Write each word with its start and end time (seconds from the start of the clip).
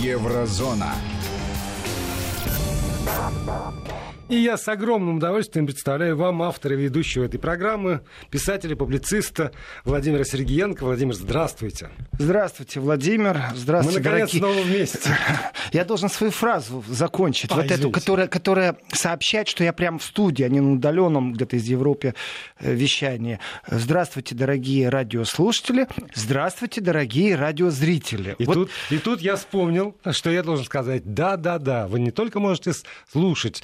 Еврозона. 0.00 0.94
И 4.30 4.36
я 4.36 4.56
с 4.56 4.66
огромным 4.68 5.16
удовольствием 5.18 5.66
представляю 5.66 6.16
вам 6.16 6.42
автора 6.42 6.72
ведущего 6.74 7.24
этой 7.24 7.38
программы, 7.38 8.00
писателя, 8.30 8.74
публициста 8.74 9.52
Владимира 9.84 10.24
Сергеенко. 10.24 10.82
Владимир, 10.84 11.14
здравствуйте. 11.14 11.90
Здравствуйте, 12.18 12.80
Владимир. 12.80 13.38
Здравствуйте, 13.54 13.98
Мы, 14.00 14.04
наконец, 14.04 14.32
дорогие... 14.32 14.40
снова 14.40 14.66
вместе. 14.66 15.10
Я 15.72 15.84
должен 15.84 16.08
свою 16.08 16.30
фразу 16.32 16.82
закончить, 16.88 17.50
А, 17.52 17.56
вот 17.56 17.66
эту, 17.66 17.74
извините. 17.74 18.00
которая, 18.00 18.26
которая 18.28 18.76
сообщает, 18.92 19.46
что 19.48 19.62
я 19.62 19.72
прям 19.74 19.98
в 19.98 20.04
студии, 20.04 20.42
а 20.42 20.48
не 20.48 20.60
на 20.60 20.72
удаленном 20.72 21.34
где-то 21.34 21.56
из 21.56 21.64
Европы 21.66 22.14
э, 22.60 22.72
вещании. 22.74 23.40
Здравствуйте, 23.66 24.34
дорогие 24.34 24.88
радиослушатели. 24.88 25.86
Здравствуйте, 26.14 26.80
дорогие 26.80 27.34
радиозрители. 27.34 28.36
И, 28.38 28.44
Вот 28.44 28.54
тут, 28.54 28.70
и 28.90 28.96
тут 28.98 29.20
я 29.20 29.36
вспомнил, 29.36 29.96
что 30.12 30.30
я 30.30 30.42
должен 30.42 30.64
сказать, 30.64 31.02
да-да-да, 31.04 31.88
вы 31.88 32.00
не 32.00 32.10
только 32.10 32.40
можете 32.40 32.72
слушать 33.12 33.62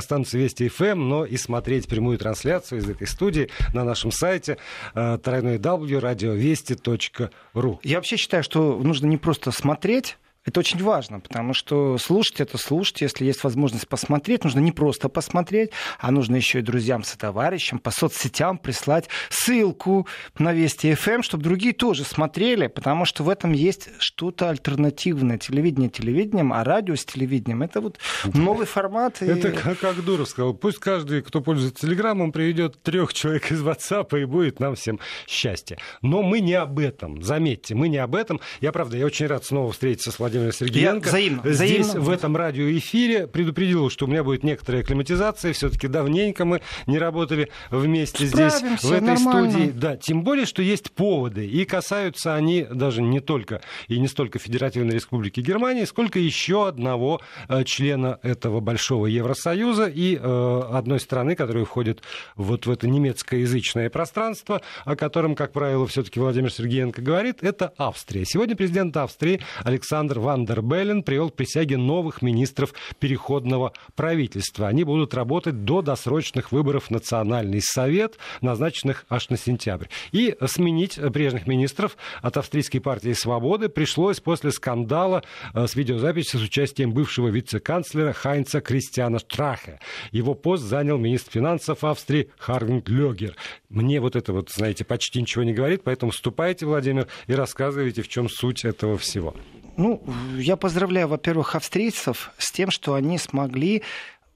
радиостанцию 0.00 0.42
Вести 0.42 0.68
ФМ, 0.68 1.08
но 1.08 1.24
и 1.26 1.36
смотреть 1.36 1.86
прямую 1.88 2.18
трансляцию 2.18 2.80
из 2.80 2.88
этой 2.88 3.06
студии 3.06 3.50
на 3.74 3.84
нашем 3.84 4.10
сайте 4.10 4.56
э, 4.94 5.16
www.radiovести.ru. 5.16 7.78
Я 7.82 7.96
вообще 7.96 8.16
считаю, 8.16 8.42
что 8.42 8.78
нужно 8.78 9.04
не 9.06 9.18
просто 9.18 9.52
смотреть, 9.52 10.16
это 10.44 10.60
очень 10.60 10.82
важно, 10.82 11.20
потому 11.20 11.52
что 11.52 11.98
слушать 11.98 12.40
это 12.40 12.56
слушать, 12.56 13.02
если 13.02 13.24
есть 13.26 13.44
возможность 13.44 13.86
посмотреть, 13.86 14.42
нужно 14.44 14.60
не 14.60 14.72
просто 14.72 15.08
посмотреть, 15.10 15.70
а 15.98 16.10
нужно 16.10 16.36
еще 16.36 16.60
и 16.60 16.62
друзьям, 16.62 17.04
сотоварищам 17.04 17.78
по 17.78 17.90
соцсетям 17.90 18.56
прислать 18.56 19.08
ссылку 19.28 20.06
на 20.38 20.52
Вести 20.52 20.94
ФМ, 20.94 21.22
чтобы 21.22 21.44
другие 21.44 21.74
тоже 21.74 22.04
смотрели, 22.04 22.68
потому 22.68 23.04
что 23.04 23.22
в 23.22 23.28
этом 23.28 23.52
есть 23.52 23.90
что-то 23.98 24.48
альтернативное. 24.48 25.36
Телевидение 25.38 25.90
телевидением, 25.90 26.52
а 26.52 26.64
радио 26.64 26.94
с 26.96 27.04
телевидением 27.04 27.62
это 27.62 27.80
вот 27.82 27.98
новый 28.32 28.66
формат. 28.66 29.20
и- 29.22 29.26
Это 29.26 29.52
как, 29.52 29.78
как 29.78 30.02
Дуров 30.04 30.28
сказал. 30.28 30.54
Пусть 30.54 30.78
каждый, 30.78 31.22
кто 31.22 31.40
пользуется 31.42 31.86
Телеграмом, 31.86 32.32
приведет 32.32 32.82
трех 32.82 33.12
человек 33.14 33.50
из 33.52 33.62
WhatsApp, 33.62 34.18
и 34.20 34.24
будет 34.24 34.58
нам 34.58 34.74
всем 34.74 34.98
счастье. 35.26 35.76
Но 36.02 36.22
мы 36.22 36.40
не 36.40 36.54
об 36.54 36.78
этом. 36.78 37.22
Заметьте, 37.22 37.74
мы 37.74 37.88
не 37.88 37.98
об 37.98 38.14
этом. 38.14 38.40
Я, 38.60 38.72
правда, 38.72 38.96
я 38.96 39.04
очень 39.06 39.26
рад 39.26 39.44
снова 39.44 39.70
встретиться 39.72 40.10
с 40.10 40.18
Владимиром 40.18 40.29
Сергеенко. 40.52 41.06
Я 41.06 41.10
взаимно, 41.10 41.42
Здесь, 41.44 41.80
взаимно. 41.86 42.00
в 42.00 42.10
этом 42.10 42.36
радиоэфире. 42.36 43.26
Предупредил, 43.26 43.90
что 43.90 44.06
у 44.06 44.08
меня 44.08 44.24
будет 44.24 44.44
некоторая 44.44 44.82
акклиматизация. 44.82 45.52
Все-таки 45.52 45.88
давненько 45.88 46.44
мы 46.44 46.60
не 46.86 46.98
работали 46.98 47.50
вместе 47.70 48.26
здесь, 48.26 48.54
Справимся, 48.54 48.86
в 48.86 48.92
этой 48.92 49.02
нормально. 49.02 49.50
студии. 49.50 49.70
Да, 49.70 49.96
тем 49.96 50.22
более, 50.22 50.46
что 50.46 50.62
есть 50.62 50.92
поводы. 50.92 51.46
И 51.46 51.64
касаются 51.64 52.34
они 52.34 52.66
даже 52.70 53.02
не 53.02 53.20
только 53.20 53.60
и 53.88 53.98
не 53.98 54.08
столько 54.08 54.38
Федеративной 54.38 54.94
Республики 54.94 55.40
Германии, 55.40 55.84
сколько 55.84 56.18
еще 56.18 56.68
одного 56.68 57.20
э, 57.48 57.64
члена 57.64 58.18
этого 58.22 58.60
большого 58.60 59.06
Евросоюза 59.06 59.86
и 59.86 60.16
э, 60.16 60.60
одной 60.72 61.00
страны, 61.00 61.34
которая 61.34 61.64
входит 61.64 62.02
вот 62.36 62.66
в 62.66 62.70
это 62.70 62.86
немецкоязычное 62.88 63.90
пространство, 63.90 64.62
о 64.84 64.96
котором, 64.96 65.34
как 65.34 65.52
правило, 65.52 65.86
все-таки 65.86 66.20
Владимир 66.20 66.52
Сергеенко 66.52 67.02
говорит, 67.02 67.38
это 67.42 67.72
Австрия. 67.76 68.24
Сегодня 68.24 68.56
президент 68.56 68.96
Австрии 68.96 69.40
Александр 69.64 70.19
Ван 70.20 70.44
Беллен 70.44 71.02
привел 71.02 71.30
к 71.30 71.34
присяге 71.34 71.76
новых 71.76 72.22
министров 72.22 72.74
переходного 72.98 73.72
правительства. 73.94 74.68
Они 74.68 74.84
будут 74.84 75.14
работать 75.14 75.64
до 75.64 75.82
досрочных 75.82 76.52
выборов 76.52 76.86
в 76.86 76.90
Национальный 76.90 77.60
совет, 77.60 78.18
назначенных 78.40 79.06
аж 79.08 79.30
на 79.30 79.36
сентябрь. 79.36 79.86
И 80.12 80.36
сменить 80.46 80.98
прежних 81.12 81.46
министров 81.46 81.96
от 82.22 82.36
австрийской 82.36 82.80
партии 82.80 83.12
«Свободы» 83.12 83.68
пришлось 83.68 84.20
после 84.20 84.50
скандала 84.52 85.22
э, 85.54 85.66
с 85.66 85.74
видеозаписью 85.74 86.40
с 86.40 86.42
участием 86.42 86.92
бывшего 86.92 87.28
вице-канцлера 87.28 88.12
Хайнца 88.12 88.60
Кристиана 88.60 89.18
Штрахе. 89.18 89.80
Его 90.12 90.34
пост 90.34 90.62
занял 90.62 90.98
министр 90.98 91.32
финансов 91.32 91.84
Австрии 91.84 92.30
Харвинг 92.38 92.88
Лёгер. 92.88 93.36
Мне 93.68 94.00
вот 94.00 94.16
это 94.16 94.32
вот, 94.32 94.50
знаете, 94.50 94.84
почти 94.84 95.20
ничего 95.20 95.44
не 95.44 95.52
говорит, 95.52 95.82
поэтому 95.84 96.12
вступайте, 96.12 96.66
Владимир, 96.66 97.06
и 97.26 97.34
рассказывайте, 97.34 98.02
в 98.02 98.08
чем 98.08 98.28
суть 98.28 98.64
этого 98.64 98.98
всего. 98.98 99.34
Ну, 99.80 100.02
я 100.36 100.56
поздравляю, 100.56 101.08
во-первых, 101.08 101.54
австрийцев 101.54 102.32
с 102.36 102.52
тем, 102.52 102.70
что 102.70 102.92
они 102.92 103.16
смогли, 103.16 103.82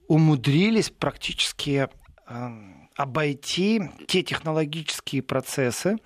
умудрились 0.07 0.89
практически 0.89 1.87
э, 2.27 2.49
обойти 2.95 3.81
те 4.07 4.23
технологические 4.23 5.21
процессы, 5.21 5.97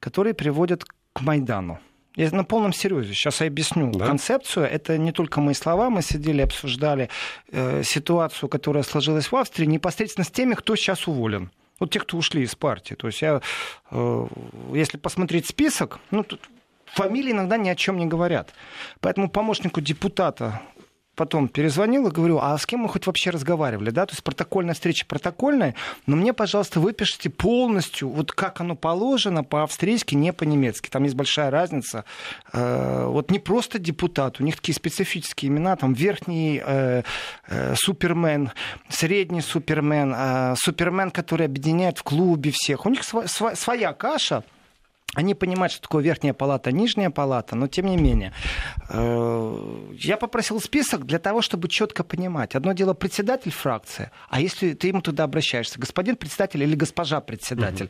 которые 0.00 0.32
приводят 0.32 0.84
к 1.12 1.20
Майдану. 1.20 1.78
Я 2.14 2.30
на 2.30 2.44
полном 2.44 2.72
серьезе. 2.72 3.12
Сейчас 3.12 3.42
я 3.42 3.48
объясню 3.48 3.92
Да? 3.92 4.06
концепцию. 4.06 4.64
Это 4.64 4.96
не 4.96 5.12
только 5.12 5.42
мои 5.42 5.52
слова. 5.52 5.90
Мы 5.90 6.00
сидели, 6.00 6.40
обсуждали 6.40 7.10
э, 7.52 7.82
ситуацию, 7.82 8.48
которая 8.48 8.82
сложилась 8.82 9.30
в 9.30 9.36
Австрии, 9.36 9.66
непосредственно 9.66 10.24
с 10.24 10.30
теми, 10.30 10.54
кто 10.54 10.74
сейчас 10.74 11.06
уволен. 11.06 11.50
Вот 11.78 11.90
те, 11.90 12.00
кто 12.00 12.16
ушли 12.16 12.40
из 12.44 12.54
партии. 12.54 12.94
То 12.94 13.08
есть 13.08 13.20
я, 13.20 13.42
э, 13.90 14.26
если 14.72 14.96
посмотреть 14.96 15.46
список, 15.46 15.98
ну, 16.10 16.22
тут 16.24 16.40
фамилии 16.86 17.32
иногда 17.32 17.56
ни 17.56 17.68
о 17.68 17.74
чем 17.74 17.98
не 17.98 18.06
говорят. 18.06 18.52
Поэтому 19.00 19.28
помощнику 19.28 19.80
депутата 19.80 20.60
потом 21.16 21.48
перезвонил 21.48 22.06
и 22.06 22.10
говорю, 22.10 22.38
а 22.40 22.56
с 22.56 22.66
кем 22.66 22.80
мы 22.80 22.88
хоть 22.88 23.06
вообще 23.06 23.30
разговаривали, 23.30 23.90
да, 23.90 24.06
то 24.06 24.12
есть 24.12 24.22
протокольная 24.22 24.74
встреча 24.74 25.06
протокольная, 25.06 25.74
но 26.06 26.14
мне, 26.14 26.32
пожалуйста, 26.32 26.78
выпишите 26.78 27.30
полностью, 27.30 28.10
вот 28.10 28.32
как 28.32 28.60
оно 28.60 28.76
положено 28.76 29.42
по-австрийски, 29.42 30.14
не 30.14 30.32
по-немецки, 30.32 30.88
там 30.88 31.04
есть 31.04 31.16
большая 31.16 31.50
разница, 31.50 32.04
Э, 32.52 33.06
вот 33.06 33.30
не 33.30 33.38
просто 33.38 33.78
депутат, 33.78 34.40
у 34.40 34.44
них 34.44 34.56
такие 34.56 34.74
специфические 34.74 35.50
имена, 35.50 35.76
там 35.76 35.94
верхний 35.94 36.60
э, 36.64 37.02
э, 37.48 37.74
супермен, 37.76 38.52
средний 38.88 39.40
супермен, 39.40 40.56
супермен, 40.56 41.10
который 41.10 41.46
объединяет 41.46 41.98
в 41.98 42.02
клубе 42.02 42.50
всех, 42.52 42.86
у 42.86 42.90
них 42.90 43.02
своя 43.04 43.92
каша, 43.94 44.44
они 45.16 45.34
понимают, 45.34 45.72
что 45.72 45.82
такое 45.82 46.04
верхняя 46.04 46.34
палата, 46.34 46.70
нижняя 46.72 47.10
палата, 47.10 47.56
но 47.56 47.66
тем 47.68 47.86
не 47.86 47.96
менее. 47.96 48.32
э, 48.90 49.94
Я 49.98 50.16
попросил 50.16 50.60
список 50.60 51.04
для 51.06 51.18
того, 51.18 51.40
чтобы 51.42 51.68
четко 51.68 52.04
понимать. 52.04 52.54
Одно 52.54 52.72
дело 52.74 52.94
председатель 52.94 53.50
фракции, 53.50 54.10
а 54.28 54.40
если 54.40 54.74
ты 54.74 54.88
ему 54.88 55.00
туда 55.00 55.24
обращаешься, 55.24 55.80
господин 55.80 56.16
председатель 56.16 56.62
или 56.62 56.76
госпожа 56.76 57.20
председатель, 57.20 57.88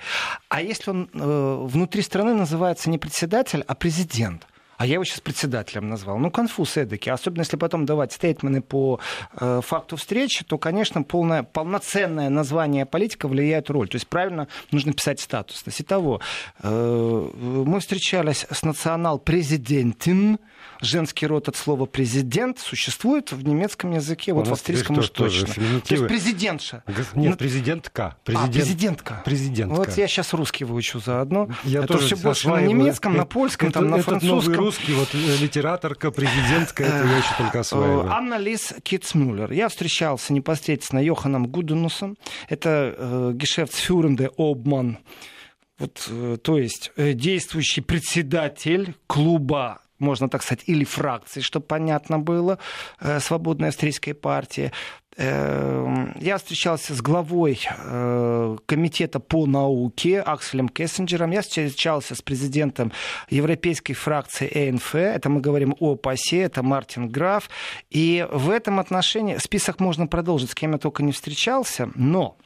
а 0.49 0.63
если 0.63 0.91
он 0.91 1.11
э, 1.13 1.67
внутри 1.69 2.03
страны 2.03 2.35
называется 2.35 2.91
не 2.91 2.99
председатель, 2.99 3.63
а 3.67 3.75
президент. 3.75 4.47
А 4.77 4.87
я 4.87 4.95
его 4.95 5.05
сейчас 5.05 5.21
председателем 5.21 5.89
назвал. 5.89 6.19
Ну, 6.19 6.31
конфуз 6.31 6.77
эдакий. 6.77 7.11
Особенно, 7.11 7.41
если 7.43 7.57
потом 7.57 7.87
давать 7.87 8.13
стейтмены 8.13 8.61
по 8.61 9.01
э, 9.39 9.61
факту 9.63 9.97
встречи, 9.97 10.45
то, 10.45 10.59
конечно, 10.59 11.03
полное, 11.03 11.43
полноценное 11.43 12.29
название 12.29 12.85
политика 12.85 13.29
влияет 13.29 13.71
роль. 13.71 13.89
То 13.89 13.97
есть 13.97 14.07
правильно 14.07 14.49
нужно 14.71 14.93
писать 14.93 15.21
статусность. 15.21 15.81
Итого, 15.81 16.21
э, 16.63 17.31
мы 17.35 17.81
встречались 17.81 18.47
с 18.51 18.63
национал-президентин. 18.63 20.39
Женский 20.81 21.27
род 21.27 21.49
от 21.49 21.57
слова 21.57 21.87
президент 21.87 22.59
существует 22.59 23.33
в 23.33 23.43
немецком 23.47 23.93
языке, 23.93 24.33
вот 24.35 24.47
в 24.49 24.53
австрийском 24.53 24.99
уж 24.99 25.09
точно. 25.09 25.47
То 25.55 25.95
есть 25.95 26.07
президентша. 26.07 26.83
Нет, 26.87 27.07
Ну, 27.15 27.37
президентка. 27.37 28.05
а, 28.05 28.17
Президент... 28.25 28.53
президентка. 28.53 29.23
Президентка. 29.25 29.75
Вот 29.77 29.97
я 29.97 30.07
сейчас 30.07 30.33
русский 30.35 30.65
выучу 30.65 31.01
заодно. 31.01 31.49
Я 31.65 31.79
Это 31.81 31.95
тоже 31.95 32.07
все 32.07 32.17
больше 32.17 32.49
на 32.49 32.55
осваиваю. 32.57 32.77
немецком, 32.79 33.13
на 33.15 33.23
Это- 33.23 33.27
польском, 33.27 33.69
это- 33.69 33.79
там, 33.81 33.91
на 33.91 33.97
этот 33.97 34.23
новый 34.23 34.43
французском. 34.45 34.55
русский, 34.65 34.93
вот 34.95 35.09
э, 35.15 35.37
литераторка, 35.43 36.11
президентка, 36.11 36.85
это 36.85 37.07
я 37.09 37.17
еще 37.19 37.35
только 37.39 37.61
осваиваю. 37.61 38.11
Анна 38.13 38.37
Лис 38.39 38.75
Китцмюллер. 38.83 39.53
Я 39.53 39.69
встречался 39.69 40.33
непосредственно 40.33 41.01
с 41.03 41.05
Йоханом 41.05 41.47
Гуденусом. 41.47 42.17
Это 42.49 42.95
э, 42.97 43.31
гешефтсфюренде 43.35 44.31
Обман. 44.37 44.99
Вот, 45.79 46.07
э, 46.11 46.37
то 46.43 46.59
есть 46.59 46.91
э, 46.97 47.13
действующий 47.13 47.83
председатель 47.83 48.95
клуба 49.07 49.81
можно 49.99 50.29
так 50.29 50.43
сказать, 50.43 50.65
или 50.67 50.85
фракции, 50.85 51.41
чтобы 51.41 51.67
понятно 51.67 52.19
было, 52.19 52.59
э, 53.01 53.21
Свободной 53.21 53.69
австрийской 53.69 54.15
партии. 54.15 54.73
Э, 55.17 56.13
Я 56.21 56.37
встречался 56.37 56.95
с 56.95 57.01
главой 57.01 57.59
э, 57.69 58.57
комитета 58.67 59.21
по 59.21 59.47
науке 59.47 60.21
Акселем 60.21 60.69
Кессенджером. 60.69 61.31
Я 61.31 61.41
встречался 61.43 62.15
с 62.15 62.23
президентом 62.23 62.93
европейской 63.31 63.95
фракции 63.95 64.51
ЭНФ. 64.53 64.95
Это 64.95 65.29
мы 65.29 65.41
говорим 65.41 65.75
о 65.81 65.97
ПАСЕ, 65.97 66.43
это 66.43 66.63
Мартин 66.63 67.09
Граф. 67.09 67.49
И 67.91 68.27
в 68.31 68.51
этом 68.51 68.79
отношении 68.79 69.39
список 69.39 69.81
можно 69.81 70.07
продолжить, 70.07 70.51
с 70.51 70.55
кем 70.55 70.73
я 70.73 70.79
только 70.79 71.03
не 71.03 71.13
встречался, 71.13 71.91
но 71.95 72.37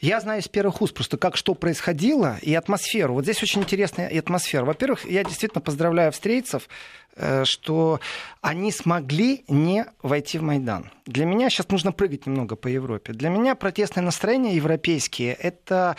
я 0.00 0.20
знаю 0.20 0.40
из 0.40 0.48
первых 0.48 0.80
уст 0.80 0.94
просто, 0.94 1.16
как 1.16 1.36
что 1.36 1.54
происходило, 1.54 2.38
и 2.40 2.54
атмосферу. 2.54 3.14
Вот 3.14 3.24
здесь 3.24 3.42
очень 3.42 3.62
интересная 3.62 4.08
атмосфера. 4.16 4.64
Во-первых, 4.64 5.04
я 5.04 5.24
действительно 5.24 5.60
поздравляю 5.60 6.10
австрийцев, 6.10 6.68
э, 7.16 7.44
что 7.44 7.98
они 8.40 8.70
смогли 8.70 9.44
не 9.48 9.86
войти 10.02 10.38
в 10.38 10.42
Майдан. 10.42 10.92
Для 11.06 11.24
меня 11.24 11.50
сейчас 11.50 11.68
нужно 11.70 11.90
прыгать 11.90 12.26
немного 12.26 12.54
по 12.54 12.68
Европе. 12.68 13.12
Для 13.12 13.28
меня 13.28 13.56
протестные 13.56 14.04
настроения 14.04 14.54
европейские— 14.54 15.34
это 15.40 15.96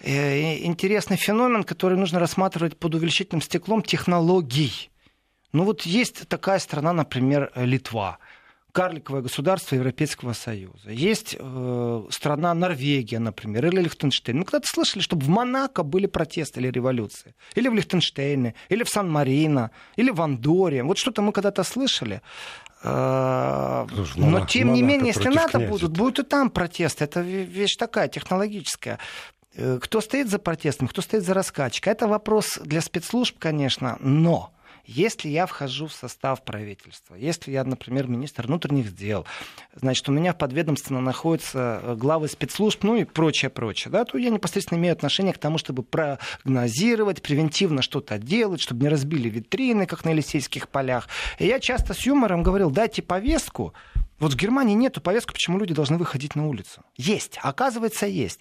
э, 0.00 0.64
интересный 0.64 1.18
феномен, 1.18 1.64
который 1.64 1.98
нужно 1.98 2.20
рассматривать 2.20 2.78
под 2.78 2.94
увеличительным 2.94 3.42
стеклом 3.42 3.82
технологий. 3.82 4.90
Ну 5.52 5.64
вот 5.64 5.82
есть 5.82 6.26
такая 6.28 6.58
страна, 6.58 6.94
например, 6.94 7.52
Литва 7.54 8.18
карликовое 8.72 9.22
государство 9.22 9.76
Европейского 9.76 10.32
Союза. 10.32 10.90
Есть 10.90 11.36
э, 11.38 12.02
страна 12.10 12.54
Норвегия, 12.54 13.18
например, 13.18 13.66
или 13.66 13.82
Лихтенштейн. 13.82 14.38
Мы 14.38 14.44
когда-то 14.44 14.68
слышали, 14.68 15.02
чтобы 15.02 15.24
в 15.24 15.28
Монако 15.28 15.82
были 15.82 16.06
протесты 16.06 16.60
или 16.60 16.68
революции. 16.68 17.34
Или 17.54 17.68
в 17.68 17.74
Лихтенштейне, 17.74 18.54
или 18.70 18.82
в 18.82 18.88
Сан-Марино, 18.88 19.70
или 19.96 20.10
в 20.10 20.20
Андоре. 20.22 20.82
Вот 20.82 20.98
что-то 20.98 21.20
мы 21.22 21.32
когда-то 21.32 21.64
слышали. 21.64 22.22
Э, 22.82 23.86
но, 24.16 24.46
тем 24.46 24.72
не 24.72 24.82
менее, 24.82 25.08
если 25.08 25.30
князя. 25.30 25.58
будут, 25.68 25.92
будут 25.92 26.18
и 26.20 26.22
там 26.22 26.50
протесты. 26.50 27.04
Это 27.04 27.20
вещь 27.20 27.76
такая, 27.76 28.08
технологическая. 28.08 28.98
Э, 29.54 29.78
кто 29.82 30.00
стоит 30.00 30.30
за 30.30 30.38
протестом, 30.38 30.88
кто 30.88 31.02
стоит 31.02 31.24
за 31.24 31.34
раскачкой, 31.34 31.92
это 31.92 32.08
вопрос 32.08 32.58
для 32.64 32.80
спецслужб, 32.80 33.38
конечно, 33.38 33.98
но 34.00 34.50
если 34.84 35.28
я 35.28 35.46
вхожу 35.46 35.86
в 35.86 35.92
состав 35.92 36.42
правительства, 36.44 37.14
если 37.14 37.52
я, 37.52 37.64
например, 37.64 38.08
министр 38.08 38.46
внутренних 38.46 38.94
дел, 38.94 39.26
значит, 39.74 40.08
у 40.08 40.12
меня 40.12 40.34
подведомственно 40.34 41.00
находятся 41.00 41.80
э, 41.82 41.94
главы 41.94 42.28
спецслужб, 42.28 42.82
ну 42.82 42.96
и 42.96 43.04
прочее, 43.04 43.50
прочее, 43.50 43.90
да, 43.92 44.04
то 44.04 44.18
я 44.18 44.30
непосредственно 44.30 44.78
имею 44.78 44.92
отношение 44.92 45.32
к 45.32 45.38
тому, 45.38 45.58
чтобы 45.58 45.82
прогнозировать, 45.82 47.22
превентивно 47.22 47.82
что-то 47.82 48.18
делать, 48.18 48.60
чтобы 48.60 48.82
не 48.82 48.88
разбили 48.88 49.28
витрины, 49.28 49.86
как 49.86 50.04
на 50.04 50.10
Елисейских 50.10 50.68
полях. 50.68 51.08
И 51.38 51.46
я 51.46 51.60
часто 51.60 51.94
с 51.94 52.06
юмором 52.06 52.42
говорил, 52.42 52.70
дайте 52.70 53.02
повестку, 53.02 53.74
вот 54.18 54.34
в 54.34 54.36
Германии 54.36 54.74
нету 54.74 55.00
повестки, 55.00 55.32
почему 55.32 55.58
люди 55.58 55.74
должны 55.74 55.98
выходить 55.98 56.36
на 56.36 56.46
улицу. 56.46 56.82
Есть, 56.96 57.38
оказывается, 57.42 58.06
есть. 58.06 58.40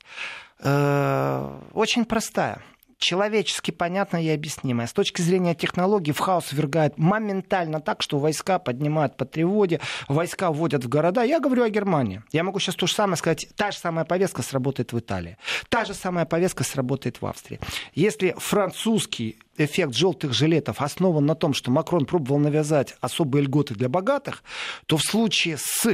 Э, 0.60 1.60
очень 1.74 2.06
простая 2.06 2.62
человечески 3.02 3.72
понятная 3.72 4.22
и 4.22 4.30
объяснимая. 4.30 4.88
С 4.88 4.94
точки 4.94 5.22
зрения 5.22 5.56
технологий 5.56 6.14
в 6.14 6.20
хаос 6.20 6.52
ввергает 6.52 6.98
моментально 6.98 7.82
так, 7.82 8.02
что 8.02 8.20
войска 8.20 8.60
поднимают 8.60 9.18
по 9.18 9.26
тревоге, 9.26 9.82
войска 10.08 10.52
вводят 10.52 10.86
в 10.86 10.90
города. 10.90 11.24
Я 11.24 11.40
говорю 11.40 11.64
о 11.64 11.70
Германии. 11.70 12.24
Я 12.32 12.44
могу 12.44 12.60
сейчас 12.60 12.76
то 12.76 12.88
же 12.88 12.94
самое 12.94 13.18
сказать. 13.18 13.48
Та 13.56 13.72
же 13.72 13.78
самая 13.78 14.06
повестка 14.06 14.44
сработает 14.44 14.94
в 14.94 15.00
Италии. 15.00 15.38
Та 15.70 15.84
же 15.84 15.94
самая 15.94 16.26
повестка 16.26 16.64
сработает 16.64 17.22
в 17.22 17.26
Австрии. 17.26 17.60
Если 17.94 18.36
французский 18.38 19.40
эффект 19.58 19.96
желтых 19.96 20.34
жилетов 20.34 20.82
основан 20.82 21.26
на 21.26 21.36
том, 21.36 21.54
что 21.54 21.72
Макрон 21.72 22.06
пробовал 22.06 22.40
навязать 22.40 22.96
особые 23.02 23.44
льготы 23.44 23.74
для 23.74 23.90
богатых, 23.90 24.44
то 24.86 24.98
в 24.98 25.02
случае 25.02 25.58
с 25.58 25.86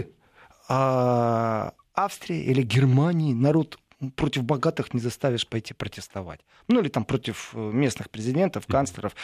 э, 0.70 1.72
Австрией 1.94 2.44
или 2.44 2.62
Германией 2.62 3.34
народ 3.34 3.80
против 4.16 4.44
богатых 4.44 4.94
не 4.94 5.00
заставишь 5.00 5.48
пойти 5.48 5.74
протестовать. 5.74 6.40
Ну 6.68 6.80
или 6.80 6.90
там 6.90 7.06
против 7.06 7.52
э, 7.54 7.58
местных 7.58 8.10
президентов, 8.10 8.68
канцлеров. 8.68 9.16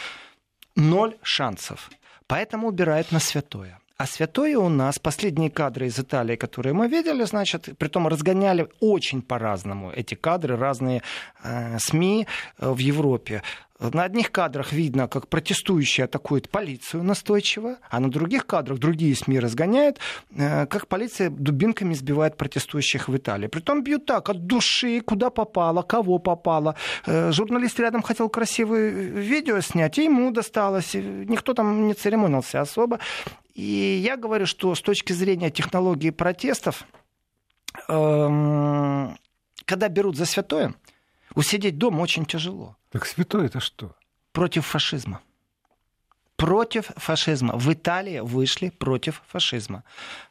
Ноль 0.76 1.16
шансов. 1.22 1.90
Поэтому 2.26 2.68
убирают 2.68 3.12
на 3.12 3.20
святое. 3.20 3.78
А 3.96 4.06
святое 4.06 4.58
у 4.58 4.68
нас, 4.68 4.98
последние 4.98 5.50
кадры 5.50 5.86
из 5.86 6.00
Италии, 6.00 6.34
которые 6.34 6.72
мы 6.72 6.88
видели, 6.88 7.22
значит, 7.24 7.68
притом 7.78 8.08
разгоняли 8.08 8.68
очень 8.80 9.22
по-разному 9.22 9.92
эти 9.92 10.16
кадры, 10.16 10.56
разные 10.56 11.02
э, 11.44 11.78
СМИ 11.78 12.26
э, 12.58 12.70
в 12.70 12.78
Европе. 12.78 13.42
На 13.80 14.04
одних 14.04 14.30
кадрах 14.30 14.72
видно, 14.72 15.08
как 15.08 15.26
протестующие 15.26 16.04
атакуют 16.04 16.48
полицию 16.48 17.02
настойчиво, 17.02 17.78
а 17.90 17.98
на 17.98 18.08
других 18.08 18.46
кадрах 18.46 18.78
другие 18.78 19.16
СМИ 19.16 19.40
разгоняют, 19.40 19.98
э, 20.36 20.66
как 20.66 20.86
полиция 20.86 21.28
дубинками 21.28 21.92
сбивает 21.92 22.36
протестующих 22.36 23.08
в 23.08 23.16
Италии. 23.16 23.48
Притом 23.48 23.82
бьют 23.82 24.06
так, 24.06 24.28
от 24.28 24.46
души, 24.46 25.00
куда 25.00 25.30
попало, 25.30 25.82
кого 25.82 26.20
попало. 26.20 26.76
Э, 27.04 27.32
журналист 27.32 27.80
рядом 27.80 28.02
хотел 28.02 28.28
красивое 28.28 28.90
видео 28.90 29.60
снять, 29.60 29.98
и 29.98 30.04
ему 30.04 30.30
досталось. 30.30 30.94
Никто 30.94 31.52
там 31.52 31.88
не 31.88 31.94
церемонился 31.94 32.60
особо. 32.60 33.00
И 33.54 34.00
я 34.04 34.16
говорю, 34.16 34.46
что 34.46 34.74
с 34.76 34.80
точки 34.80 35.12
зрения 35.12 35.50
технологии 35.50 36.10
протестов, 36.10 36.86
эм, 37.88 39.16
когда 39.64 39.88
берут 39.88 40.16
за 40.16 40.26
святое, 40.26 40.74
усидеть 41.34 41.78
дома 41.78 42.00
очень 42.00 42.24
тяжело. 42.24 42.76
Так 42.90 43.06
святой 43.06 43.46
это 43.46 43.60
что? 43.60 43.94
Против 44.32 44.66
фашизма. 44.66 45.20
Против 46.36 46.90
фашизма. 46.96 47.56
В 47.56 47.72
Италии 47.72 48.18
вышли 48.18 48.70
против 48.70 49.22
фашизма. 49.28 49.84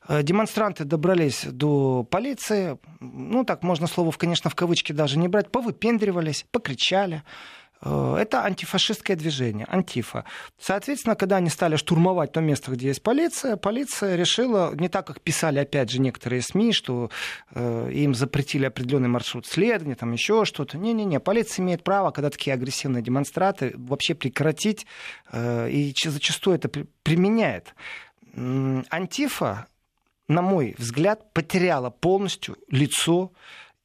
Э, 0.08 0.22
демонстранты 0.22 0.84
добрались 0.84 1.46
до 1.46 2.04
полиции. 2.04 2.78
Ну, 3.00 3.46
так 3.46 3.64
можно 3.64 3.88
слово, 3.88 4.12
конечно, 4.12 4.50
в 4.50 4.56
кавычки 4.56 4.92
даже 4.92 5.18
не 5.18 5.30
брать. 5.30 5.50
Повыпендривались, 5.50 6.46
покричали. 6.52 7.24
Э, 7.84 8.16
это 8.20 8.44
антифашистское 8.44 9.16
движение, 9.18 9.68
антифа. 9.70 10.26
Соответственно, 10.60 11.16
когда 11.16 11.38
они 11.38 11.50
стали 11.50 11.76
штурмовать 11.76 12.32
то 12.32 12.42
место, 12.42 12.72
где 12.72 12.88
есть 12.88 13.04
полиция, 13.04 13.58
полиция 13.58 14.16
решила, 14.16 14.74
не 14.76 14.90
так, 14.90 15.06
как 15.06 15.22
писали, 15.22 15.60
опять 15.60 15.90
же, 15.92 16.00
некоторые 16.00 16.42
СМИ, 16.42 16.72
что 16.74 17.10
э, 17.52 17.92
им 17.94 18.16
запретили 18.16 18.66
определенный 18.66 19.10
маршрут 19.10 19.46
следования, 19.46 19.96
там 19.96 20.14
еще 20.14 20.46
что-то. 20.46 20.78
Не-не-не, 20.78 21.20
полиция 21.20 21.64
имеет 21.64 21.84
право, 21.84 22.12
когда 22.12 22.30
такие 22.30 22.54
агрессивные 22.54 23.04
демонстраты, 23.04 23.74
вообще 23.76 24.14
прекратить, 24.16 24.86
э, 25.32 25.70
и 25.70 25.94
зачастую 26.04 26.56
это 26.56 26.70
при- 26.70 26.88
применяет. 27.04 27.76
Антифа, 28.36 29.68
на 30.28 30.42
мой 30.42 30.76
взгляд, 30.78 31.34
потеряла 31.34 31.90
полностью 31.92 32.58
лицо 32.70 33.32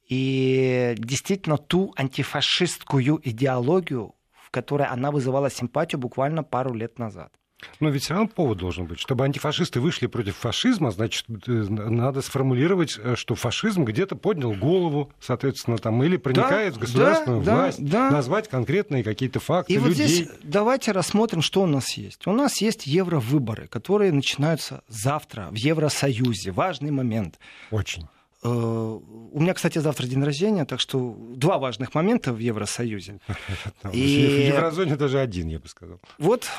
и 0.09 0.95
действительно 0.97 1.57
ту 1.57 1.93
антифашистскую 1.95 3.21
идеологию, 3.23 4.15
в 4.43 4.49
которой 4.49 4.87
она 4.87 5.11
вызывала 5.11 5.49
симпатию 5.49 5.99
буквально 5.99 6.43
пару 6.43 6.73
лет 6.73 6.97
назад. 6.97 7.31
Но 7.79 7.89
ведь 7.89 8.03
все 8.03 8.13
равно 8.13 8.29
повод 8.29 8.57
должен 8.57 8.85
быть. 8.85 8.99
Чтобы 8.99 9.25
антифашисты 9.25 9.81
вышли 9.81 10.07
против 10.07 10.37
фашизма, 10.37 10.91
значит, 10.91 11.25
э, 11.47 11.51
надо 11.51 12.21
сформулировать, 12.21 12.97
э, 12.97 13.15
что 13.15 13.35
фашизм 13.35 13.83
где-то 13.83 14.15
поднял 14.15 14.53
голову, 14.53 15.11
соответственно, 15.19 15.77
там, 15.77 16.01
или 16.03 16.17
проникает 16.17 16.73
да, 16.73 16.77
в 16.77 16.81
государственную 16.81 17.43
да, 17.43 17.55
власть, 17.55 17.85
да, 17.85 18.09
назвать 18.11 18.47
конкретные 18.47 19.03
какие-то 19.03 19.39
факты 19.39 19.73
И 19.73 19.75
людей. 19.75 19.87
вот 19.87 19.93
здесь 19.95 20.29
давайте 20.41 20.93
рассмотрим, 20.93 21.41
что 21.41 21.61
у 21.61 21.65
нас 21.65 21.97
есть. 21.97 22.25
У 22.27 22.31
нас 22.31 22.61
есть 22.61 22.87
евровыборы, 22.87 23.67
которые 23.67 24.13
начинаются 24.13 24.81
завтра 24.87 25.49
в 25.51 25.55
Евросоюзе. 25.55 26.51
Важный 26.51 26.91
момент. 26.91 27.39
Очень. 27.71 28.07
Э, 28.41 28.49
у 28.49 29.39
меня, 29.39 29.53
кстати, 29.53 29.79
завтра 29.79 30.07
день 30.07 30.23
рождения, 30.23 30.65
так 30.65 30.79
что 30.79 31.15
два 31.35 31.57
важных 31.57 31.93
момента 31.93 32.31
в 32.31 32.39
Евросоюзе. 32.39 33.19
И... 33.93 34.51
В 34.51 34.55
еврозоне 34.55 34.95
даже 34.95 35.19
один, 35.19 35.49
я 35.49 35.59
бы 35.59 35.67
сказал. 35.67 35.99
Вот, 36.17 36.49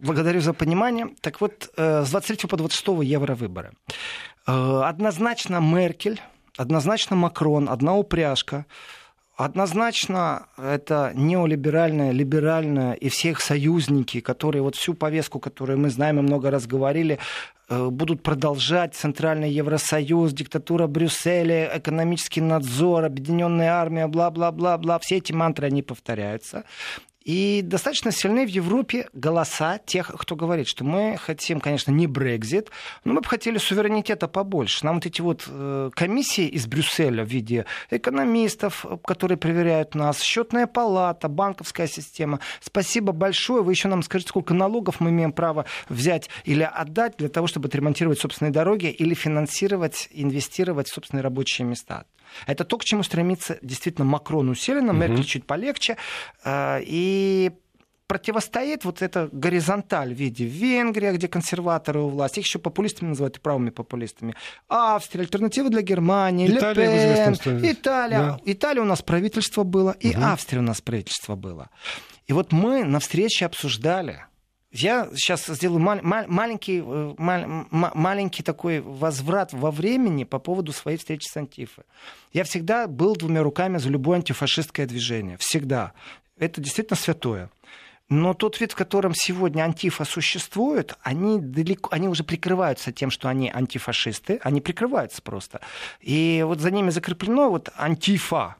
благодарю 0.00 0.40
за 0.40 0.52
понимание. 0.52 1.08
Так 1.20 1.40
вот, 1.40 1.70
э, 1.76 2.04
с 2.04 2.10
23 2.10 2.48
по 2.48 2.56
26 2.56 2.88
евровыборы. 3.04 3.72
Э, 4.46 4.82
однозначно 4.84 5.60
Меркель, 5.60 6.20
однозначно 6.56 7.16
Макрон, 7.16 7.68
одна 7.68 7.94
упряжка. 7.94 8.66
Однозначно 9.36 10.46
это 10.56 11.12
неолиберальное, 11.14 12.10
либеральное 12.10 12.94
и 12.94 13.08
всех 13.08 13.40
союзники, 13.40 14.18
которые 14.18 14.62
вот 14.62 14.74
всю 14.74 14.94
повестку, 14.94 15.38
которую 15.38 15.78
мы 15.78 15.90
знаем 15.90 16.18
и 16.18 16.22
много 16.22 16.50
раз 16.50 16.66
говорили, 16.66 17.20
будут 17.68 18.22
продолжать 18.22 18.94
Центральный 18.94 19.50
Евросоюз, 19.50 20.32
диктатура 20.32 20.86
Брюсселя, 20.86 21.70
экономический 21.74 22.40
надзор, 22.40 23.04
объединенная 23.04 23.72
армия, 23.72 24.06
бла-бла-бла-бла. 24.06 24.98
Все 25.00 25.16
эти 25.16 25.32
мантры, 25.32 25.66
они 25.66 25.82
повторяются. 25.82 26.64
И 27.28 27.60
достаточно 27.60 28.10
сильны 28.10 28.46
в 28.46 28.48
Европе 28.48 29.06
голоса 29.12 29.76
тех, 29.76 30.10
кто 30.16 30.34
говорит, 30.34 30.66
что 30.66 30.82
мы 30.82 31.18
хотим, 31.20 31.60
конечно, 31.60 31.90
не 31.90 32.06
Брекзит, 32.06 32.70
но 33.04 33.12
мы 33.12 33.20
бы 33.20 33.28
хотели 33.28 33.58
суверенитета 33.58 34.28
побольше. 34.28 34.86
Нам 34.86 34.94
вот 34.94 35.04
эти 35.04 35.20
вот 35.20 35.44
э, 35.46 35.90
комиссии 35.92 36.46
из 36.46 36.66
Брюсселя 36.66 37.26
в 37.26 37.28
виде 37.28 37.66
экономистов, 37.90 38.86
которые 39.04 39.36
проверяют 39.36 39.94
нас, 39.94 40.22
счетная 40.22 40.66
палата, 40.66 41.28
банковская 41.28 41.86
система. 41.86 42.40
Спасибо 42.62 43.12
большое. 43.12 43.62
Вы 43.62 43.72
еще 43.72 43.88
нам 43.88 44.02
скажите, 44.02 44.30
сколько 44.30 44.54
налогов 44.54 44.98
мы 44.98 45.10
имеем 45.10 45.32
право 45.32 45.66
взять 45.90 46.30
или 46.46 46.62
отдать 46.62 47.18
для 47.18 47.28
того, 47.28 47.46
чтобы 47.46 47.68
отремонтировать 47.68 48.18
собственные 48.18 48.52
дороги 48.52 48.86
или 48.86 49.12
финансировать, 49.12 50.08
инвестировать 50.12 50.88
в 50.88 50.94
собственные 50.94 51.24
рабочие 51.24 51.66
места. 51.66 52.06
Это 52.46 52.64
то, 52.64 52.78
к 52.78 52.84
чему 52.84 53.02
стремится 53.02 53.58
действительно 53.62 54.04
Макрон 54.04 54.48
усиленно, 54.48 54.92
угу. 54.92 55.00
Меркель 55.00 55.24
чуть 55.24 55.46
полегче. 55.46 55.96
Э, 56.44 56.80
и 56.82 57.52
противостоит 58.08 58.84
вот 58.84 59.02
эта 59.02 59.28
горизонталь 59.30 60.14
в 60.14 60.16
виде 60.16 60.46
Венгрия, 60.46 61.12
где 61.12 61.28
консерваторы 61.28 62.00
у 62.00 62.08
власти, 62.08 62.40
их 62.40 62.46
еще 62.46 62.58
популистами 62.58 63.10
называют 63.10 63.36
и 63.36 63.40
правыми 63.40 63.70
популистами. 63.70 64.34
Австрия, 64.68 65.22
альтернатива 65.22 65.68
для 65.68 65.82
Германии, 65.82 66.48
Италия, 66.48 67.34
Ле 67.44 67.72
Италия. 67.72 68.18
Да. 68.18 68.40
Италия 68.46 68.80
у 68.80 68.86
нас 68.86 69.02
правительство 69.02 69.62
было, 69.62 69.90
и 70.00 70.10
угу. 70.10 70.22
Австрия 70.22 70.60
у 70.60 70.62
нас 70.62 70.80
правительство 70.80 71.36
было. 71.36 71.68
И 72.26 72.32
вот 72.32 72.50
мы 72.50 72.82
на 72.82 72.98
встрече 72.98 73.44
обсуждали, 73.44 74.24
я 74.70 75.08
сейчас 75.14 75.46
сделаю 75.46 75.80
мал- 75.80 76.00
маленький, 76.02 76.82
э, 76.84 77.14
мал- 77.16 77.66
маленький 77.94 78.42
такой 78.42 78.80
возврат 78.80 79.52
во 79.52 79.70
времени 79.70 80.24
по 80.24 80.38
поводу 80.38 80.72
своей 80.72 80.98
встречи 80.98 81.26
с 81.26 81.36
Антифой. 81.36 81.84
Я 82.32 82.44
всегда 82.44 82.86
был 82.86 83.16
двумя 83.16 83.42
руками 83.42 83.78
за 83.78 83.88
любое 83.88 84.18
антифашистское 84.18 84.86
движение. 84.86 85.36
Всегда. 85.38 85.92
Это 86.38 86.60
действительно 86.60 86.96
святое. 86.96 87.50
Но 88.10 88.32
тот 88.32 88.58
вид, 88.60 88.72
в 88.72 88.76
котором 88.76 89.12
сегодня 89.14 89.62
антифа 89.62 90.04
существует, 90.04 90.94
они, 91.02 91.40
далеко, 91.40 91.90
они 91.92 92.08
уже 92.08 92.24
прикрываются 92.24 92.90
тем, 92.90 93.10
что 93.10 93.28
они 93.28 93.50
антифашисты, 93.50 94.40
они 94.42 94.62
прикрываются 94.62 95.20
просто. 95.20 95.60
И 96.00 96.42
вот 96.46 96.60
за 96.60 96.70
ними 96.70 96.88
закреплено 96.88 97.50
вот 97.50 97.68
антифа, 97.76 98.56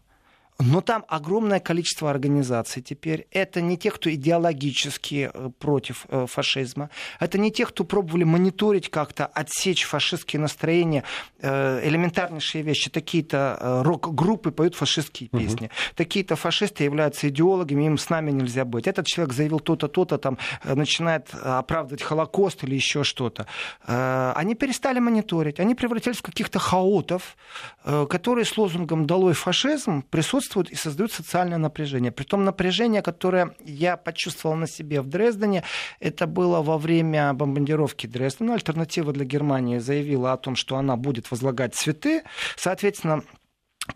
но 0.60 0.80
там 0.80 1.04
огромное 1.06 1.60
количество 1.60 2.10
организаций 2.10 2.82
теперь. 2.82 3.28
Это 3.30 3.60
не 3.60 3.78
те, 3.78 3.92
кто 3.92 4.12
идеологически 4.12 5.30
э, 5.32 5.50
против 5.60 6.04
э, 6.08 6.26
фашизма. 6.28 6.90
Это 7.20 7.38
не 7.38 7.52
те, 7.52 7.64
кто 7.64 7.84
пробовали 7.84 8.24
мониторить 8.24 8.90
как-то, 8.90 9.26
отсечь 9.26 9.84
фашистские 9.84 10.40
настроения. 10.40 11.04
Э, 11.40 11.80
элементарнейшие 11.84 12.62
вещи. 12.62 12.90
Такие-то 12.90 13.82
рок-группы 13.84 14.50
поют 14.50 14.74
фашистские 14.74 15.28
песни. 15.28 15.66
Угу. 15.66 15.72
Такие-то 15.94 16.34
фашисты 16.34 16.82
являются 16.82 17.28
идеологами, 17.28 17.84
им 17.84 17.96
с 17.96 18.10
нами 18.10 18.32
нельзя 18.32 18.64
быть. 18.64 18.88
Этот 18.88 19.06
человек 19.06 19.34
заявил 19.34 19.60
то-то, 19.60 19.86
то-то, 19.86 20.18
там 20.18 20.38
начинает 20.64 21.32
оправдывать 21.34 22.02
Холокост 22.02 22.64
или 22.64 22.74
еще 22.74 23.04
что-то. 23.04 23.46
Они 23.86 24.56
перестали 24.56 24.98
мониторить. 24.98 25.60
Они 25.60 25.76
превратились 25.76 26.18
в 26.18 26.22
каких-то 26.22 26.58
хаотов, 26.58 27.36
которые 27.84 28.44
с 28.44 28.56
лозунгом 28.56 29.06
«Долой 29.06 29.34
фашизм» 29.34 30.02
присутствуют 30.02 30.47
присутствуют 30.48 30.70
и 30.70 30.74
создают 30.74 31.12
социальное 31.12 31.58
напряжение. 31.58 32.10
Притом 32.10 32.44
напряжение, 32.44 33.02
которое 33.02 33.54
я 33.64 33.96
почувствовал 33.96 34.56
на 34.56 34.66
себе 34.66 35.00
в 35.00 35.06
Дрездене, 35.06 35.62
это 36.00 36.26
было 36.26 36.62
во 36.62 36.78
время 36.78 37.32
бомбардировки 37.34 38.06
Дрездена. 38.06 38.54
Альтернатива 38.54 39.12
для 39.12 39.24
Германии 39.24 39.78
заявила 39.78 40.32
о 40.32 40.36
том, 40.36 40.56
что 40.56 40.76
она 40.76 40.96
будет 40.96 41.30
возлагать 41.30 41.74
цветы. 41.74 42.22
Соответственно, 42.56 43.22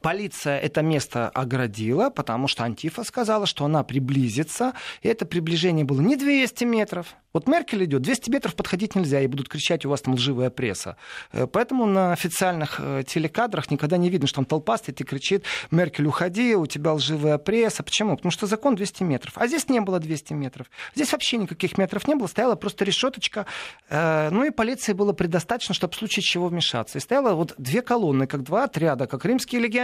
Полиция 0.01 0.59
это 0.59 0.83
место 0.83 1.29
оградила, 1.29 2.11
потому 2.11 2.49
что 2.49 2.65
Антифа 2.65 3.05
сказала, 3.05 3.47
что 3.47 3.65
она 3.65 3.85
приблизится. 3.85 4.73
И 5.03 5.09
это 5.09 5.27
приближение 5.27 5.85
было 5.85 6.01
не 6.01 6.17
200 6.17 6.65
метров, 6.65 7.15
вот 7.33 7.49
Меркель 7.49 7.85
идет, 7.85 8.03
200 8.03 8.31
метров 8.31 8.55
подходить 8.55 8.95
нельзя, 8.95 9.21
и 9.21 9.27
будут 9.27 9.49
кричать, 9.49 9.87
у 9.87 9.91
вас 9.91 10.03
там 10.03 10.15
лживая 10.15 10.51
пресса. 10.51 10.97
Э, 11.33 11.47
поэтому 11.47 11.87
на 11.87 12.13
официальных 12.13 12.77
э, 12.79 13.05
телекадрах 13.07 13.71
никогда 13.71 13.97
не 13.97 14.11
видно, 14.11 14.27
что 14.27 14.37
там 14.37 14.45
толпа 14.45 14.77
стоит 14.77 15.01
и 15.01 15.05
кричит, 15.05 15.45
Меркель, 15.71 16.07
уходи, 16.07 16.55
у 16.55 16.67
тебя 16.67 16.93
лживая 16.93 17.39
пресса. 17.39 17.83
Почему? 17.83 18.17
Потому 18.17 18.33
что 18.33 18.47
закон 18.47 18.75
200 18.75 19.03
метров. 19.05 19.33
А 19.37 19.47
здесь 19.47 19.69
не 19.69 19.81
было 19.81 19.99
200 19.99 20.35
метров. 20.35 20.71
Здесь 20.95 21.13
вообще 21.13 21.39
никаких 21.39 21.79
метров 21.79 22.07
не 22.07 22.15
было, 22.15 22.27
стояла 22.27 22.55
просто 22.55 22.85
решеточка. 22.85 23.47
Э, 23.89 24.29
ну 24.31 24.45
и 24.45 24.51
полиции 24.51 24.93
было 24.93 25.13
предостаточно, 25.13 25.75
чтобы 25.75 25.95
в 25.95 25.97
случае 25.97 26.23
чего 26.23 26.49
вмешаться. 26.49 26.99
И 26.99 27.01
стояло 27.01 27.35
вот 27.35 27.55
две 27.57 27.81
колонны, 27.81 28.27
как 28.27 28.43
два 28.43 28.65
отряда, 28.65 29.07
как 29.07 29.25
римские 29.25 29.63
легионеры, 29.63 29.82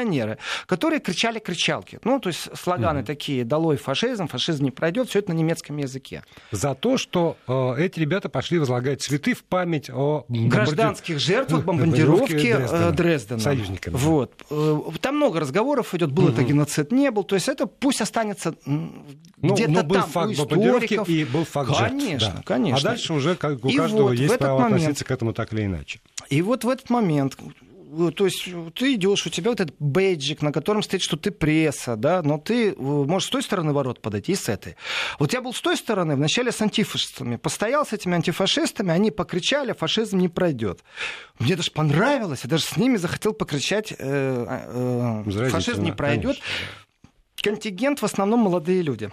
которые 0.66 1.00
кричали 1.00 1.38
кричалки. 1.38 1.98
Ну, 2.04 2.20
то 2.20 2.28
есть 2.28 2.48
слоганы 2.56 3.00
mm-hmm. 3.00 3.04
такие, 3.04 3.44
долой 3.44 3.76
фашизм, 3.76 4.28
фашизм 4.28 4.64
не 4.64 4.70
пройдет, 4.70 5.08
все 5.08 5.20
это 5.20 5.32
на 5.32 5.36
немецком 5.36 5.76
языке. 5.76 6.24
За 6.52 6.74
то, 6.74 6.96
что 6.96 7.36
Э, 7.46 7.74
эти 7.78 7.98
ребята 7.98 8.28
пошли 8.28 8.58
возлагать 8.58 9.02
цветы 9.02 9.34
в 9.34 9.42
память 9.44 9.90
о 9.90 10.24
гражданских 10.28 11.18
жертвах 11.18 11.64
бомбардировки 11.64 12.32
Дрездена, 12.32 12.92
Дрездена. 12.92 13.40
Союзниками. 13.40 13.94
Вот. 13.96 14.32
Э, 14.50 14.78
там 15.00 15.16
много 15.16 15.40
разговоров 15.40 15.94
идет, 15.94 16.12
был 16.12 16.24
угу. 16.24 16.32
это 16.32 16.42
геноцид, 16.44 16.92
не 16.92 17.10
был. 17.10 17.24
То 17.24 17.34
есть 17.34 17.48
это 17.48 17.66
пусть 17.66 18.00
останется 18.00 18.54
ну, 18.66 19.54
где-то 19.54 19.70
но 19.70 19.82
был 19.82 19.96
там 19.96 20.10
факт 20.10 20.28
у 20.28 20.32
историков. 20.32 21.08
И 21.08 21.24
был 21.24 21.44
факт 21.44 21.70
Конечно, 21.76 22.20
жертв, 22.20 22.36
да. 22.36 22.42
конечно. 22.44 22.78
А 22.78 22.92
дальше 22.92 23.12
уже 23.14 23.34
как, 23.34 23.64
у 23.64 23.68
и 23.68 23.76
каждого 23.76 24.08
вот 24.08 24.12
есть 24.12 24.38
право 24.38 24.58
момент, 24.58 24.76
относиться 24.76 25.04
к 25.04 25.10
этому 25.10 25.32
так 25.32 25.52
или 25.52 25.64
иначе. 25.64 26.00
И 26.28 26.42
вот 26.42 26.64
в 26.64 26.68
этот 26.68 26.90
момент 26.90 27.36
Э, 27.40 27.67
то 28.14 28.24
есть 28.24 28.48
ты 28.74 28.94
идешь, 28.94 29.26
у 29.26 29.30
тебя 29.30 29.50
вот 29.50 29.60
этот 29.60 29.76
бейджик, 29.78 30.42
на 30.42 30.52
котором 30.52 30.82
стоит, 30.82 31.02
что 31.02 31.16
ты 31.16 31.30
пресса, 31.30 31.96
да, 31.96 32.22
но 32.22 32.38
ты 32.38 32.70
э, 32.70 32.74
можешь 32.78 33.28
с 33.28 33.30
той 33.30 33.42
стороны 33.42 33.72
ворот 33.72 34.00
подойти 34.00 34.32
и 34.32 34.34
с 34.34 34.48
этой. 34.48 34.76
Вот 35.18 35.32
я 35.32 35.40
был 35.40 35.52
с 35.52 35.60
той 35.60 35.76
стороны 35.76 36.16
вначале 36.16 36.52
с 36.52 36.60
антифашистами, 36.60 37.36
постоял 37.36 37.86
с 37.86 37.92
этими 37.92 38.14
антифашистами, 38.14 38.92
они 38.92 39.10
покричали, 39.10 39.72
фашизм 39.72 40.18
не 40.18 40.28
пройдет. 40.28 40.80
Мне 41.38 41.56
даже 41.56 41.70
понравилось, 41.70 42.40
я 42.44 42.50
даже 42.50 42.64
с 42.64 42.76
ними 42.76 42.96
захотел 42.96 43.32
покричать, 43.32 43.92
э, 43.98 45.24
э, 45.26 45.48
фашизм 45.50 45.82
не 45.82 45.92
пройдет. 45.92 46.38
Конечно. 46.38 46.78
Контингент 47.42 48.00
в 48.00 48.04
основном 48.04 48.40
молодые 48.40 48.82
люди. 48.82 49.10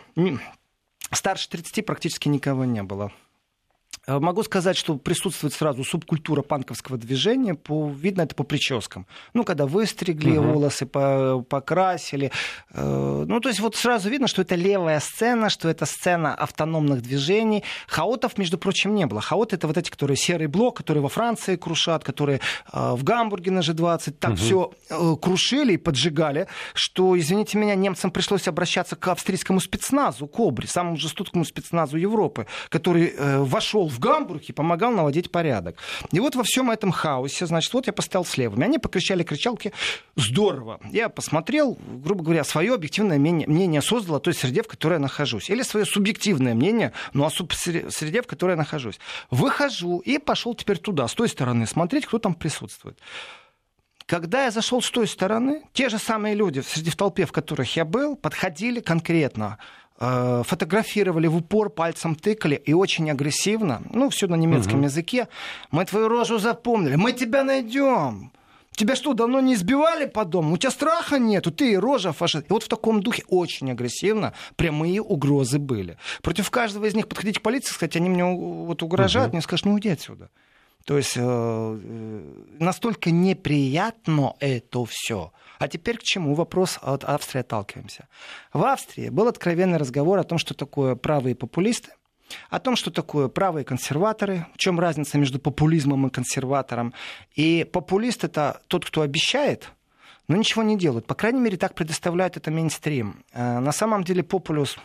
Старше 1.12 1.50
30 1.50 1.86
практически 1.86 2.28
никого 2.28 2.66
не 2.66 2.84
было. 2.84 3.12
Э, 4.08 4.20
могу 4.20 4.44
сказать, 4.44 4.78
что 4.78 4.98
присутствует 4.98 5.54
сразу 5.54 5.84
субкультура 5.84 6.42
панковского 6.42 6.98
движения. 6.98 7.56
По, 7.56 7.90
видно 7.90 8.22
это 8.22 8.36
по 8.36 8.44
прическам. 8.44 9.08
Ну, 9.34 9.44
когда 9.44 9.66
выстригли 9.66 10.38
угу. 10.38 10.54
волосы, 10.54 10.86
по, 10.86 11.44
покрасили. 11.48 12.32
Э, 12.72 13.26
ну, 13.28 13.40
то 13.40 13.50
есть 13.50 13.60
вот 13.60 13.76
сразу 13.76 14.10
видно, 14.10 14.28
что 14.28 14.42
это 14.42 14.56
левая 14.56 15.00
сцена, 15.00 15.50
что 15.50 15.70
это 15.70 15.86
сцена 15.86 16.36
автономных 16.36 17.02
движений. 17.02 17.64
Хаотов, 17.88 18.38
между 18.38 18.58
прочим, 18.58 18.94
не 18.96 19.06
было. 19.06 19.22
Хаот 19.22 19.54
это 19.54 19.68
вот 19.68 19.78
эти, 19.78 19.90
которые 19.90 20.18
серый 20.18 20.48
блок, 20.48 20.78
которые 20.78 21.02
во 21.02 21.10
Франции 21.10 21.56
крушат, 21.56 22.04
которые 22.04 22.42
э, 22.72 22.92
в 22.94 23.04
Гамбурге 23.04 23.52
на 23.52 23.60
G20 23.60 24.12
так 24.12 24.32
угу. 24.32 24.38
все 24.38 24.72
э, 24.90 25.16
крушили 25.22 25.74
и 25.74 25.78
поджигали, 25.78 26.48
что, 26.74 27.18
извините 27.18 27.58
меня, 27.58 27.76
немцам 27.76 28.12
пришлось 28.12 28.48
обращаться 28.48 28.96
к 28.96 29.08
австрийскому 29.08 29.60
спецназу, 29.60 30.28
Кобре, 30.28 30.68
самому 30.68 30.98
жестокому 30.98 31.46
спецназу 31.46 31.98
Европы, 31.98 32.46
который 32.70 33.08
э, 33.08 33.40
вошел 33.40 33.90
в 33.96 34.00
Гамбург 34.00 34.44
и 34.44 34.54
помогал 34.54 34.92
наводить 34.92 35.32
порядок. 35.32 35.78
И 36.12 36.20
вот 36.20 36.36
во 36.36 36.44
всем 36.44 36.70
этом 36.70 36.92
хаосе, 36.92 37.46
значит, 37.46 37.74
вот 37.74 37.88
я 37.88 37.94
поставил 37.94 38.26
с 38.26 38.38
левыми. 38.38 38.66
Они 38.66 38.78
покричали 38.78 39.24
кричалки 39.24 39.74
«Здорово!». 40.16 40.80
Я 40.92 41.10
посмотрел, 41.10 41.78
грубо 41.88 42.24
говоря, 42.24 42.44
свое 42.44 42.74
объективное 42.74 43.18
мнение 43.18 43.82
создало 43.82 44.20
той 44.20 44.34
среде, 44.34 44.62
в 44.62 44.68
которой 44.68 44.94
я 44.94 45.00
нахожусь. 45.00 45.50
Или 45.50 45.64
свое 45.64 45.86
субъективное 45.86 46.54
мнение, 46.54 46.92
но 47.14 47.26
о 47.26 47.30
среде, 47.30 48.22
в 48.22 48.28
которой 48.28 48.52
я 48.52 48.58
нахожусь. 48.58 49.00
Выхожу 49.32 50.00
и 50.00 50.18
пошел 50.18 50.54
теперь 50.54 50.78
туда, 50.78 51.08
с 51.08 51.14
той 51.14 51.30
стороны, 51.30 51.66
смотреть, 51.66 52.06
кто 52.06 52.20
там 52.20 52.34
присутствует. 52.34 53.00
Когда 54.06 54.46
я 54.46 54.52
зашел 54.52 54.84
с 54.84 54.92
той 54.92 55.08
стороны, 55.08 55.64
те 55.74 55.90
же 55.90 55.98
самые 55.98 56.36
люди 56.36 56.60
среди 56.60 56.92
в 56.92 56.96
толпе, 56.96 57.26
в 57.26 57.32
которых 57.32 57.76
я 57.76 57.86
был, 57.86 58.16
подходили 58.16 58.80
конкретно 58.80 59.58
фотографировали 59.98 61.28
в 61.28 61.38
упор, 61.38 61.70
пальцем 61.70 62.16
тыкали 62.16 62.56
и 62.56 62.74
очень 62.74 63.10
агрессивно, 63.10 63.82
ну, 63.92 64.10
все 64.10 64.28
на 64.28 64.36
немецком 64.36 64.80
угу. 64.80 64.86
языке. 64.86 65.28
Мы 65.72 65.86
твою 65.86 66.10
рожу 66.10 66.38
запомнили, 66.38 66.96
мы 66.96 67.14
тебя 67.14 67.44
найдем. 67.44 68.32
Тебя 68.76 68.96
что, 68.96 69.14
давно 69.14 69.40
не 69.40 69.54
избивали 69.54 70.06
по 70.06 70.26
дому? 70.26 70.56
У 70.56 70.58
тебя 70.58 70.70
страха 70.70 71.18
нету, 71.18 71.50
ты 71.52 71.80
рожа 71.80 72.12
фашист. 72.12 72.50
И 72.50 72.54
вот 72.54 72.64
в 72.64 72.68
таком 72.68 73.02
духе 73.02 73.24
очень 73.30 73.72
агрессивно 73.72 74.34
прямые 74.58 75.02
угрозы 75.02 75.60
были. 75.60 75.98
Против 76.22 76.52
каждого 76.52 76.86
из 76.86 76.94
них 76.94 77.08
подходить 77.08 77.40
к 77.40 77.42
полиции, 77.42 77.74
сказать, 77.74 77.96
они 77.96 78.10
мне 78.10 78.26
вот 78.26 78.84
угрожают, 78.84 79.30
угу. 79.30 79.38
мне 79.38 79.42
скажут, 79.42 79.66
ну 79.66 79.74
уйди 79.74 79.90
отсюда. 79.90 80.30
То 80.86 80.98
есть 80.98 81.18
э, 81.18 81.22
э, 81.22 82.22
настолько 82.60 83.10
неприятно 83.10 84.36
это 84.40 84.86
все, 84.86 85.34
а 85.58 85.68
теперь 85.68 85.98
к 85.98 86.04
чему? 86.04 86.36
Вопрос 86.36 86.78
от 86.82 87.04
Австрии 87.04 87.42
отталкиваемся. 87.42 88.08
В 88.54 88.64
Австрии 88.64 89.10
был 89.10 89.28
откровенный 89.28 89.80
разговор 89.80 90.20
о 90.20 90.24
том, 90.24 90.38
что 90.38 90.54
такое 90.54 90.96
правые 90.96 91.34
популисты, 91.34 91.92
о 92.52 92.60
том, 92.60 92.76
что 92.76 92.92
такое 92.92 93.30
правые 93.30 93.66
консерваторы, 93.66 94.46
в 94.54 94.58
чем 94.60 94.80
разница 94.80 95.18
между 95.18 95.40
популизмом 95.40 96.06
и 96.06 96.12
консерватором. 96.12 96.94
И 97.34 97.68
популист 97.72 98.24
это 98.24 98.62
тот, 98.68 98.86
кто 98.86 99.02
обещает, 99.02 99.72
но 100.28 100.36
ничего 100.36 100.62
не 100.62 100.78
делает. 100.78 101.08
По 101.08 101.16
крайней 101.16 101.40
мере, 101.40 101.58
так 101.58 101.74
предоставляет 101.74 102.38
это 102.38 102.52
мейнстрим. 102.52 103.24
Э, 103.34 103.60
на 103.60 103.72
самом 103.72 104.04
деле 104.04 104.22
популюс 104.22 104.78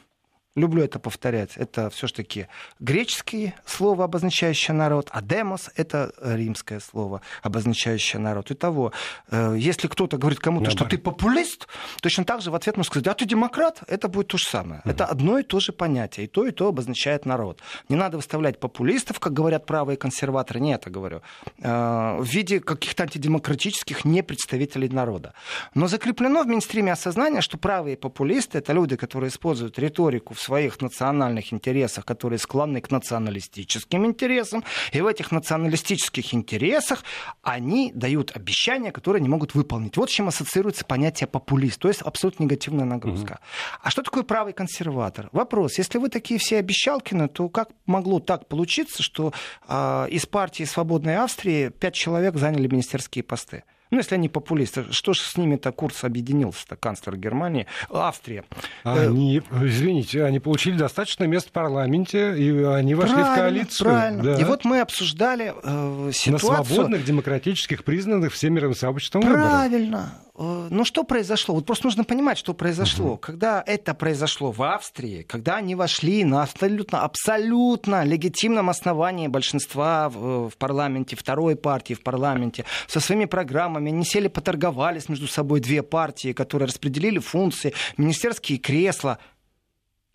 люблю 0.56 0.82
это 0.82 0.98
повторять, 0.98 1.56
это 1.56 1.90
все-таки 1.90 2.48
греческое 2.80 3.54
слово, 3.64 4.04
обозначающее 4.04 4.74
народ, 4.74 5.08
а 5.12 5.22
демос— 5.22 5.70
это 5.76 6.12
римское 6.20 6.80
слово, 6.80 7.22
обозначающее 7.42 8.20
народ. 8.20 8.50
И 8.50 8.54
того, 8.54 8.92
э, 9.30 9.54
если 9.56 9.86
кто-то 9.86 10.18
говорит 10.18 10.40
кому-то, 10.40 10.70
что 10.70 10.84
ты 10.84 10.98
популист, 10.98 11.68
точно 12.00 12.24
так 12.24 12.42
же 12.42 12.50
в 12.50 12.54
ответ 12.54 12.76
можно 12.76 12.90
сказать, 12.90 13.06
а 13.06 13.14
ты 13.14 13.26
демократ, 13.26 13.82
это 13.86 14.08
будет 14.08 14.28
то 14.28 14.38
же 14.38 14.44
самое. 14.44 14.80
Угу. 14.84 14.90
Это 14.90 15.06
одно 15.06 15.38
и 15.38 15.42
то 15.42 15.60
же 15.60 15.72
понятие, 15.72 16.26
и 16.26 16.28
то, 16.28 16.46
и 16.46 16.50
то 16.50 16.68
обозначает 16.68 17.26
народ. 17.26 17.60
Не 17.88 17.96
надо 17.96 18.16
выставлять 18.16 18.58
популистов, 18.58 19.20
как 19.20 19.32
говорят 19.32 19.66
правые 19.66 19.96
консерваторы, 19.96 20.60
не 20.60 20.74
это 20.74 20.90
говорю, 20.90 21.22
э, 21.58 22.16
в 22.18 22.24
виде 22.24 22.58
каких-то 22.58 23.04
антидемократических 23.04 24.04
непредставителей 24.04 24.88
народа. 24.88 25.34
Но 25.74 25.86
закреплено 25.86 26.42
в 26.42 26.46
мейнстриме 26.46 26.92
осознание, 26.92 27.40
что 27.40 27.56
правые 27.56 27.96
популисты— 27.96 28.58
это 28.60 28.72
люди, 28.72 28.96
которые 28.96 29.28
используют 29.28 29.78
риторику 29.78 30.34
в 30.34 30.40
своих 30.50 30.80
национальных 30.80 31.52
интересах, 31.52 32.04
которые 32.04 32.40
склонны 32.40 32.80
к 32.80 32.90
националистическим 32.90 34.04
интересам, 34.04 34.64
и 34.92 35.00
в 35.00 35.06
этих 35.06 35.30
националистических 35.30 36.34
интересах 36.34 37.04
они 37.40 37.92
дают 37.94 38.32
обещания, 38.34 38.90
которые 38.90 39.22
не 39.22 39.28
могут 39.28 39.54
выполнить. 39.54 39.96
Вот 39.96 40.10
с 40.10 40.12
чем 40.12 40.26
ассоциируется 40.26 40.84
понятие 40.84 41.28
популист, 41.28 41.78
то 41.78 41.86
есть 41.86 42.02
абсолютно 42.02 42.44
негативная 42.44 42.84
нагрузка. 42.84 43.34
Угу. 43.34 43.40
А 43.82 43.90
что 43.90 44.02
такое 44.02 44.24
правый 44.24 44.52
консерватор? 44.52 45.28
Вопрос, 45.30 45.78
если 45.78 45.98
вы 45.98 46.08
такие 46.08 46.40
все 46.40 46.58
обещалкины, 46.58 47.28
то 47.28 47.48
как 47.48 47.68
могло 47.86 48.18
так 48.18 48.48
получиться, 48.48 49.04
что 49.04 49.32
э, 49.68 50.06
из 50.10 50.26
партии 50.26 50.64
«Свободной 50.64 51.18
Австрии» 51.18 51.68
пять 51.68 51.94
человек 51.94 52.34
заняли 52.34 52.66
министерские 52.66 53.22
посты? 53.22 53.62
Ну, 53.90 53.98
если 53.98 54.14
они 54.14 54.28
популисты, 54.28 54.84
что 54.90 55.12
же 55.12 55.20
с 55.20 55.36
ними-то 55.36 55.72
Курц 55.72 56.04
объединился-то, 56.04 56.76
канцлер 56.76 57.16
Германии, 57.16 57.66
Австрия? 57.90 58.44
Э, 58.84 59.06
они, 59.06 59.42
извините, 59.62 60.24
они 60.24 60.38
получили 60.38 60.76
достаточно 60.76 61.24
мест 61.24 61.48
в 61.48 61.52
парламенте, 61.52 62.36
и 62.38 62.62
они 62.62 62.94
вошли 62.94 63.14
правильно, 63.14 63.34
в 63.34 63.38
коалицию. 63.38 63.88
Правильно. 63.88 64.22
Да. 64.22 64.34
И 64.36 64.44
вот 64.44 64.64
мы 64.64 64.80
обсуждали 64.80 65.52
э, 65.62 66.10
ситуацию... 66.12 66.52
На 66.52 66.64
свободных, 66.64 67.04
демократических, 67.04 67.84
признанных 67.84 68.32
всем 68.32 68.54
мировым 68.54 68.76
сообществом 68.76 69.22
Правильно. 69.22 69.68
Выборах. 69.68 70.29
Э, 70.40 70.68
ну 70.70 70.84
что 70.86 71.04
произошло? 71.04 71.54
Вот 71.54 71.66
просто 71.66 71.86
нужно 71.86 72.02
понимать, 72.02 72.38
что 72.38 72.54
произошло. 72.54 73.12
Угу. 73.12 73.16
Когда 73.18 73.62
это 73.66 73.92
произошло 73.92 74.50
в 74.50 74.62
Австрии, 74.62 75.22
когда 75.22 75.56
они 75.56 75.74
вошли 75.74 76.24
на 76.24 76.42
абсолютно, 76.42 77.02
абсолютно 77.02 78.04
легитимном 78.04 78.70
основании 78.70 79.28
большинства 79.28 80.08
в, 80.08 80.48
в 80.48 80.56
парламенте, 80.56 81.14
второй 81.14 81.56
партии 81.56 81.92
в 81.92 82.02
парламенте, 82.02 82.64
со 82.86 83.00
своими 83.00 83.26
программами, 83.26 83.92
они 83.92 84.04
сели, 84.04 84.28
поторговались 84.28 85.10
между 85.10 85.26
собой 85.26 85.60
две 85.60 85.82
партии, 85.82 86.32
которые 86.32 86.68
распределили 86.68 87.18
функции, 87.18 87.74
министерские 87.98 88.58
кресла. 88.58 89.18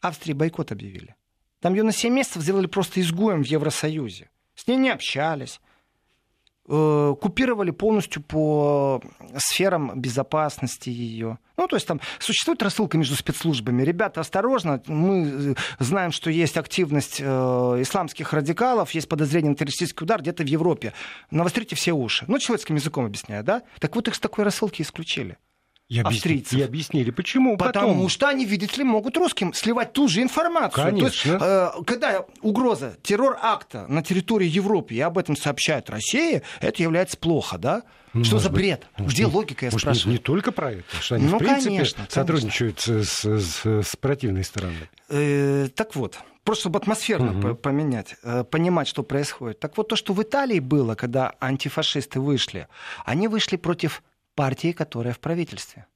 Австрии 0.01 0.33
бойкот 0.33 0.71
объявили. 0.71 1.15
Там 1.59 1.75
ее 1.75 1.83
на 1.83 1.91
7 1.91 2.11
месяцев 2.11 2.41
сделали 2.41 2.65
просто 2.65 2.99
изгоем 2.99 3.43
в 3.43 3.47
Евросоюзе. 3.47 4.29
С 4.55 4.67
ней 4.67 4.77
не 4.77 4.89
общались. 4.89 5.59
Э, 6.67 7.15
купировали 7.21 7.69
полностью 7.69 8.23
по 8.23 8.99
сферам 9.37 10.01
безопасности 10.01 10.89
ее. 10.89 11.37
Ну, 11.57 11.67
то 11.67 11.75
есть 11.75 11.87
там 11.87 12.01
существует 12.17 12.63
рассылка 12.63 12.97
между 12.97 13.15
спецслужбами. 13.15 13.83
Ребята, 13.83 14.21
осторожно, 14.21 14.81
мы 14.87 15.27
э, 15.51 15.55
знаем, 15.77 16.11
что 16.11 16.31
есть 16.31 16.57
активность 16.57 17.17
э, 17.19 17.23
исламских 17.23 18.33
радикалов, 18.33 18.89
есть 18.91 19.07
подозрение 19.07 19.51
на 19.51 19.55
террористический 19.55 20.05
удар 20.05 20.21
где-то 20.21 20.41
в 20.41 20.47
Европе. 20.47 20.93
Навострите 21.29 21.75
все 21.75 21.91
уши. 21.91 22.25
Ну, 22.27 22.39
человеческим 22.39 22.75
языком 22.75 23.05
объясняю, 23.05 23.43
да? 23.43 23.61
Так 23.79 23.95
вот 23.95 24.07
их 24.07 24.15
с 24.15 24.19
такой 24.19 24.43
рассылки 24.43 24.81
исключили. 24.81 25.37
И 25.87 25.99
австрийцев. 25.99 26.57
И 26.57 26.63
объяснили, 26.63 27.11
почему. 27.11 27.57
Потому 27.57 27.93
Потом... 27.93 28.09
что 28.09 28.27
они, 28.27 28.45
видите 28.45 28.77
ли, 28.77 28.83
могут 28.83 29.17
русским 29.17 29.53
сливать 29.53 29.93
ту 29.93 30.07
же 30.07 30.23
информацию. 30.23 30.83
Конечно. 30.83 31.09
То 31.09 31.15
есть, 31.15 31.43
э, 31.43 31.83
когда 31.85 32.25
угроза 32.41 32.97
террор-акта 33.03 33.85
на 33.87 34.01
территории 34.01 34.47
Европы, 34.47 34.95
и 34.95 34.99
об 34.99 35.19
этом 35.19 35.35
сообщает 35.35 35.89
Россия, 35.91 36.41
это 36.59 36.81
является 36.81 37.17
плохо, 37.17 37.59
да? 37.59 37.83
Ну, 38.13 38.23
что 38.23 38.39
за 38.39 38.49
бред? 38.49 38.87
Может, 38.97 39.13
Где 39.13 39.25
логика, 39.27 39.65
я 39.65 39.71
может, 39.71 39.81
спрашиваю? 39.81 40.13
Не, 40.13 40.13
не 40.13 40.23
только 40.23 40.51
про 40.51 40.71
это, 40.71 40.95
что 41.01 41.15
они, 41.15 41.27
ну, 41.27 41.35
в 41.35 41.39
принципе, 41.39 41.69
конечно, 41.69 42.07
сотрудничают 42.09 42.79
С, 42.79 43.25
с, 43.25 43.65
с 43.65 43.95
противной 43.97 44.43
стороной. 44.43 44.89
Э, 45.09 45.67
так 45.75 45.95
вот, 45.95 46.17
просто 46.43 46.61
чтобы 46.61 46.79
атмосферно 46.79 47.37
угу. 47.37 47.55
поменять, 47.55 48.15
э, 48.23 48.43
понимать, 48.43 48.87
что 48.87 49.03
происходит. 49.03 49.59
Так 49.59 49.77
вот, 49.77 49.89
то, 49.89 49.95
что 49.95 50.13
в 50.13 50.23
Италии 50.23 50.59
было, 50.59 50.95
когда 50.95 51.35
антифашисты 51.39 52.19
вышли, 52.19 52.69
они 53.03 53.27
вышли 53.27 53.57
против 53.57 54.01
партии, 54.35 54.71
которая 54.71 55.13
в 55.13 55.19
правительстве 55.19 55.87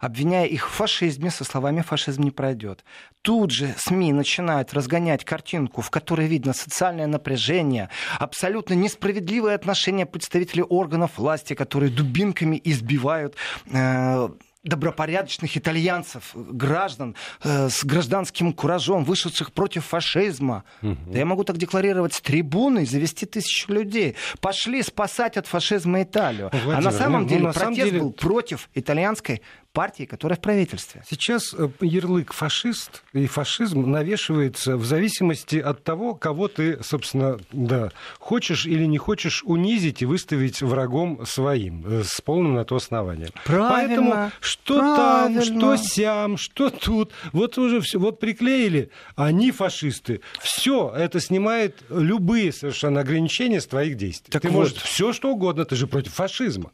обвиняя 0.00 0.46
их 0.46 0.68
в 0.68 0.72
фашизме, 0.72 1.30
со 1.30 1.44
словами 1.44 1.80
«фашизм 1.80 2.22
не 2.22 2.30
пройдет». 2.30 2.84
Тут 3.22 3.50
же 3.50 3.74
СМИ 3.76 4.12
начинают 4.12 4.72
разгонять 4.72 5.24
картинку, 5.24 5.80
в 5.82 5.90
которой 5.90 6.26
видно 6.26 6.52
социальное 6.52 7.06
напряжение, 7.06 7.88
абсолютно 8.18 8.74
несправедливое 8.74 9.54
отношение 9.54 10.06
представителей 10.06 10.62
органов 10.62 11.18
власти, 11.18 11.54
которые 11.54 11.90
дубинками 11.90 12.60
избивают 12.64 13.36
э, 13.70 14.28
добропорядочных 14.68 15.56
итальянцев, 15.56 16.30
граждан 16.34 17.14
э, 17.42 17.68
с 17.68 17.84
гражданским 17.84 18.52
куражом, 18.52 19.04
вышедших 19.04 19.52
против 19.52 19.84
фашизма. 19.84 20.64
Угу. 20.82 20.96
Да 21.12 21.18
я 21.18 21.24
могу 21.24 21.44
так 21.44 21.56
декларировать 21.56 22.14
с 22.14 22.20
трибуны 22.20 22.82
и 22.82 22.86
завести 22.86 23.26
тысячу 23.26 23.72
людей. 23.72 24.16
Пошли 24.40 24.82
спасать 24.82 25.36
от 25.36 25.46
фашизма 25.46 26.02
Италию. 26.02 26.50
Владимир, 26.52 26.76
а 26.76 26.80
на 26.80 26.90
самом 26.90 27.22
ну, 27.22 27.28
деле 27.28 27.42
на 27.42 27.52
протест 27.52 27.60
самом 27.60 27.74
деле... 27.74 28.00
был 28.00 28.12
против 28.12 28.68
итальянской 28.74 29.42
партии, 29.78 30.06
которая 30.06 30.36
в 30.36 30.40
правительстве. 30.40 31.04
Сейчас 31.08 31.54
э, 31.56 31.68
ярлык 31.82 32.32
фашист 32.32 33.04
и 33.12 33.28
фашизм 33.28 33.88
навешивается 33.88 34.76
в 34.76 34.84
зависимости 34.84 35.54
от 35.54 35.84
того, 35.84 36.16
кого 36.16 36.48
ты, 36.48 36.82
собственно, 36.82 37.38
да, 37.52 37.92
хочешь 38.18 38.66
или 38.66 38.86
не 38.86 38.98
хочешь 38.98 39.44
унизить 39.44 40.02
и 40.02 40.04
выставить 40.04 40.62
врагом 40.62 41.24
своим 41.24 41.84
э, 41.86 42.02
с 42.04 42.20
полным 42.20 42.54
на 42.54 42.64
то 42.64 42.74
основанием. 42.74 43.30
Правильно. 43.44 43.70
Поэтому 43.70 44.30
что 44.40 44.80
правильно. 44.80 45.42
там, 45.42 45.58
что 45.60 45.76
сям, 45.76 46.38
что 46.38 46.70
тут, 46.70 47.12
вот 47.30 47.56
уже 47.56 47.80
все, 47.80 48.00
вот 48.00 48.18
приклеили, 48.18 48.90
они 49.14 49.52
фашисты. 49.52 50.22
Все, 50.40 50.92
это 50.92 51.20
снимает 51.20 51.76
любые 51.88 52.52
совершенно 52.52 53.02
ограничения 53.02 53.60
с 53.60 53.66
твоих 53.68 53.96
действий. 53.96 54.32
Так 54.32 54.42
ты 54.42 54.48
вот. 54.48 54.58
можешь 54.58 54.74
все 54.74 55.12
что 55.12 55.30
угодно, 55.30 55.64
ты 55.64 55.76
же 55.76 55.86
против 55.86 56.14
фашизма 56.14 56.72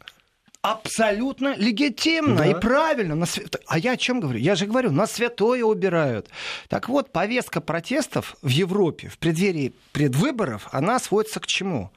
абсолютно 0.65 1.55
легитимно 1.57 2.39
да. 2.39 2.47
и 2.47 2.55
правильно. 2.55 3.15
На 3.15 3.27
свя... 3.27 3.45
А 3.67 3.79
я 3.79 3.93
о 3.93 3.97
чем 3.99 4.19
говорю? 4.19 4.39
Я 4.39 4.55
же 4.55 4.65
говорю, 4.65 4.91
на 4.93 5.07
святое 5.07 5.63
убирают. 5.63 6.31
Так 6.69 6.89
вот, 6.89 7.13
повестка 7.13 7.61
протестов 7.61 8.35
в 8.41 8.49
Европе 8.49 9.09
в 9.09 9.19
преддверии 9.19 9.75
предвыборов, 9.93 10.69
она 10.73 10.99
сводится 10.99 11.39
к 11.41 11.47
чему? 11.47 11.91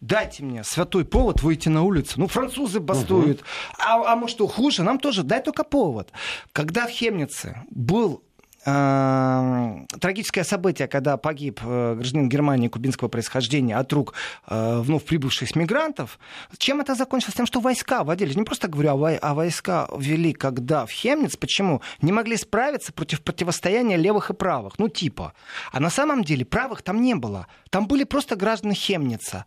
Дайте 0.00 0.44
мне 0.44 0.62
святой 0.62 1.04
повод 1.04 1.42
выйти 1.42 1.68
на 1.68 1.82
улицу. 1.82 2.20
Ну, 2.20 2.28
французы 2.28 2.78
бастуют. 2.78 3.40
Угу. 3.40 3.46
А, 3.78 4.12
а 4.12 4.16
может, 4.16 4.36
что 4.36 4.46
хуже? 4.46 4.84
Нам 4.84 5.00
тоже 5.00 5.24
дай 5.24 5.42
только 5.42 5.64
повод. 5.64 6.12
Когда 6.52 6.86
в 6.86 6.90
Хемнице 6.90 7.64
был 7.68 8.22
трагическое 8.64 10.44
событие, 10.44 10.86
когда 10.86 11.16
погиб 11.16 11.60
э, 11.64 11.94
гражданин 11.96 12.28
Германии 12.28 12.68
кубинского 12.68 13.08
происхождения 13.08 13.76
от 13.76 13.92
рук 13.92 14.14
э, 14.46 14.80
вновь 14.80 15.04
прибывших 15.04 15.56
мигрантов, 15.56 16.18
чем 16.58 16.80
это 16.80 16.94
закончилось? 16.94 17.34
Тем, 17.34 17.46
что 17.46 17.60
войска 17.60 18.04
вводили, 18.04 18.32
не 18.34 18.44
просто 18.44 18.68
говорю, 18.68 18.90
а, 18.90 19.18
а 19.20 19.34
войска 19.34 19.88
ввели, 19.96 20.32
когда 20.32 20.86
в 20.86 20.90
Хемниц, 20.90 21.36
почему? 21.36 21.82
Не 22.02 22.12
могли 22.12 22.36
справиться 22.36 22.92
против 22.92 23.22
противостояния 23.22 23.96
левых 23.96 24.30
и 24.30 24.34
правых, 24.34 24.78
ну 24.78 24.88
типа. 24.88 25.32
А 25.72 25.80
на 25.80 25.90
самом 25.90 26.22
деле 26.22 26.44
правых 26.44 26.82
там 26.82 27.00
не 27.00 27.14
было. 27.14 27.48
Там 27.70 27.88
были 27.88 28.04
просто 28.04 28.36
граждане 28.36 28.74
Хемница 28.74 29.44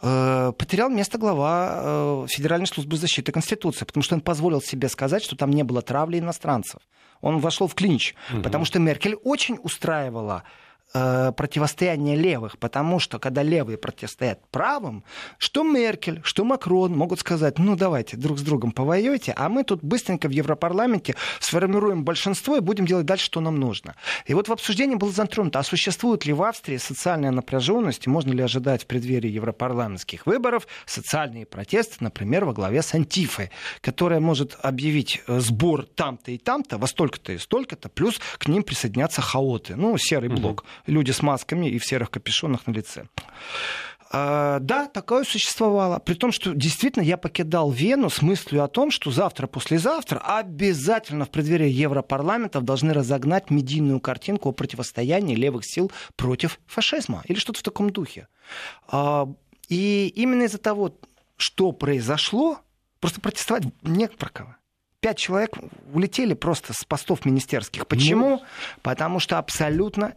потерял 0.00 0.90
место 0.90 1.18
глава 1.18 2.26
Федеральной 2.28 2.66
службы 2.66 2.96
защиты 2.96 3.32
Конституции, 3.32 3.84
потому 3.84 4.02
что 4.02 4.14
он 4.14 4.20
позволил 4.20 4.62
себе 4.62 4.88
сказать, 4.88 5.24
что 5.24 5.36
там 5.36 5.50
не 5.50 5.64
было 5.64 5.82
травли 5.82 6.18
иностранцев 6.18 6.80
он 7.20 7.38
вошел 7.38 7.66
в 7.66 7.74
клинч, 7.74 8.14
угу. 8.32 8.42
потому 8.42 8.64
что 8.64 8.78
Меркель 8.78 9.14
очень 9.16 9.58
устраивала 9.62 10.44
Э, 10.94 11.32
противостояние 11.36 12.16
левых, 12.16 12.56
потому 12.56 12.98
что 12.98 13.18
когда 13.18 13.42
левые 13.42 13.76
противостоят 13.76 14.40
правым, 14.50 15.04
что 15.36 15.62
Меркель, 15.62 16.22
что 16.24 16.44
Макрон 16.44 16.96
могут 16.96 17.20
сказать, 17.20 17.58
ну 17.58 17.76
давайте 17.76 18.16
друг 18.16 18.38
с 18.38 18.42
другом 18.42 18.72
повоюйте, 18.72 19.34
а 19.36 19.50
мы 19.50 19.64
тут 19.64 19.84
быстренько 19.84 20.28
в 20.28 20.30
Европарламенте 20.30 21.14
сформируем 21.40 22.04
большинство 22.04 22.56
и 22.56 22.60
будем 22.60 22.86
делать 22.86 23.04
дальше, 23.04 23.26
что 23.26 23.40
нам 23.40 23.60
нужно. 23.60 23.96
И 24.24 24.32
вот 24.32 24.48
в 24.48 24.52
обсуждении 24.52 24.94
было 24.94 25.12
затронуто, 25.12 25.58
а 25.58 25.62
существует 25.62 26.24
ли 26.24 26.32
в 26.32 26.42
Австрии 26.42 26.78
социальная 26.78 27.32
напряженность, 27.32 28.06
можно 28.06 28.32
ли 28.32 28.42
ожидать 28.42 28.84
в 28.84 28.86
преддверии 28.86 29.28
европарламентских 29.30 30.24
выборов 30.24 30.66
социальные 30.86 31.44
протесты, 31.44 31.96
например, 32.00 32.46
во 32.46 32.54
главе 32.54 32.80
с 32.80 32.94
Антифой, 32.94 33.50
которая 33.82 34.20
может 34.20 34.56
объявить 34.62 35.20
э, 35.26 35.38
сбор 35.40 35.84
там-то 35.84 36.30
и 36.30 36.38
там-то, 36.38 36.78
во 36.78 36.86
столько-то 36.86 37.34
и 37.34 37.38
столько-то, 37.38 37.90
плюс 37.90 38.18
к 38.38 38.48
ним 38.48 38.62
присоединятся 38.62 39.20
хаоты, 39.20 39.76
ну, 39.76 39.98
серый 39.98 40.30
блок. 40.30 40.64
Люди 40.86 41.10
с 41.10 41.22
масками 41.22 41.68
и 41.68 41.78
в 41.78 41.84
серых 41.84 42.10
капюшонах 42.10 42.66
на 42.66 42.72
лице. 42.72 43.04
А, 44.10 44.58
да, 44.60 44.86
такое 44.86 45.24
существовало. 45.24 45.98
При 45.98 46.14
том, 46.14 46.32
что 46.32 46.54
действительно 46.54 47.02
я 47.02 47.18
покидал 47.18 47.70
Вену 47.70 48.08
с 48.08 48.22
мыслью 48.22 48.64
о 48.64 48.68
том, 48.68 48.90
что 48.90 49.10
завтра, 49.10 49.46
послезавтра 49.46 50.18
обязательно 50.18 51.26
в 51.26 51.30
преддверии 51.30 51.68
Европарламентов 51.68 52.64
должны 52.64 52.94
разогнать 52.94 53.50
медийную 53.50 54.00
картинку 54.00 54.48
о 54.48 54.52
противостоянии 54.52 55.34
левых 55.34 55.64
сил 55.66 55.92
против 56.16 56.58
фашизма 56.66 57.22
или 57.26 57.38
что-то 57.38 57.60
в 57.60 57.62
таком 57.62 57.90
духе. 57.90 58.28
А, 58.88 59.28
и 59.68 60.10
именно 60.16 60.44
из-за 60.44 60.58
того, 60.58 60.94
что 61.36 61.72
произошло, 61.72 62.60
просто 63.00 63.20
протестовать 63.20 63.64
не 63.82 64.08
про 64.08 64.30
кого 64.30 64.54
пять 65.00 65.18
человек 65.18 65.56
улетели 65.92 66.34
просто 66.34 66.72
с 66.72 66.84
постов 66.84 67.24
министерских. 67.24 67.86
Почему? 67.86 68.28
Ну... 68.28 68.42
Потому 68.82 69.20
что 69.20 69.38
абсолютно 69.38 70.14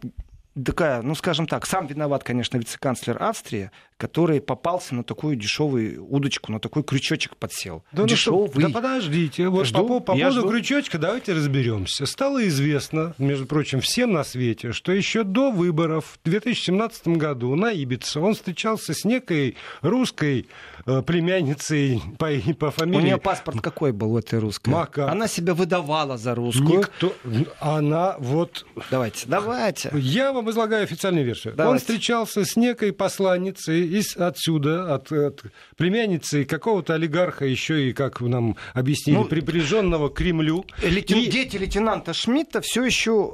такая, 0.56 1.02
ну, 1.02 1.16
скажем 1.16 1.48
так, 1.48 1.66
сам 1.66 1.88
виноват, 1.88 2.24
конечно, 2.24 2.58
вице-канцлер 2.58 3.22
Австрии, 3.22 3.72
который 4.02 4.42
попался 4.42 4.96
на 4.96 5.04
такую 5.04 5.36
дешевую 5.36 6.04
удочку, 6.10 6.52
на 6.52 6.60
такой 6.60 6.84
крючочек 6.84 7.38
подсел. 7.38 7.84
Да, 7.92 8.06
Дешевый. 8.06 8.50
Ну, 8.56 8.62
да 8.62 8.70
подождите, 8.70 9.48
вот 9.48 9.68
жду, 9.68 9.88
по, 9.88 10.00
по 10.00 10.14
поводу 10.14 10.40
жду. 10.40 10.50
крючочка 10.50 10.98
давайте 10.98 11.34
разберемся. 11.34 12.08
Стало 12.08 12.48
известно, 12.48 13.14
между 13.20 13.46
прочим, 13.46 13.80
всем 13.80 14.14
на 14.14 14.24
свете, 14.24 14.72
что 14.72 14.92
еще 14.92 15.24
до 15.24 15.52
выборов 15.52 16.18
в 16.24 16.28
2017 16.28 17.10
году 17.10 17.54
на 17.54 17.70
Ибице 17.70 18.20
он 18.20 18.34
встречался 18.34 18.96
с 18.96 19.06
некой 19.06 19.56
русской 19.84 20.48
э, 20.88 21.04
племянницей 21.04 22.02
по, 22.18 22.32
по 22.58 22.72
фамилии... 22.72 22.98
У 22.98 23.06
нее 23.06 23.18
паспорт 23.20 23.62
какой 23.62 23.92
был 23.92 24.14
у 24.14 24.18
этой 24.18 24.40
русской? 24.40 24.72
Мака. 24.72 25.12
Она 25.12 25.28
себя 25.28 25.54
выдавала 25.54 26.18
за 26.18 26.34
русскую. 26.34 26.80
Никто... 26.80 27.14
Она 27.60 28.16
вот... 28.18 28.66
Давайте, 28.90 29.28
давайте. 29.28 29.92
Я 29.94 30.34
вам 30.34 30.50
излагаю 30.50 30.86
официальную 30.86 31.24
версию. 31.24 31.54
Давайте. 31.56 31.74
Он 31.74 31.78
встречался 31.78 32.46
с 32.46 32.56
некой 32.56 32.92
посланницей 32.94 33.91
из, 33.92 34.16
отсюда, 34.16 34.94
от, 34.96 35.12
от 35.12 35.44
племянницы 35.76 36.46
какого-то 36.46 36.94
олигарха, 36.94 37.46
еще 37.46 37.90
и, 37.90 37.94
как 37.94 38.22
нам 38.22 38.56
объяснили, 38.74 39.18
ну, 39.18 39.26
приближенного 39.26 40.10
к 40.10 40.16
Кремлю. 40.16 40.66
Лейтен... 40.82 41.18
И... 41.18 41.28
Дети 41.28 41.58
лейтенанта 41.58 42.14
Шмидта 42.14 42.62
все 42.62 42.84
еще 42.84 43.34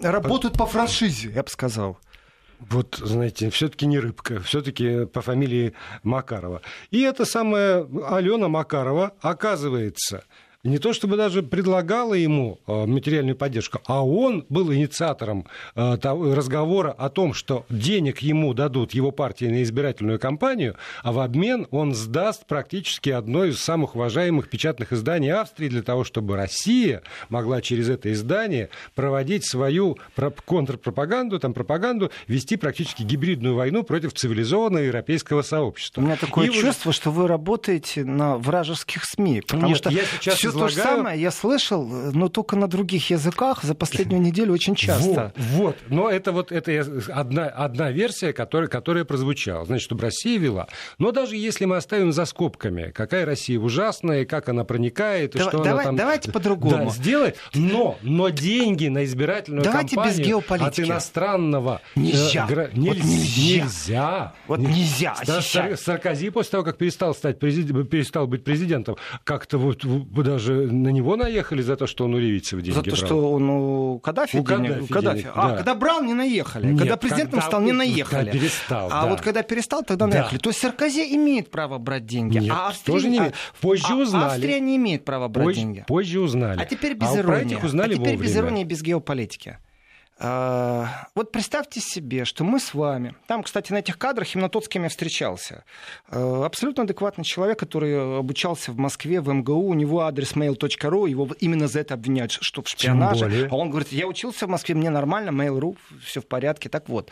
э, 0.00 0.10
работают 0.10 0.58
по 0.58 0.66
франшизе, 0.66 1.32
я 1.34 1.42
бы 1.42 1.48
сказал. 1.48 1.98
Вот, 2.58 3.00
знаете, 3.02 3.48
все-таки 3.48 3.86
не 3.86 3.98
рыбка, 3.98 4.40
все-таки 4.40 5.06
по 5.06 5.22
фамилии 5.22 5.72
Макарова. 6.02 6.60
И 6.90 7.00
эта 7.00 7.24
самая 7.24 7.86
Алена 8.06 8.48
Макарова, 8.48 9.14
оказывается, 9.22 10.24
не 10.62 10.78
то 10.78 10.92
чтобы 10.92 11.16
даже 11.16 11.42
предлагала 11.42 12.12
ему 12.12 12.58
э, 12.66 12.86
материальную 12.86 13.34
поддержку, 13.34 13.80
а 13.86 14.04
он 14.04 14.44
был 14.50 14.72
инициатором 14.72 15.46
э, 15.74 15.96
разговора 16.02 16.92
о 16.92 17.08
том, 17.08 17.32
что 17.32 17.64
денег 17.70 18.18
ему 18.18 18.52
дадут 18.52 18.92
его 18.92 19.10
партии 19.10 19.46
на 19.46 19.62
избирательную 19.62 20.18
кампанию, 20.18 20.76
а 21.02 21.12
в 21.12 21.20
обмен 21.20 21.66
он 21.70 21.94
сдаст 21.94 22.46
практически 22.46 23.08
одно 23.08 23.46
из 23.46 23.58
самых 23.58 23.94
уважаемых 23.94 24.50
печатных 24.50 24.92
изданий 24.92 25.32
Австрии 25.32 25.68
для 25.68 25.82
того, 25.82 26.04
чтобы 26.04 26.36
Россия 26.36 27.02
могла 27.30 27.62
через 27.62 27.88
это 27.88 28.12
издание 28.12 28.68
проводить 28.94 29.48
свою 29.48 29.96
контрпропаганду, 30.44 31.38
там 31.38 31.54
пропаганду, 31.54 32.10
вести 32.26 32.56
практически 32.56 33.02
гибридную 33.02 33.54
войну 33.54 33.82
против 33.82 34.12
цивилизованного 34.12 34.84
европейского 34.84 35.40
сообщества. 35.40 36.02
У 36.02 36.04
меня 36.04 36.16
такое 36.16 36.48
И 36.48 36.50
чувство, 36.52 36.90
вот... 36.90 36.94
что 36.94 37.10
вы 37.10 37.26
работаете 37.28 38.04
на 38.04 38.36
вражеских 38.36 39.04
СМИ, 39.04 39.40
потому 39.40 39.68
Нет, 39.68 39.78
что 39.78 39.90
я 39.90 40.02
сейчас 40.04 40.36
все 40.36 40.49
то 40.52 40.68
же 40.68 40.76
самое 40.76 41.20
я 41.20 41.30
слышал, 41.30 41.84
но 41.86 42.28
только 42.28 42.56
на 42.56 42.68
других 42.68 43.10
языках 43.10 43.62
за 43.62 43.74
последнюю 43.74 44.20
неделю 44.20 44.52
очень 44.52 44.74
часто. 44.74 45.32
Вот, 45.36 45.52
вот. 45.52 45.76
но 45.88 46.10
это 46.10 46.32
вот 46.32 46.52
это 46.52 47.02
одна, 47.12 47.46
одна 47.46 47.90
версия, 47.90 48.32
которая, 48.32 48.68
которая 48.68 49.04
прозвучала. 49.04 49.64
Значит, 49.64 49.84
чтобы 49.84 50.02
Россия 50.02 50.38
вела. 50.38 50.68
Но 50.98 51.12
даже 51.12 51.36
если 51.36 51.64
мы 51.64 51.76
оставим 51.76 52.12
за 52.12 52.24
скобками, 52.24 52.90
какая 52.94 53.24
Россия 53.24 53.58
ужасная, 53.58 54.24
как 54.24 54.48
она 54.48 54.64
проникает, 54.64 55.36
и 55.36 55.38
что 55.38 55.62
давай, 55.62 55.72
она 55.72 55.82
там... 55.84 55.96
Давайте 55.96 56.32
по-другому. 56.32 56.86
Да, 56.86 56.90
сделает, 56.90 57.36
но, 57.54 57.98
но 58.02 58.28
деньги 58.28 58.88
на 58.88 59.04
избирательную 59.04 59.64
давайте 59.64 59.96
кампанию 59.96 60.18
без 60.18 60.26
геополитики. 60.26 60.80
от 60.80 60.88
иностранного... 60.88 61.80
Нельзя. 61.94 62.46
Э, 62.48 62.52
гра... 62.52 62.70
вот 62.72 62.96
нельзя. 62.96 63.64
Нельзя. 63.64 64.34
Вот 64.46 64.58
нельзя. 64.60 65.14
Сар- 65.24 65.76
Саркози 65.76 66.30
после 66.30 66.50
того, 66.52 66.64
как 66.64 66.78
перестал, 66.78 67.14
стать 67.14 67.38
президент, 67.38 67.90
перестал 67.90 68.26
быть 68.26 68.44
президентом, 68.44 68.96
как-то 69.24 69.58
вот 69.58 69.84
даже 69.84 70.39
на 70.48 70.88
него 70.88 71.16
наехали 71.16 71.62
за 71.62 71.76
то, 71.76 71.86
что 71.86 72.04
он 72.04 72.14
у 72.14 72.18
ливийцев 72.18 72.60
деньги 72.60 72.76
За 72.76 72.82
то, 72.82 72.90
брал. 72.90 73.06
что 73.06 73.32
он 73.32 73.50
у 73.50 73.98
Каддафи, 74.00 74.36
у 74.36 74.44
денег, 74.44 74.68
Каддафи, 74.68 74.92
Каддафи. 74.92 75.22
Денег, 75.22 75.32
а, 75.34 75.48
да. 75.48 75.56
когда 75.56 75.74
брал, 75.74 76.02
не 76.02 76.14
наехали. 76.14 76.66
Нет, 76.66 76.78
когда 76.78 76.96
президентом 76.96 77.40
когда, 77.40 77.46
стал, 77.46 77.60
не 77.60 77.72
наехали. 77.72 78.24
Когда 78.26 78.32
перестал, 78.32 78.88
а 78.90 79.02
да. 79.02 79.08
вот 79.08 79.20
когда 79.20 79.42
перестал, 79.42 79.82
тогда 79.82 80.06
да. 80.06 80.12
наехали. 80.18 80.38
То 80.38 80.50
есть 80.50 80.60
Саркози 80.60 81.14
имеет 81.14 81.50
право 81.50 81.78
брать 81.78 82.06
деньги, 82.06 82.38
Нет, 82.38 82.52
а 82.52 82.68
Австрия, 82.68 82.92
тоже 82.94 83.08
не 83.08 83.18
имеет. 83.18 83.34
Позже 83.60 83.84
а, 83.88 83.96
узнали. 83.96 84.24
Австрия 84.24 84.60
не 84.60 84.76
имеет 84.76 85.04
права 85.04 85.28
брать 85.28 85.46
позже, 85.46 85.60
деньги. 85.60 85.84
Позже 85.86 86.20
узнали. 86.20 86.60
А 86.60 86.64
теперь 86.64 86.94
без 86.94 87.08
а 87.08 87.18
иронии. 87.20 87.56
узнали 87.56 87.92
а 87.92 87.96
теперь 87.96 88.12
вовремя. 88.12 88.22
без 88.22 88.36
иронии, 88.36 88.64
без 88.64 88.82
геополитики. 88.82 89.58
А, 90.22 91.06
вот 91.14 91.32
представьте 91.32 91.80
себе, 91.80 92.26
что 92.26 92.44
мы 92.44 92.60
с 92.60 92.74
вами, 92.74 93.14
там, 93.26 93.42
кстати, 93.42 93.72
на 93.72 93.78
этих 93.78 93.96
кадрах 93.96 94.34
именно 94.34 94.50
тот, 94.50 94.66
с 94.66 94.68
кем 94.68 94.82
я 94.82 94.90
встречался, 94.90 95.64
а, 96.08 96.44
абсолютно 96.44 96.82
адекватный 96.82 97.24
человек, 97.24 97.58
который 97.58 98.18
обучался 98.18 98.70
в 98.70 98.76
Москве, 98.76 99.22
в 99.22 99.32
МГУ, 99.32 99.68
у 99.68 99.72
него 99.72 100.00
адрес 100.00 100.34
mail.ru, 100.34 101.08
его 101.08 101.26
именно 101.40 101.68
за 101.68 101.80
это 101.80 101.94
обвиняют, 101.94 102.32
что 102.32 102.62
в 102.62 102.68
шпионаже. 102.68 103.48
А 103.50 103.56
он 103.56 103.70
говорит, 103.70 103.92
я 103.92 104.06
учился 104.06 104.46
в 104.46 104.50
Москве, 104.50 104.74
мне 104.74 104.90
нормально, 104.90 105.30
mail.ru, 105.30 105.78
все 106.04 106.20
в 106.20 106.26
порядке. 106.26 106.68
Так 106.68 106.90
вот, 106.90 107.10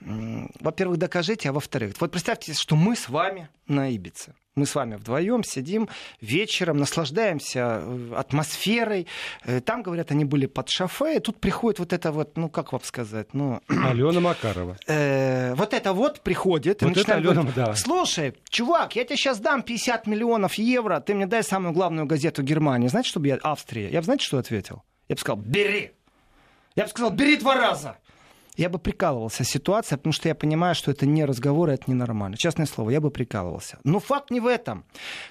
во-первых, 0.00 0.98
докажите, 0.98 1.48
а 1.48 1.52
во-вторых, 1.54 1.94
вот 1.98 2.10
представьте, 2.12 2.52
что 2.52 2.76
мы 2.76 2.94
с 2.94 3.08
вами 3.08 3.48
на 3.68 3.88
Ибице. 3.88 4.34
Мы 4.56 4.66
с 4.66 4.74
вами 4.74 4.96
вдвоем 4.96 5.44
сидим 5.44 5.88
вечером, 6.20 6.78
наслаждаемся 6.78 7.82
э, 7.82 8.14
атмосферой. 8.16 9.06
Э, 9.44 9.60
там, 9.60 9.84
говорят, 9.84 10.10
они 10.10 10.24
были 10.24 10.46
под 10.46 10.68
шофе, 10.68 11.18
и 11.18 11.20
тут 11.20 11.40
приходит 11.40 11.78
вот 11.78 11.92
это 11.92 12.10
вот, 12.10 12.36
ну, 12.36 12.48
как 12.48 12.72
вам 12.72 12.82
сказать, 12.82 13.32
ну... 13.32 13.60
Алена 13.68 14.18
Макарова. 14.18 14.76
Э, 14.88 15.54
вот 15.54 15.72
это 15.72 15.92
вот 15.92 16.22
приходит. 16.22 16.82
Вот 16.82 16.96
это 16.96 17.14
Алена, 17.14 17.34
говорить, 17.34 17.54
да. 17.54 17.74
Слушай, 17.76 18.34
чувак, 18.48 18.96
я 18.96 19.04
тебе 19.04 19.16
сейчас 19.16 19.38
дам 19.38 19.62
50 19.62 20.08
миллионов 20.08 20.54
евро, 20.54 20.98
ты 20.98 21.14
мне 21.14 21.26
дай 21.26 21.44
самую 21.44 21.72
главную 21.72 22.06
газету 22.06 22.42
Германии. 22.42 22.88
Знаете, 22.88 23.10
чтобы 23.10 23.28
я... 23.28 23.38
Австрия. 23.44 23.88
Я 23.88 24.00
бы, 24.00 24.04
знаете, 24.04 24.24
что 24.24 24.38
ответил? 24.38 24.82
Я 25.08 25.14
бы 25.14 25.20
сказал, 25.20 25.40
бери. 25.40 25.92
Я 26.74 26.84
бы 26.84 26.90
сказал, 26.90 27.10
бери 27.12 27.36
два 27.36 27.54
раза 27.54 27.98
я 28.56 28.68
бы 28.68 28.78
прикалывался 28.78 29.44
ситуация, 29.44 29.96
потому 29.96 30.12
что 30.12 30.28
я 30.28 30.34
понимаю, 30.34 30.74
что 30.74 30.90
это 30.90 31.06
не 31.06 31.24
разговор, 31.24 31.70
это 31.70 31.84
ненормально. 31.90 32.36
Честное 32.36 32.66
слово, 32.66 32.90
я 32.90 33.00
бы 33.00 33.10
прикалывался. 33.10 33.78
Но 33.84 34.00
факт 34.00 34.30
не 34.30 34.40
в 34.40 34.46
этом. 34.46 34.84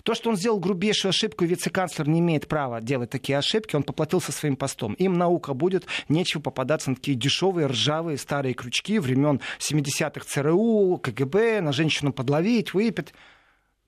То, 0.04 0.14
что 0.14 0.30
он 0.30 0.38
сделал 0.38 0.60
грубейшую 0.60 1.10
ошибку, 1.10 1.44
и 1.44 1.48
вице-канцлер 1.48 2.08
не 2.08 2.20
имеет 2.20 2.48
права 2.48 2.82
делать 2.82 3.10
такие 3.10 3.38
ошибки, 3.38 3.76
он 3.76 3.84
поплатился 3.84 4.32
своим 4.32 4.56
постом. 4.56 4.94
Им 4.94 5.14
наука 5.14 5.54
будет, 5.54 5.86
нечего 6.08 6.42
попадаться 6.42 6.90
на 6.90 6.96
такие 6.96 7.18
дешевые, 7.18 7.68
ржавые, 7.68 8.18
старые 8.18 8.54
крючки 8.54 9.00
времен 9.00 9.42
70-х 9.60 10.26
ЦРУ, 10.26 10.98
КГБ, 10.98 11.62
на 11.62 11.72
женщину 11.72 12.14
подловить, 12.14 12.74
выпить. 12.74 13.14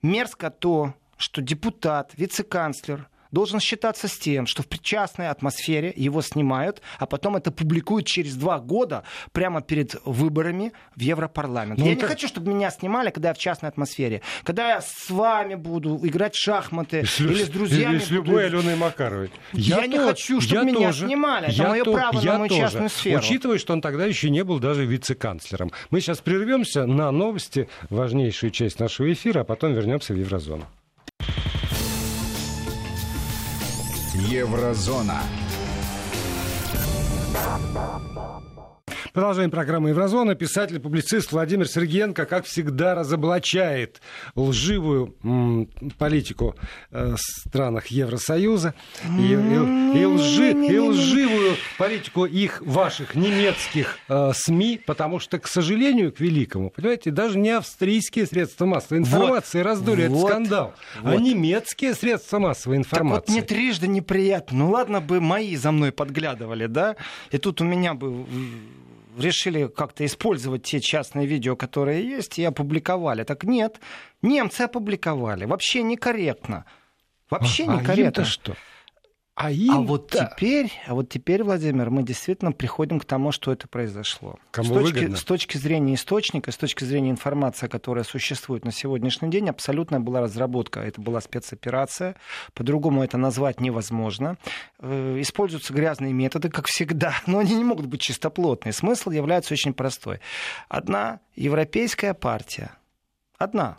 Мерзко 0.02 0.50
то, 0.50 0.94
что 1.17 1.41
депутат, 1.41 2.13
вице-канцлер, 2.17 3.08
должен 3.32 3.60
считаться 3.60 4.08
с 4.08 4.17
тем, 4.17 4.46
что 4.46 4.63
в 4.63 4.67
причастной 4.67 5.30
атмосфере 5.30 5.94
его 5.96 6.22
снимают, 6.22 6.82
а 7.00 7.06
потом 7.06 7.36
это 7.36 7.52
публикуют 7.52 8.08
через 8.08 8.36
два 8.36 8.60
года 8.60 9.04
прямо 9.32 9.62
перед 9.62 9.96
выборами 10.06 10.74
в 10.96 11.02
Европарламент. 11.02 11.80
Ну, 11.80 11.86
я 11.86 11.94
это... 11.94 12.02
не 12.02 12.08
хочу, 12.08 12.28
чтобы 12.28 12.54
меня 12.54 12.72
снимали, 12.72 13.10
когда 13.10 13.30
я 13.30 13.34
в 13.34 13.38
частной 13.38 13.70
атмосфере. 13.70 14.22
Когда 14.44 14.70
я 14.70 14.82
с 14.82 15.10
вами 15.10 15.56
буду 15.56 16.00
играть 16.04 16.36
в 16.36 16.39
шахматы 16.39 17.06
с, 17.06 17.20
или 17.20 17.44
с 17.44 17.50
друзьями. 17.50 17.96
Или 17.96 18.00
с 18.00 18.10
любой 18.10 18.50
буду... 18.50 18.58
Аленой 18.60 18.76
Макаровой. 18.76 19.32
Я, 19.54 19.82
я 19.82 19.88
не 19.88 19.98
хочу, 19.98 20.41
чтобы 20.41 20.65
меня 20.65 20.88
тоже. 20.88 21.06
снимали. 21.08 21.48
Это 21.48 21.56
я 21.56 21.70
мое 21.70 21.84
то... 21.84 21.94
право 21.94 22.20
я 22.20 22.34
на 22.34 22.39
мою 22.39 22.50
тоже. 22.50 22.62
частную 22.62 22.89
сферу. 22.89 23.20
Учитывая, 23.20 23.58
что 23.58 23.74
он 23.74 23.82
тогда 23.82 24.06
еще 24.06 24.30
не 24.30 24.44
был 24.44 24.60
даже 24.60 24.86
вице-канцлером. 24.86 25.72
Мы 25.89 26.02
сейчас 26.02 26.20
прервемся 26.20 26.86
на 26.86 27.12
новости, 27.12 27.70
важнейшую 27.89 28.52
часть 28.52 28.80
нашего 28.80 29.12
эфира, 29.12 29.41
а 29.41 29.44
потом 29.44 29.74
вернемся 29.74 30.13
в 30.13 30.17
Еврозону. 30.17 30.65
Еврозона. 34.29 35.21
Продолжаем 39.13 39.52
программу 39.52 39.89
«Еврозона». 39.89 40.36
Писатель, 40.36 40.80
публицист 40.80 41.34
Владимир 41.34 41.67
Сергеенко, 41.67 42.26
как 42.26 42.45
всегда, 42.45 42.95
разоблачает 42.95 44.02
лживую 44.36 45.15
м, 45.21 45.67
политику 45.97 46.56
э, 46.91 47.15
странах 47.17 47.88
Евросоюза 47.88 48.74
и, 49.19 49.34
и, 49.34 50.00
и, 50.00 50.06
лжи, 50.06 50.52
и 50.54 50.80
лживую 50.80 51.56
политику 51.78 52.26
их, 52.26 52.62
ваших 52.62 53.15
немецких 53.15 54.00
э, 54.08 54.32
СМИ, 54.34 54.80
потому 54.86 55.19
что, 55.19 55.39
к 55.39 55.47
сожалению, 55.47 56.13
к 56.13 56.21
великому, 56.21 56.69
понимаете, 56.69 57.12
даже 57.12 57.38
не 57.38 57.50
австрийские 57.50 58.26
средства 58.26 58.65
массовой 58.65 59.00
информации 59.00 59.58
вот, 59.58 59.65
раздули 59.65 60.08
вот, 60.08 60.19
этот 60.19 60.30
скандал, 60.30 60.74
а 61.04 61.12
вот. 61.12 61.19
а 61.19 61.21
немецкие 61.21 61.95
средства 61.95 62.39
массовой 62.39 62.78
информации. 62.78 63.19
Так 63.19 63.28
вот 63.28 63.36
мне 63.36 63.41
трижды 63.41 63.88
неприятно. 63.88 64.60
Ну 64.60 64.71
ладно 64.71 65.02
бы 65.02 65.19
мои 65.19 65.58
за 65.58 65.74
мной 65.74 65.91
подглядывали, 65.91 66.67
да, 66.67 66.95
и 67.30 67.38
тут 67.38 67.60
у 67.60 67.65
меня 67.65 67.93
бы 67.93 68.26
решили 69.17 69.67
как-то 69.67 70.06
использовать 70.06 70.63
те 70.63 70.80
частные 70.80 71.26
видео, 71.26 71.56
которые 71.56 72.08
есть, 72.08 72.39
и 72.39 72.43
опубликовали. 72.43 73.24
Так 73.24 73.43
нет, 73.43 73.80
немцы 74.21 74.62
опубликовали. 74.62 75.45
Вообще 75.45 75.84
некорректно. 75.84 76.65
Вообще 77.30 77.65
а, 77.65 77.76
некорректно. 77.76 78.24
А 78.24 78.26
что? 78.26 78.56
А, 79.34 79.50
им, 79.50 79.72
а 79.72 79.80
вот 79.80 80.12
теперь, 80.12 80.72
а 80.86 80.94
вот 80.94 81.08
теперь, 81.10 81.44
Владимир, 81.44 81.89
мы 81.89 82.04
действительно 82.04 82.52
приходим 82.52 83.00
к 83.00 83.06
тому, 83.06 83.32
что 83.32 83.52
это 83.54 83.67
произошло. 83.67 84.38
Кому 84.52 84.76
с, 84.76 84.78
точки, 84.78 84.94
выгодно? 84.96 85.17
с 85.17 85.24
точки 85.24 85.58
зрения 85.58 85.96
источника, 85.96 86.52
с 86.52 86.58
точки 86.58 86.84
зрения 86.84 87.12
информации, 87.12 87.67
которая 87.67 88.04
существует 88.04 88.65
на 88.65 88.74
сегодняшний 88.74 89.30
день, 89.30 89.50
абсолютная 89.50 90.02
была 90.02 90.20
разработка. 90.20 90.82
Это 90.82 91.00
была 91.00 91.22
спецоперация. 91.22 92.17
По-другому 92.54 93.04
это 93.04 93.17
назвать 93.17 93.62
невозможно. 93.62 94.38
Э, 94.80 95.17
используются 95.20 95.74
грязные 95.74 96.12
методы, 96.12 96.50
как 96.50 96.67
всегда, 96.67 97.15
но 97.26 97.39
они 97.39 97.56
не 97.56 97.63
могут 97.63 97.86
быть 97.86 98.02
чистоплотные. 98.02 98.74
Смысл 98.74 99.12
является 99.12 99.54
очень 99.54 99.74
простой. 99.74 100.20
Одна 100.67 101.22
европейская 101.36 102.13
партия, 102.13 102.72
одна, 103.38 103.78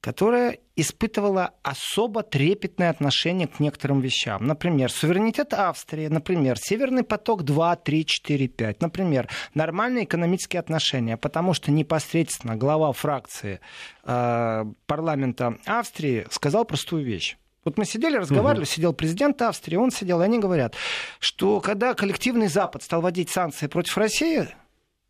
которая 0.00 0.58
испытывала 0.76 1.52
особо 1.62 2.22
трепетное 2.22 2.90
отношение 2.90 3.46
к 3.46 3.60
некоторым 3.60 4.00
вещам. 4.00 4.46
Например, 4.46 4.90
суверенитет 4.90 5.52
Австрии, 5.52 6.06
например, 6.06 6.56
Северный 6.58 7.02
поток 7.02 7.42
2, 7.42 7.76
3, 7.76 8.06
4, 8.06 8.48
5, 8.48 8.80
например, 8.80 9.28
нормальные 9.54 10.04
экономические 10.04 10.60
отношения, 10.60 11.16
потому 11.16 11.52
что 11.52 11.70
непосредственно 11.70 12.56
глава 12.56 12.92
фракции 12.92 13.60
э, 14.04 14.64
парламента 14.86 15.58
Австрии 15.66 16.26
сказал 16.30 16.64
простую 16.64 17.04
вещь. 17.04 17.36
Вот 17.64 17.76
мы 17.76 17.84
сидели, 17.84 18.16
разговаривали, 18.16 18.64
угу. 18.64 18.70
сидел 18.70 18.94
президент 18.94 19.42
Австрии, 19.42 19.76
он 19.76 19.90
сидел, 19.90 20.22
и 20.22 20.24
они 20.24 20.38
говорят, 20.38 20.74
что 21.18 21.60
когда 21.60 21.92
коллективный 21.92 22.48
Запад 22.48 22.82
стал 22.82 23.02
вводить 23.02 23.28
санкции 23.28 23.66
против 23.66 23.98
России, 23.98 24.48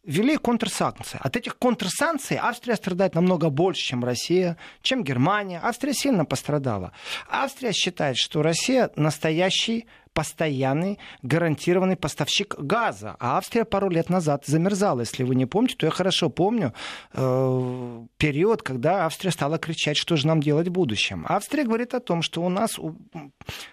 ввели 0.05 0.37
контрсанкции. 0.37 1.19
От 1.23 1.37
этих 1.37 1.59
контрсанкций 1.59 2.37
Австрия 2.37 2.77
страдает 2.77 3.15
намного 3.15 3.51
больше, 3.51 3.83
чем 3.83 4.05
Россия, 4.05 4.57
чем 4.83 5.05
Германия. 5.05 5.61
Австрия 5.63 5.95
сильно 5.95 6.25
пострадала. 6.25 6.93
Австрия 7.29 7.73
считает, 7.73 8.17
что 8.17 8.43
Россия 8.43 8.91
настоящий 8.97 9.87
постоянный 10.13 10.99
гарантированный 11.23 11.97
поставщик 11.97 12.59
газа. 12.59 13.17
А 13.21 13.39
Австрия 13.39 13.65
пару 13.65 13.89
лет 13.89 14.09
назад 14.09 14.45
замерзала. 14.47 15.01
Если 15.01 15.23
вы 15.23 15.35
не 15.35 15.47
помните, 15.47 15.77
то 15.77 15.87
я 15.87 15.93
хорошо 15.93 16.31
помню 16.31 16.75
э, 17.13 18.07
период, 18.17 18.63
когда 18.63 19.07
Австрия 19.07 19.31
стала 19.31 19.59
кричать, 19.59 19.97
что 19.97 20.17
же 20.17 20.27
нам 20.27 20.41
делать 20.41 20.69
в 20.69 20.73
будущем. 20.73 21.25
Австрия 21.29 21.65
говорит 21.65 21.95
о 21.95 22.01
том, 22.01 22.23
что 22.23 22.43
у 22.43 22.49
нас 22.49 22.79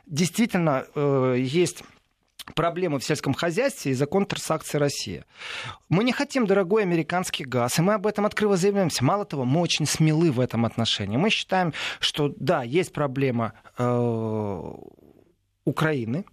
действительно 0.06 0.86
э, 0.94 1.36
есть 1.40 1.84
проблемы 2.56 3.00
в 3.00 3.04
сельском 3.04 3.34
хозяйстве 3.34 3.92
из-за 3.92 4.06
контрсакции 4.06 4.78
России. 4.78 5.24
Мы 5.90 6.04
не 6.04 6.12
хотим 6.12 6.46
дорогой 6.46 6.84
американский 6.84 7.44
газ, 7.44 7.80
и 7.80 7.82
мы 7.82 7.94
об 7.94 8.08
этом 8.08 8.26
открыто 8.26 8.56
заявляемся. 8.56 9.04
Мало 9.04 9.26
того, 9.26 9.46
мы 9.46 9.62
очень 9.62 9.86
смелы 9.86 10.32
в 10.32 10.40
этом 10.40 10.66
отношении. 10.66 11.18
Мы 11.18 11.30
считаем, 11.30 11.74
что 12.00 12.34
да, 12.38 12.64
есть 12.64 12.94
проблема 12.94 13.54
э, 13.78 14.74
Украины, 15.66 16.26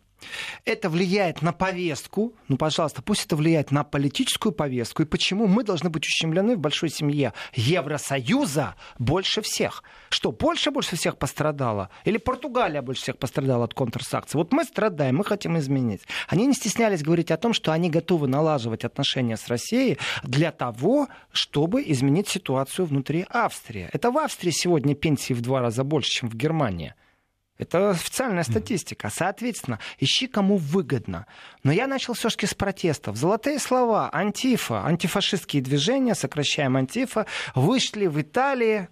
это 0.64 0.88
влияет 0.88 1.42
на 1.42 1.52
повестку. 1.52 2.34
Ну, 2.48 2.56
пожалуйста, 2.56 3.02
пусть 3.02 3.26
это 3.26 3.36
влияет 3.36 3.70
на 3.70 3.84
политическую 3.84 4.52
повестку. 4.52 5.02
И 5.02 5.06
почему 5.06 5.46
мы 5.46 5.64
должны 5.64 5.90
быть 5.90 6.04
ущемлены 6.04 6.56
в 6.56 6.60
большой 6.60 6.90
семье 6.90 7.32
Евросоюза 7.54 8.74
больше 8.98 9.42
всех? 9.42 9.82
Что, 10.08 10.32
Польша 10.32 10.70
больше 10.70 10.96
всех 10.96 11.16
пострадала? 11.18 11.90
Или 12.04 12.18
Португалия 12.18 12.82
больше 12.82 13.02
всех 13.02 13.18
пострадала 13.18 13.64
от 13.64 13.74
контрсакций? 13.74 14.38
Вот 14.38 14.52
мы 14.52 14.64
страдаем, 14.64 15.16
мы 15.16 15.24
хотим 15.24 15.58
изменить. 15.58 16.02
Они 16.28 16.46
не 16.46 16.54
стеснялись 16.54 17.02
говорить 17.02 17.30
о 17.30 17.36
том, 17.36 17.52
что 17.52 17.72
они 17.72 17.90
готовы 17.90 18.28
налаживать 18.28 18.84
отношения 18.84 19.36
с 19.36 19.48
Россией 19.48 19.98
для 20.22 20.52
того, 20.52 21.08
чтобы 21.32 21.82
изменить 21.86 22.28
ситуацию 22.28 22.86
внутри 22.86 23.26
Австрии. 23.28 23.88
Это 23.92 24.10
в 24.10 24.18
Австрии 24.18 24.50
сегодня 24.50 24.94
пенсии 24.94 25.32
в 25.34 25.40
два 25.40 25.60
раза 25.60 25.84
больше, 25.84 26.10
чем 26.10 26.28
в 26.28 26.34
Германии. 26.34 26.94
Это 27.56 27.90
официальная 27.90 28.42
статистика. 28.42 29.10
Соответственно, 29.10 29.78
ищи, 29.98 30.26
кому 30.26 30.56
выгодно. 30.56 31.26
Но 31.62 31.70
я 31.70 31.86
начал 31.86 32.14
все-таки 32.14 32.46
с 32.46 32.54
протестов. 32.54 33.16
Золотые 33.16 33.58
слова, 33.60 34.10
антифа, 34.12 34.84
антифашистские 34.84 35.62
движения, 35.62 36.14
сокращаем 36.14 36.76
антифа, 36.76 37.26
вышли 37.54 38.06
в 38.06 38.20
Италии, 38.20 38.88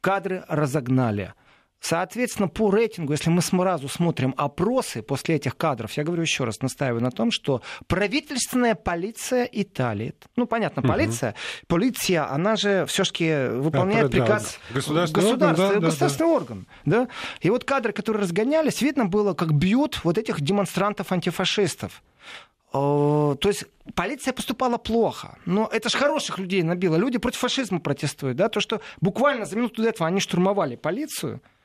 кадры 0.00 0.44
разогнали. 0.48 1.34
Соответственно, 1.80 2.48
по 2.48 2.70
рейтингу, 2.70 3.12
если 3.12 3.30
мы 3.30 3.40
сразу 3.40 3.88
смотрим 3.88 4.34
опросы 4.36 5.00
после 5.00 5.36
этих 5.36 5.56
кадров, 5.56 5.92
я 5.92 6.02
говорю 6.02 6.22
еще 6.22 6.44
раз, 6.44 6.60
настаиваю 6.60 7.02
на 7.02 7.10
том, 7.10 7.30
что 7.30 7.62
правительственная 7.86 8.74
полиция 8.74 9.48
Италии, 9.50 10.14
ну, 10.34 10.46
понятно, 10.46 10.82
полиция, 10.82 11.30
угу. 11.30 11.66
полиция, 11.68 12.30
она 12.30 12.56
же 12.56 12.84
все-таки 12.86 13.48
выполняет 13.48 14.10
да, 14.10 14.18
приказ 14.18 14.58
да, 14.68 14.74
государственный, 14.74 15.32
орган, 15.32 15.54
да, 15.54 15.74
государственный 15.78 16.28
да, 16.28 16.34
орган. 16.34 16.66
Да? 16.84 17.08
И 17.40 17.50
вот 17.50 17.64
кадры, 17.64 17.92
которые 17.92 18.22
разгонялись, 18.22 18.82
видно 18.82 19.06
было, 19.06 19.34
как 19.34 19.52
бьют 19.52 20.00
вот 20.02 20.18
этих 20.18 20.40
демонстрантов-антифашистов. 20.40 22.02
То 22.72 23.38
есть 23.44 23.64
полиция 23.94 24.34
поступала 24.34 24.76
плохо. 24.76 25.38
Но 25.46 25.70
это 25.72 25.88
же 25.88 25.96
хороших 25.96 26.38
людей 26.38 26.62
набило. 26.62 26.96
Люди 26.96 27.18
против 27.18 27.38
фашизма 27.38 27.80
протестуют. 27.80 28.36
Да? 28.36 28.50
То, 28.50 28.60
что 28.60 28.82
буквально 29.00 29.46
за 29.46 29.56
минуту 29.56 29.82
до 29.82 29.88
этого 29.88 30.06
они 30.06 30.20
штурмовали 30.20 30.76
полицию, 30.76 31.40
Э, 31.40 31.57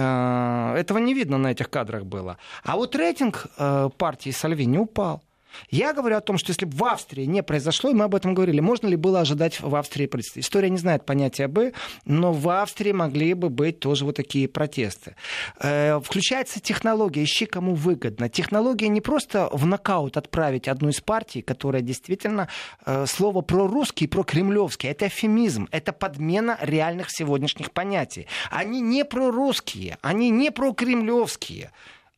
этого 0.00 0.98
не 0.98 1.14
видно 1.14 1.38
на 1.38 1.52
этих 1.52 1.70
кадрах 1.70 2.04
было. 2.04 2.36
А 2.64 2.76
вот 2.76 2.94
рейтинг 2.96 3.46
э, 3.58 3.90
партии 3.96 4.30
Сальвини 4.30 4.78
упал. 4.78 5.22
Я 5.70 5.92
говорю 5.92 6.16
о 6.16 6.20
том, 6.20 6.38
что 6.38 6.50
если 6.50 6.64
бы 6.64 6.76
в 6.76 6.84
Австрии 6.84 7.24
не 7.24 7.42
произошло, 7.42 7.90
и 7.90 7.94
мы 7.94 8.04
об 8.04 8.14
этом 8.14 8.34
говорили, 8.34 8.60
можно 8.60 8.86
ли 8.86 8.96
было 8.96 9.20
ожидать 9.20 9.60
в 9.60 9.74
Австрии 9.74 10.06
протесты. 10.06 10.40
История 10.40 10.70
не 10.70 10.78
знает 10.78 11.04
понятия 11.04 11.48
«бы», 11.48 11.72
но 12.04 12.32
в 12.32 12.48
Австрии 12.48 12.92
могли 12.92 13.34
бы 13.34 13.50
быть 13.50 13.80
тоже 13.80 14.04
вот 14.04 14.16
такие 14.16 14.48
протесты. 14.48 15.16
Э, 15.60 16.00
включается 16.00 16.60
технология, 16.60 17.24
ищи 17.24 17.46
кому 17.46 17.74
выгодно. 17.74 18.28
Технология 18.28 18.88
не 18.88 19.00
просто 19.00 19.48
в 19.52 19.66
нокаут 19.66 20.16
отправить 20.16 20.68
одну 20.68 20.88
из 20.88 21.00
партий, 21.00 21.42
которая 21.42 21.82
действительно 21.82 22.48
э, 22.84 23.06
слово 23.06 23.42
прорусский, 23.42 24.08
про 24.08 24.22
кремлевский, 24.22 24.90
это 24.90 25.08
эфемизм, 25.08 25.68
это 25.70 25.92
подмена 25.92 26.58
реальных 26.60 27.10
сегодняшних 27.10 27.72
понятий. 27.72 28.26
Они 28.50 28.80
не 28.80 29.04
прорусские, 29.04 29.98
они 30.02 30.30
не 30.30 30.50
прокремлевские, 30.50 31.70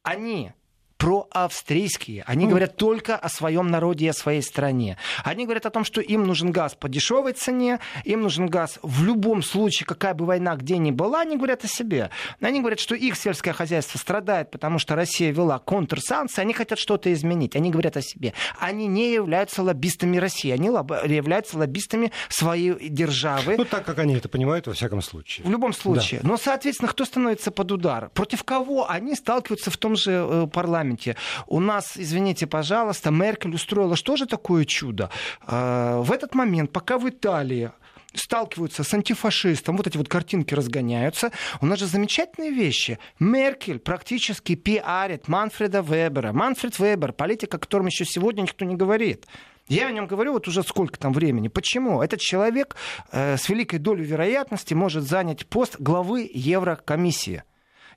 они 0.02 0.52
проавстрийские. 0.98 2.24
Они 2.26 2.44
mm. 2.44 2.48
говорят 2.48 2.76
только 2.76 3.16
о 3.16 3.28
своем 3.28 3.68
народе 3.70 4.06
и 4.06 4.08
о 4.08 4.12
своей 4.12 4.42
стране. 4.42 4.98
Они 5.24 5.44
говорят 5.44 5.64
о 5.64 5.70
том, 5.70 5.84
что 5.84 6.00
им 6.00 6.24
нужен 6.24 6.50
газ 6.50 6.74
по 6.74 6.88
дешевой 6.88 7.32
цене, 7.32 7.78
им 8.04 8.22
нужен 8.22 8.48
газ 8.48 8.78
в 8.82 9.04
любом 9.04 9.42
случае, 9.42 9.86
какая 9.86 10.12
бы 10.14 10.26
война 10.26 10.56
где 10.56 10.76
ни 10.76 10.90
была, 10.90 11.20
они 11.20 11.36
говорят 11.36 11.64
о 11.64 11.68
себе. 11.68 12.10
Они 12.40 12.60
говорят, 12.60 12.80
что 12.80 12.96
их 12.96 13.16
сельское 13.16 13.52
хозяйство 13.52 13.98
страдает, 13.98 14.50
потому 14.50 14.78
что 14.80 14.96
Россия 14.96 15.30
вела 15.30 15.60
контрсанкции, 15.60 16.42
они 16.42 16.52
хотят 16.52 16.78
что-то 16.78 17.12
изменить. 17.12 17.54
Они 17.54 17.70
говорят 17.70 17.96
о 17.96 18.02
себе. 18.02 18.34
Они 18.58 18.88
не 18.88 19.12
являются 19.12 19.62
лоббистами 19.62 20.16
России, 20.16 20.50
они 20.50 20.68
лоб... 20.68 20.90
являются 21.06 21.56
лоббистами 21.58 22.10
своей 22.28 22.88
державы. 22.88 23.56
Ну, 23.56 23.64
так 23.64 23.84
как 23.84 24.00
они 24.00 24.14
это 24.14 24.28
понимают, 24.28 24.66
во 24.66 24.72
всяком 24.72 25.00
случае. 25.00 25.46
В 25.46 25.50
любом 25.50 25.72
случае. 25.72 26.20
Да. 26.22 26.28
Но, 26.28 26.36
соответственно, 26.36 26.90
кто 26.90 27.04
становится 27.04 27.52
под 27.52 27.70
удар? 27.70 28.10
Против 28.14 28.42
кого 28.42 28.90
они 28.90 29.14
сталкиваются 29.14 29.70
в 29.70 29.76
том 29.76 29.94
же 29.94 30.10
э, 30.10 30.46
парламенте? 30.52 30.87
Парламенте. 30.88 31.16
У 31.46 31.60
нас, 31.60 31.96
извините, 31.96 32.46
пожалуйста, 32.46 33.10
Меркель 33.10 33.54
устроила 33.54 33.96
что 33.96 34.16
же 34.16 34.26
такое 34.26 34.64
чудо? 34.64 35.10
А, 35.46 36.00
в 36.00 36.12
этот 36.12 36.34
момент, 36.34 36.72
пока 36.72 36.98
в 36.98 37.08
Италии 37.08 37.70
сталкиваются 38.14 38.84
с 38.84 38.94
антифашистом, 38.94 39.76
вот 39.76 39.86
эти 39.86 39.96
вот 39.96 40.08
картинки 40.08 40.54
разгоняются. 40.54 41.30
У 41.60 41.66
нас 41.66 41.78
же 41.78 41.86
замечательные 41.86 42.50
вещи. 42.50 42.98
Меркель 43.20 43.78
практически 43.78 44.54
пиарит 44.54 45.28
Манфреда 45.28 45.82
Вебера. 45.82 46.32
Манфред 46.32 46.78
Вебер, 46.78 47.12
политик, 47.12 47.54
о 47.54 47.58
котором 47.58 47.86
еще 47.86 48.04
сегодня 48.04 48.42
никто 48.42 48.64
не 48.64 48.76
говорит. 48.76 49.26
Я 49.68 49.88
о 49.88 49.92
нем 49.92 50.06
говорю 50.06 50.32
вот 50.32 50.48
уже 50.48 50.62
сколько 50.62 50.98
там 50.98 51.12
времени. 51.12 51.48
Почему? 51.48 52.02
Этот 52.02 52.20
человек 52.20 52.76
э, 53.12 53.36
с 53.36 53.50
великой 53.50 53.78
долей 53.78 54.04
вероятности 54.04 54.72
может 54.72 55.04
занять 55.04 55.46
пост 55.46 55.76
главы 55.78 56.28
Еврокомиссии. 56.32 57.42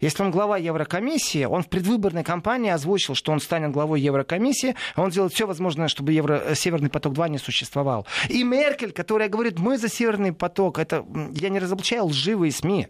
Если 0.02 0.24
он 0.24 0.32
глава 0.32 0.58
Еврокомиссии, 0.58 1.46
он 1.46 1.62
в 1.62 1.70
предвыборной 1.70 2.24
кампании 2.24 2.72
озвучил, 2.72 3.14
что 3.14 3.32
он 3.32 3.40
станет 3.40 3.72
главой 3.72 4.02
Еврокомиссии, 4.02 4.76
а 4.96 5.04
он 5.04 5.12
сделает 5.12 5.32
все 5.34 5.46
возможное, 5.46 5.88
чтобы 5.88 6.12
Евро... 6.12 6.42
Э, 6.44 6.56
Северный 6.56 6.90
поток-2 6.90 7.30
не 7.30 7.38
существовал. 7.38 8.08
И 8.28 8.44
Меркель, 8.44 8.92
которая 8.92 9.30
говорит, 9.30 9.60
мы 9.60 9.78
за 9.78 9.90
Северный 9.90 10.34
поток, 10.34 10.80
это 10.80 11.06
я 11.34 11.50
не 11.50 11.60
разоблачаю 11.60 12.06
лживые 12.06 12.52
СМИ. 12.52 12.88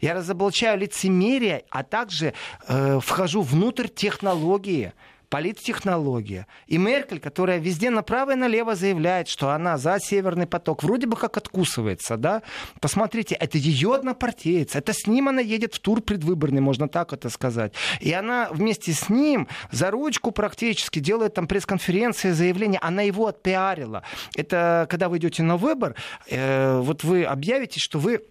Я 0.00 0.14
разоблачаю 0.14 0.78
лицемерие, 0.78 1.64
а 1.70 1.82
также 1.82 2.32
э, 2.66 3.00
вхожу 3.00 3.42
внутрь 3.42 3.88
технологии 3.88 4.92
политтехнология. 5.32 6.46
И 6.66 6.76
Меркель, 6.76 7.18
которая 7.18 7.58
везде 7.58 7.88
направо 7.88 8.32
и 8.32 8.34
налево 8.34 8.74
заявляет, 8.74 9.28
что 9.28 9.48
она 9.48 9.78
за 9.78 9.98
Северный 9.98 10.46
поток, 10.46 10.82
вроде 10.82 11.06
бы 11.06 11.16
как 11.16 11.38
откусывается, 11.38 12.18
да? 12.18 12.42
Посмотрите, 12.82 13.34
это 13.36 13.56
ее 13.56 13.94
однопартиец, 13.94 14.76
это 14.76 14.92
с 14.92 15.06
ним 15.06 15.28
она 15.28 15.40
едет 15.40 15.72
в 15.72 15.78
тур 15.78 16.02
предвыборный, 16.02 16.60
можно 16.60 16.86
так 16.86 17.14
это 17.14 17.30
сказать. 17.30 17.72
И 18.00 18.12
она 18.12 18.48
вместе 18.50 18.92
с 18.92 19.08
ним 19.08 19.48
за 19.70 19.90
ручку 19.90 20.32
практически 20.32 20.98
делает 20.98 21.32
там 21.32 21.46
пресс-конференции, 21.46 22.32
заявления, 22.32 22.78
она 22.82 23.00
его 23.00 23.26
отпиарила. 23.26 24.02
Это 24.36 24.86
когда 24.90 25.08
вы 25.08 25.16
идете 25.16 25.42
на 25.42 25.56
выбор, 25.56 25.94
э, 26.28 26.78
вот 26.78 27.04
вы 27.04 27.24
объявите, 27.24 27.80
что 27.80 27.98
вы 27.98 28.22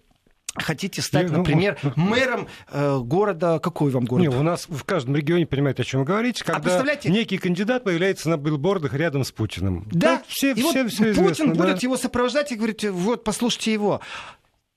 хотите 0.54 1.02
стать, 1.02 1.30
ну, 1.30 1.38
например, 1.38 1.78
мэром 1.96 2.48
э, 2.70 2.98
города, 2.98 3.58
какой 3.58 3.90
вам 3.90 4.04
город? 4.04 4.22
Не, 4.22 4.28
у 4.28 4.42
нас 4.42 4.66
в 4.68 4.84
каждом 4.84 5.16
регионе 5.16 5.46
понимают, 5.46 5.80
о 5.80 5.84
чем 5.84 6.00
вы 6.00 6.06
говорите, 6.06 6.44
а 6.46 6.60
когда 6.60 6.80
а 6.80 7.08
некий 7.08 7.38
кандидат 7.38 7.84
появляется 7.84 8.28
на 8.28 8.36
билбордах 8.36 8.94
рядом 8.94 9.24
с 9.24 9.32
Путиным. 9.32 9.88
Да, 9.90 10.18
так, 10.18 10.26
все, 10.26 10.52
и 10.52 10.54
все, 10.54 10.62
вот 10.62 10.92
все 10.92 11.04
Путин 11.04 11.22
известно, 11.22 11.46
будет 11.46 11.74
да. 11.74 11.78
его 11.80 11.96
сопровождать 11.96 12.52
и 12.52 12.56
говорить, 12.56 12.84
вот, 12.84 13.24
послушайте 13.24 13.72
его 13.72 14.00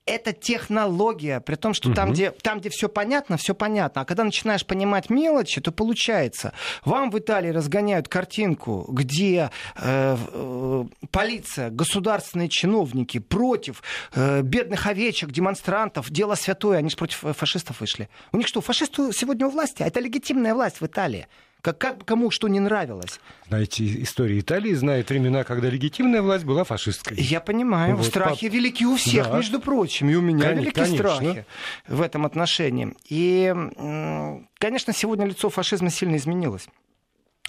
это 0.05 0.33
технология, 0.33 1.39
при 1.39 1.55
том, 1.55 1.73
что 1.73 1.89
угу. 1.89 1.95
там, 1.95 2.11
где, 2.11 2.31
там, 2.31 2.59
где 2.59 2.69
все 2.69 2.87
понятно, 2.87 3.37
все 3.37 3.55
понятно. 3.55 4.01
А 4.01 4.05
когда 4.05 4.23
начинаешь 4.23 4.65
понимать 4.65 5.09
мелочи, 5.09 5.61
то 5.61 5.71
получается. 5.71 6.53
Вам 6.83 7.09
в 7.09 7.17
Италии 7.17 7.49
разгоняют 7.49 8.07
картинку, 8.07 8.85
где 8.89 9.49
э, 9.75 10.17
э, 10.31 10.85
полиция, 11.11 11.69
государственные 11.71 12.49
чиновники 12.49 13.17
против 13.17 13.81
э, 14.13 14.41
бедных 14.41 14.85
овечек, 14.85 15.31
демонстрантов, 15.31 16.11
дело 16.11 16.35
святое, 16.35 16.77
они 16.77 16.89
же 16.89 16.97
против 16.97 17.23
фашистов 17.35 17.81
вышли. 17.81 18.07
У 18.31 18.37
них 18.37 18.47
что, 18.47 18.61
фашисты 18.61 19.11
сегодня 19.11 19.47
у 19.47 19.49
власти? 19.49 19.81
А 19.81 19.87
это 19.87 19.99
легитимная 19.99 20.53
власть 20.53 20.81
в 20.81 20.85
Италии. 20.85 21.27
Как, 21.65 21.79
как 21.79 22.05
кому 22.05 22.29
что 22.29 22.47
не 22.47 22.59
нравилось. 22.59 23.19
Знаете, 23.47 24.03
история 24.03 24.39
Италии 24.39 24.71
знает 24.75 25.09
времена, 25.09 25.43
когда 25.43 25.67
легитимная 25.67 26.21
власть 26.21 26.45
была 26.45 26.63
фашистской. 26.63 27.17
Я 27.17 27.41
понимаю. 27.41 27.95
Вот, 27.95 28.05
страхи 28.05 28.47
по... 28.47 28.53
велики 28.53 28.85
у 28.85 28.97
всех, 28.97 29.29
да. 29.29 29.37
между 29.37 29.59
прочим. 29.59 30.07
И 30.11 30.13
у 30.13 30.21
меня 30.21 30.49
Кон- 30.49 30.59
велики 30.59 30.75
конечно. 30.75 30.97
страхи 30.97 31.45
в 31.87 32.03
этом 32.03 32.23
отношении. 32.27 32.93
И, 33.09 33.51
конечно, 34.59 34.93
сегодня 34.93 35.25
лицо 35.25 35.49
фашизма 35.49 35.89
сильно 35.89 36.17
изменилось. 36.17 36.67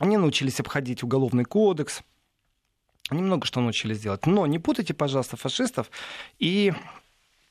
Они 0.00 0.16
научились 0.16 0.60
обходить 0.60 1.02
уголовный 1.02 1.44
кодекс, 1.44 2.00
Они 3.10 3.20
много 3.20 3.44
что 3.44 3.60
научились 3.60 4.00
делать. 4.00 4.24
Но 4.24 4.46
не 4.46 4.58
путайте, 4.58 4.94
пожалуйста, 4.94 5.36
фашистов 5.36 5.90
и 6.38 6.72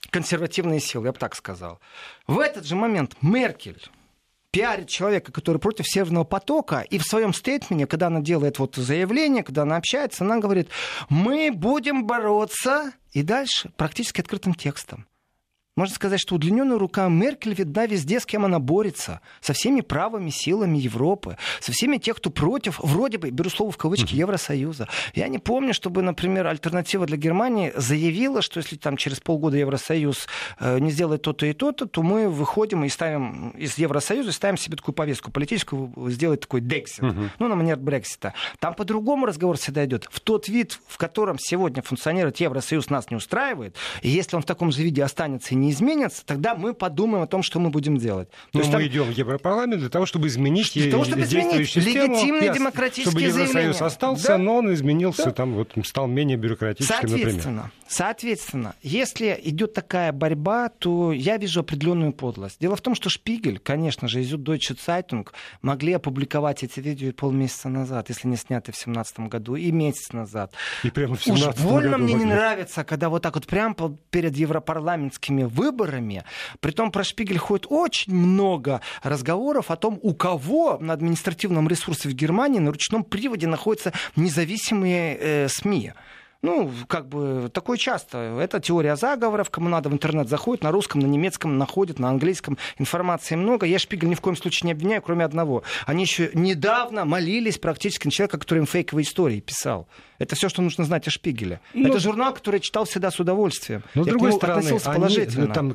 консервативные 0.10 0.80
силы, 0.80 1.06
я 1.06 1.12
бы 1.12 1.19
так 1.19 1.36
сказал. 1.36 1.80
В 2.25 2.39
этот 2.39 2.65
же 2.65 2.75
момент 2.75 3.17
Меркель 3.21 3.84
пиарит 4.55 4.87
человека, 4.87 5.33
который 5.33 5.57
против 5.57 5.85
Северного 5.85 6.23
потока, 6.23 6.79
и 6.79 6.97
в 6.97 7.03
своем 7.03 7.33
стейтменте, 7.33 7.87
когда 7.87 8.07
она 8.07 8.21
делает 8.21 8.57
вот 8.57 8.75
заявление, 8.75 9.43
когда 9.43 9.63
она 9.63 9.75
общается, 9.75 10.23
она 10.23 10.37
говорит, 10.37 10.69
мы 11.09 11.51
будем 11.51 12.05
бороться, 12.05 12.93
и 13.11 13.21
дальше 13.21 13.71
практически 13.75 14.21
открытым 14.21 14.53
текстом. 14.53 15.07
Можно 15.77 15.93
сказать, 15.93 16.21
что 16.21 16.35
удлиненная 16.35 16.77
рука 16.77 17.09
Меркель 17.09 17.53
видна 17.53 17.85
везде, 17.85 18.21
с 18.21 18.25
кем 18.25 18.45
она 18.45 18.59
борется. 18.59 19.19
Со 19.41 19.51
всеми 19.51 19.81
правыми 19.81 20.29
силами 20.29 20.77
Европы, 20.77 21.38
со 21.59 21.73
всеми 21.73 21.97
тех, 21.97 22.15
кто 22.15 22.29
против, 22.29 22.79
вроде 22.79 23.17
бы, 23.17 23.29
беру 23.29 23.49
слово 23.49 23.73
в 23.73 23.77
кавычки, 23.77 24.15
Евросоюза. 24.15 24.88
Я 25.15 25.27
не 25.27 25.38
помню, 25.38 25.73
чтобы, 25.73 26.01
например, 26.01 26.47
альтернатива 26.47 27.05
для 27.05 27.17
Германии 27.17 27.73
заявила, 27.75 28.41
что 28.41 28.61
если 28.61 28.77
там 28.77 28.95
через 28.95 29.19
полгода 29.19 29.57
Евросоюз 29.57 30.27
э, 30.61 30.79
не 30.79 30.91
сделает 30.91 31.23
то-то 31.23 31.45
и 31.45 31.51
то-то, 31.51 31.88
то 31.88 32.03
мы 32.03 32.29
выходим 32.29 32.85
и 32.85 32.89
ставим 32.89 33.49
из 33.49 33.77
Евросоюза, 33.77 34.31
ставим 34.31 34.55
себе 34.55 34.77
такую 34.77 34.95
повестку 34.95 35.29
политическую, 35.29 35.91
сделать 36.09 36.39
такой 36.39 36.61
Дексит. 36.61 37.03
Угу. 37.03 37.21
Ну, 37.39 37.47
на 37.49 37.55
манер 37.55 37.75
Брексита. 37.75 38.33
Там 38.59 38.75
по-другому 38.75 39.25
разговор 39.25 39.57
всегда 39.57 39.83
идет. 39.83 40.07
В 40.09 40.21
тот 40.21 40.47
вид, 40.47 40.79
в 40.88 40.97
котором 40.97 41.38
сегодня 41.38 41.81
функционирует 41.81 42.39
Евросоюз, 42.39 42.89
нас 42.89 43.09
не 43.09 43.17
устраивает. 43.17 43.75
И 44.01 44.07
если 44.07 44.38
он 44.38 44.41
в 44.41 44.45
таком 44.45 44.71
же 44.71 44.81
виде 44.81 45.03
останется 45.03 45.53
и 45.53 45.64
не 45.64 45.64
не 45.65 45.71
изменятся, 45.71 46.25
тогда 46.25 46.56
мы 46.56 46.73
подумаем 46.73 47.23
о 47.23 47.28
том, 47.28 47.43
что 47.43 47.60
мы 47.60 47.69
будем 47.69 47.97
делать. 47.97 48.30
Но 48.54 48.62
мы 48.62 48.71
там... 48.71 48.82
идем 48.84 49.06
в 49.06 49.12
Европарламент 49.12 49.82
для 49.82 49.89
того, 49.89 50.06
чтобы 50.06 50.28
изменить 50.28 50.73
для 50.73 50.91
того, 50.91 51.04
чтобы 51.04 51.21
изменить 51.21 51.69
систему, 51.69 52.15
легитимные 52.15 52.54
демократические 52.54 53.12
чтобы 53.12 53.21
Евросоюз 53.21 53.82
остался, 53.82 54.28
да? 54.30 54.38
но 54.38 54.58
он 54.58 54.73
изменился, 54.73 55.25
да? 55.25 55.32
там 55.32 55.54
вот 55.54 55.73
стал 55.84 56.08
менее 56.08 56.38
бюрократическим, 56.38 56.95
Соответственно, 56.95 57.56
например. 57.56 57.71
Соответственно, 57.88 58.75
если 58.82 59.39
идет 59.43 59.73
такая 59.73 60.12
борьба, 60.12 60.69
то 60.69 61.12
я 61.12 61.38
вижу 61.38 61.60
определенную 61.60 62.13
подлость. 62.13 62.60
Дело 62.60 62.75
в 62.75 62.82
том, 62.82 62.95
что 62.95 63.10
Шпигель, 63.10 63.60
конечно 63.60 64.08
же, 64.08 64.21
из 64.21 64.34
Deutsche 64.34 64.75
Zeitung 64.75 65.28
могли 65.62 65.93
опубликовать 65.93 66.63
эти 66.63 66.80
видео 66.80 67.12
полмесяца 67.13 67.69
назад, 67.69 68.10
если 68.10 68.28
не 68.28 68.38
сняты 68.38 68.71
в 68.71 68.75
2017 68.75 69.19
году, 69.32 69.56
и 69.56 69.71
месяц 69.71 70.13
назад. 70.13 70.54
И 70.84 70.89
прямо 70.89 71.15
в 71.15 71.23
17 71.23 71.60
Уж 71.60 71.65
больно 71.65 71.91
году 71.91 72.04
мне 72.04 72.13
могли. 72.13 72.28
не 72.28 72.34
нравится, 72.34 72.84
когда 72.84 73.10
вот 73.10 73.21
так 73.21 73.36
вот 73.36 73.45
прямо 73.47 73.75
перед 74.10 74.36
европарламентскими 74.36 75.43
выборами, 75.55 76.23
притом 76.59 76.91
про 76.91 77.03
Шпигель 77.03 77.37
ходит 77.37 77.65
очень 77.69 78.13
много 78.13 78.81
разговоров 79.01 79.71
о 79.71 79.75
том, 79.75 79.99
у 80.01 80.13
кого 80.13 80.77
на 80.79 80.93
административном 80.93 81.67
ресурсе 81.67 82.09
в 82.09 82.13
Германии 82.13 82.59
на 82.59 82.71
ручном 82.71 83.03
приводе 83.03 83.47
находятся 83.47 83.93
независимые 84.15 85.17
э, 85.19 85.47
СМИ. 85.47 85.93
Ну, 86.45 86.71
как 86.87 87.07
бы 87.09 87.49
такое 87.51 87.75
часто. 87.75 88.37
Это 88.39 88.59
теория 88.59 88.95
заговоров. 88.95 89.49
Кому 89.49 89.67
надо 89.67 89.89
в 89.89 89.93
интернет 89.93 90.29
заходит, 90.29 90.63
на 90.63 90.69
русском, 90.69 91.01
на 91.01 91.07
немецком 91.07 91.57
находит, 91.57 91.97
на 91.97 92.09
английском. 92.09 92.59
Информации 92.77 93.35
много. 93.35 93.65
Я 93.65 93.79
Шпигель 93.79 94.09
ни 94.09 94.13
в 94.13 94.21
коем 94.21 94.35
случае 94.35 94.67
не 94.67 94.73
обвиняю, 94.73 95.01
кроме 95.01 95.25
одного. 95.25 95.63
Они 95.87 96.03
еще 96.03 96.29
недавно 96.35 97.03
молились 97.03 97.57
практически 97.57 98.05
на 98.05 98.11
человека, 98.11 98.37
который 98.37 98.59
им 98.59 98.67
фейковые 98.67 99.05
истории 99.05 99.39
писал. 99.39 99.87
Это 100.19 100.36
все, 100.36 100.49
что 100.49 100.62
нужно 100.62 100.84
знать 100.84 101.08
о 101.08 101.12
Шпигеле. 101.12 101.60
Но... 101.73 101.89
Это 101.89 101.99
журнал, 101.99 102.34
который 102.34 102.56
я 102.56 102.62
читал 102.62 102.86
всегда 102.86 103.12
с 103.12 103.19
удовольствием. 103.19 103.84
Но, 103.93 104.04
с 104.04 104.08
другой 104.08 104.34
стороны, 104.34 104.60
относился 104.60 104.91
они, 104.91 104.99
положительно. 104.99 105.54
Там, 105.54 105.69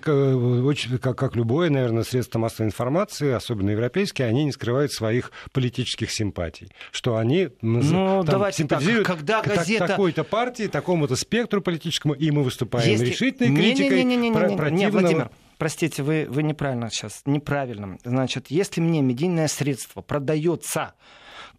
очень, 0.65 0.99
как, 0.99 1.19
как 1.19 1.37
любое, 1.37 1.71
наверное, 1.71 2.05
средство 2.05 2.39
массовой 2.39 2.69
информации, 2.69 3.33
особенно 3.33 3.71
европейские, 3.71 4.29
они 4.29 4.45
не 4.45 4.53
скрывают 4.53 4.93
своих 4.93 5.33
политических 5.53 6.11
симпатий. 6.11 6.71
Что 6.91 7.17
они 7.17 7.49
ну, 7.61 8.25
там, 8.25 8.53
симпатизируют 8.53 9.07
так, 9.07 9.17
когда 9.19 9.43
газета... 9.43 9.87
такой-то 9.87 10.25
партии, 10.25 10.69
такому-то 10.69 11.17
спектру 11.17 11.61
политическому, 11.61 12.15
и 12.15 12.31
мы 12.31 12.43
выступаем 12.43 12.91
Если... 12.91 13.07
решительной 13.07 13.55
критикой 13.55 14.05
не, 14.05 14.17
не, 14.17 14.17
не, 14.17 14.31
не, 14.31 14.39
не, 14.39 14.71
не, 14.71 14.71
не, 14.71 14.91
Владимир, 14.91 15.31
простите, 15.59 16.03
вы, 16.03 16.27
вы 16.29 16.43
неправильно 16.43 16.91
сейчас, 16.91 17.23
неправильно. 17.27 17.99
Значит, 18.05 18.47
если 18.49 18.81
мне 18.81 19.03
медийное 19.03 19.49
средство 19.49 20.01
продается 20.01 20.95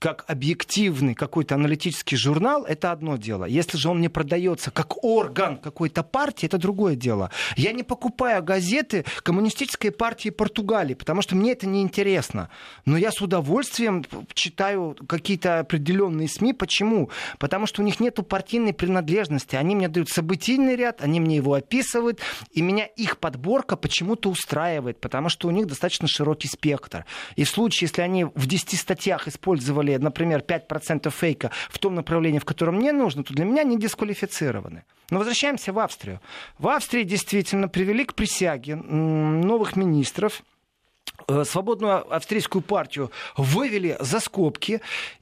как 0.01 0.25
объективный 0.27 1.13
какой-то 1.13 1.53
аналитический 1.53 2.17
журнал, 2.17 2.65
это 2.65 2.91
одно 2.91 3.17
дело. 3.17 3.45
Если 3.45 3.77
же 3.77 3.87
он 3.87 4.01
не 4.01 4.09
продается 4.09 4.71
как 4.71 5.03
орган 5.03 5.57
какой-то 5.57 6.01
партии, 6.01 6.47
это 6.47 6.57
другое 6.57 6.95
дело. 6.95 7.29
Я 7.55 7.71
не 7.71 7.83
покупаю 7.83 8.41
газеты 8.41 9.05
коммунистической 9.21 9.91
партии 9.91 10.29
Португалии, 10.29 10.95
потому 10.95 11.21
что 11.21 11.35
мне 11.35 11.51
это 11.51 11.67
не 11.67 11.83
интересно. 11.83 12.49
Но 12.83 12.97
я 12.97 13.11
с 13.11 13.21
удовольствием 13.21 14.03
читаю 14.33 14.97
какие-то 15.07 15.59
определенные 15.59 16.27
СМИ. 16.27 16.53
Почему? 16.53 17.11
Потому 17.37 17.67
что 17.67 17.83
у 17.83 17.85
них 17.85 17.99
нет 17.99 18.15
партийной 18.27 18.73
принадлежности. 18.73 19.55
Они 19.55 19.75
мне 19.75 19.87
дают 19.87 20.09
событийный 20.09 20.75
ряд, 20.75 21.03
они 21.03 21.19
мне 21.19 21.35
его 21.35 21.53
описывают, 21.53 22.19
и 22.51 22.63
меня 22.63 22.85
их 22.85 23.19
подборка 23.19 23.75
почему-то 23.75 24.31
устраивает, 24.31 24.99
потому 24.99 25.29
что 25.29 25.47
у 25.47 25.51
них 25.51 25.67
достаточно 25.67 26.07
широкий 26.07 26.47
спектр. 26.47 27.05
И 27.35 27.43
в 27.43 27.49
случае, 27.51 27.87
если 27.87 28.01
они 28.01 28.23
в 28.23 28.47
10 28.47 28.79
статьях 28.79 29.27
использовали 29.27 29.90
сделали, 29.91 30.03
например, 30.03 30.41
5% 30.41 31.09
фейка 31.09 31.51
в 31.69 31.77
том 31.79 31.95
направлении, 31.95 32.39
в 32.39 32.45
котором 32.45 32.75
мне 32.75 32.91
нужно, 32.91 33.23
то 33.23 33.33
для 33.33 33.45
меня 33.45 33.61
они 33.61 33.77
дисквалифицированы. 33.77 34.83
Но 35.09 35.17
возвращаемся 35.17 35.73
в 35.73 35.79
Австрию. 35.79 36.19
В 36.59 36.67
Австрии 36.67 37.03
действительно 37.03 37.67
привели 37.67 38.05
к 38.05 38.13
присяге 38.13 38.75
новых 38.75 39.75
министров, 39.75 40.43
э, 41.27 41.43
свободную 41.43 42.13
австрийскую 42.13 42.61
партию 42.61 43.11
вывели 43.37 43.97
за 43.99 44.19
скобки, 44.19 44.81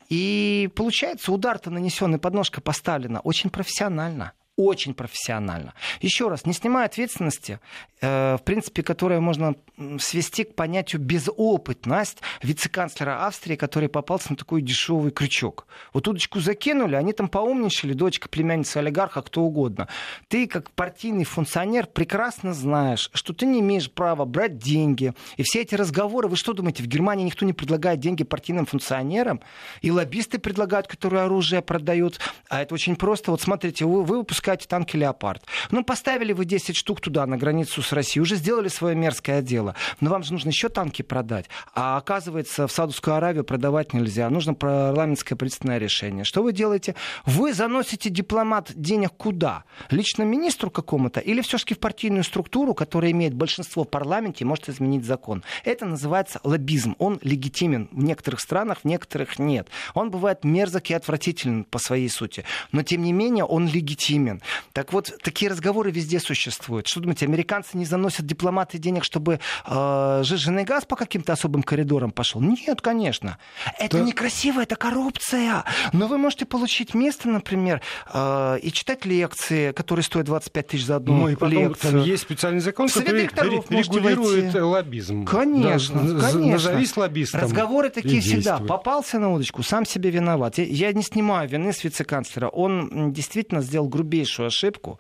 и 0.10 0.70
получается, 0.76 1.32
удар-то 1.32 1.70
нанесенный, 1.70 2.20
подножка 2.20 2.62
поставлена 2.62 3.20
очень 3.20 3.50
профессионально 3.50 4.34
очень 4.60 4.94
профессионально. 4.94 5.74
Еще 6.02 6.28
раз, 6.28 6.46
не 6.46 6.52
снимая 6.52 6.86
ответственности, 6.86 7.62
э, 8.02 8.36
в 8.38 8.44
принципе, 8.44 8.84
которая 8.84 9.22
можно 9.22 9.56
свести 10.00 10.44
к 10.44 10.54
понятию 10.54 11.02
безопытность 11.02 12.18
вице-канцлера 12.44 13.26
Австрии, 13.26 13.56
который 13.56 13.88
попался 13.88 14.32
на 14.32 14.36
такой 14.36 14.62
дешевый 14.62 15.12
крючок. 15.12 15.66
Вот 15.94 16.10
удочку 16.10 16.42
закинули, 16.42 16.96
они 16.96 17.14
там 17.14 17.30
поумничали, 17.30 17.94
дочка, 17.94 18.28
племянница 18.28 18.80
олигарха, 18.80 19.22
кто 19.22 19.44
угодно. 19.44 19.88
Ты, 20.28 20.46
как 20.46 20.72
партийный 20.72 21.24
функционер, 21.24 21.86
прекрасно 21.86 22.54
знаешь, 22.54 23.10
что 23.14 23.34
ты 23.34 23.46
не 23.46 23.62
имеешь 23.62 23.90
права 23.90 24.26
брать 24.26 24.58
деньги. 24.58 25.14
И 25.38 25.44
все 25.44 25.62
эти 25.62 25.76
разговоры, 25.76 26.28
вы 26.28 26.36
что 26.36 26.52
думаете, 26.52 26.84
в 26.84 26.88
Германии 26.88 27.24
никто 27.24 27.46
не 27.46 27.54
предлагает 27.54 28.02
деньги 28.02 28.26
партийным 28.26 28.66
функционерам? 28.66 29.40
И 29.82 29.90
лоббисты 29.90 30.38
предлагают, 30.38 30.88
которые 30.88 31.24
оружие 31.24 31.62
продают. 31.62 32.20
А 32.50 32.62
это 32.62 32.74
очень 32.74 32.98
просто. 32.98 33.32
Вот 33.32 33.42
смотрите, 33.42 33.86
вы, 33.86 34.04
вы 34.04 34.18
выпускаете 34.18 34.49
выпускаете 34.50 34.68
танки 34.68 34.98
«Леопард». 34.98 35.44
Ну, 35.72 35.84
поставили 35.84 36.34
вы 36.34 36.46
10 36.46 36.76
штук 36.76 37.02
туда, 37.02 37.26
на 37.26 37.38
границу 37.38 37.82
с 37.82 37.94
Россией, 37.94 38.22
уже 38.22 38.36
сделали 38.36 38.68
свое 38.68 38.96
мерзкое 38.96 39.42
дело. 39.42 39.76
Но 40.02 40.10
вам 40.10 40.24
же 40.24 40.34
нужно 40.34 40.50
еще 40.50 40.70
танки 40.70 41.02
продать. 41.02 41.46
А 41.76 41.98
оказывается, 41.98 42.68
в 42.68 42.72
Саудовскую 42.72 43.16
Аравию 43.16 43.44
продавать 43.44 43.94
нельзя. 43.94 44.30
Нужно 44.30 44.54
парламентское 44.54 45.38
правительственное 45.38 45.78
решение. 45.78 46.24
Что 46.24 46.42
вы 46.42 46.54
делаете? 46.54 46.96
Вы 47.26 47.54
заносите 47.54 48.10
дипломат 48.10 48.72
денег 48.74 49.12
куда? 49.18 49.64
Лично 49.92 50.24
министру 50.24 50.72
какому-то? 50.72 51.20
Или 51.20 51.42
все-таки 51.42 51.76
в 51.76 51.80
партийную 51.80 52.24
структуру, 52.24 52.74
которая 52.74 53.12
имеет 53.12 53.34
большинство 53.34 53.84
в 53.84 53.90
парламенте 53.90 54.44
и 54.44 54.48
может 54.48 54.70
изменить 54.70 55.06
закон? 55.06 55.44
Это 55.64 55.86
называется 55.86 56.40
лоббизм. 56.44 56.96
Он 57.00 57.20
легитимен 57.22 57.90
в 57.92 58.04
некоторых 58.04 58.40
странах, 58.40 58.80
в 58.84 58.86
некоторых 58.86 59.40
нет. 59.40 59.68
Он 59.94 60.10
бывает 60.10 60.44
мерзок 60.44 60.90
и 60.90 60.94
отвратителен 60.94 61.64
по 61.66 61.80
своей 61.80 62.10
сути. 62.10 62.46
Но, 62.72 62.84
тем 62.84 63.04
не 63.04 63.14
менее, 63.14 63.44
он 63.44 63.68
легитимен. 63.68 64.39
Так 64.74 64.94
вот, 64.94 65.14
такие 65.24 65.50
разговоры 65.52 65.92
везде 65.92 66.20
существуют. 66.20 66.88
Что 66.88 67.02
думаете, 67.02 67.26
американцы 67.26 67.78
не 67.78 67.86
заносят 67.86 68.26
дипломаты 68.26 68.78
денег, 68.78 69.04
чтобы 69.04 69.40
э, 69.66 70.22
жиженый 70.24 70.64
газ 70.64 70.86
по 70.86 70.96
каким-то 70.96 71.34
особым 71.34 71.64
коридорам 71.64 72.12
пошел? 72.12 72.42
Нет, 72.42 72.82
конечно. 72.82 73.38
Это 73.78 73.98
да. 73.98 74.04
некрасиво, 74.04 74.62
это 74.62 74.76
коррупция. 74.76 75.64
Но 75.94 76.08
вы 76.08 76.18
можете 76.18 76.46
получить 76.46 76.94
место, 76.94 77.30
например, 77.30 77.82
э, 78.14 78.60
и 78.62 78.72
читать 78.72 79.06
лекции, 79.06 79.72
которые 79.72 80.04
стоят 80.04 80.28
25 80.28 80.68
тысяч 80.68 80.86
за 80.86 80.98
одну 80.98 81.18
ну, 81.18 81.30
и 81.30 81.36
потом, 81.36 81.50
лекцию. 81.52 81.92
Там 81.92 82.04
есть 82.04 82.24
специальный 82.24 82.62
закон, 82.62 82.90
который 82.90 83.24
регулирует 83.24 84.54
лоббизм. 84.54 85.26
Конечно, 85.26 86.02
да, 86.02 86.32
конечно. 86.32 86.52
Назовись 86.52 86.96
лоббистом. 86.98 87.42
Разговоры 87.42 87.90
такие 87.90 88.22
всегда. 88.22 88.60
Попался 88.60 89.20
на 89.20 89.32
удочку, 89.32 89.64
сам 89.64 89.86
себе 89.86 90.10
виноват. 90.10 90.58
Я, 90.58 90.66
я 90.66 90.94
не 90.94 91.04
снимаю 91.04 91.50
вины 91.50 91.74
с 91.74 91.84
вице-канцлера. 91.84 92.48
Он 92.50 93.12
действительно 93.12 93.62
сделал 93.62 93.88
грубейший 93.88 94.19
грубейшую 94.20 94.48
ошибку, 94.48 95.00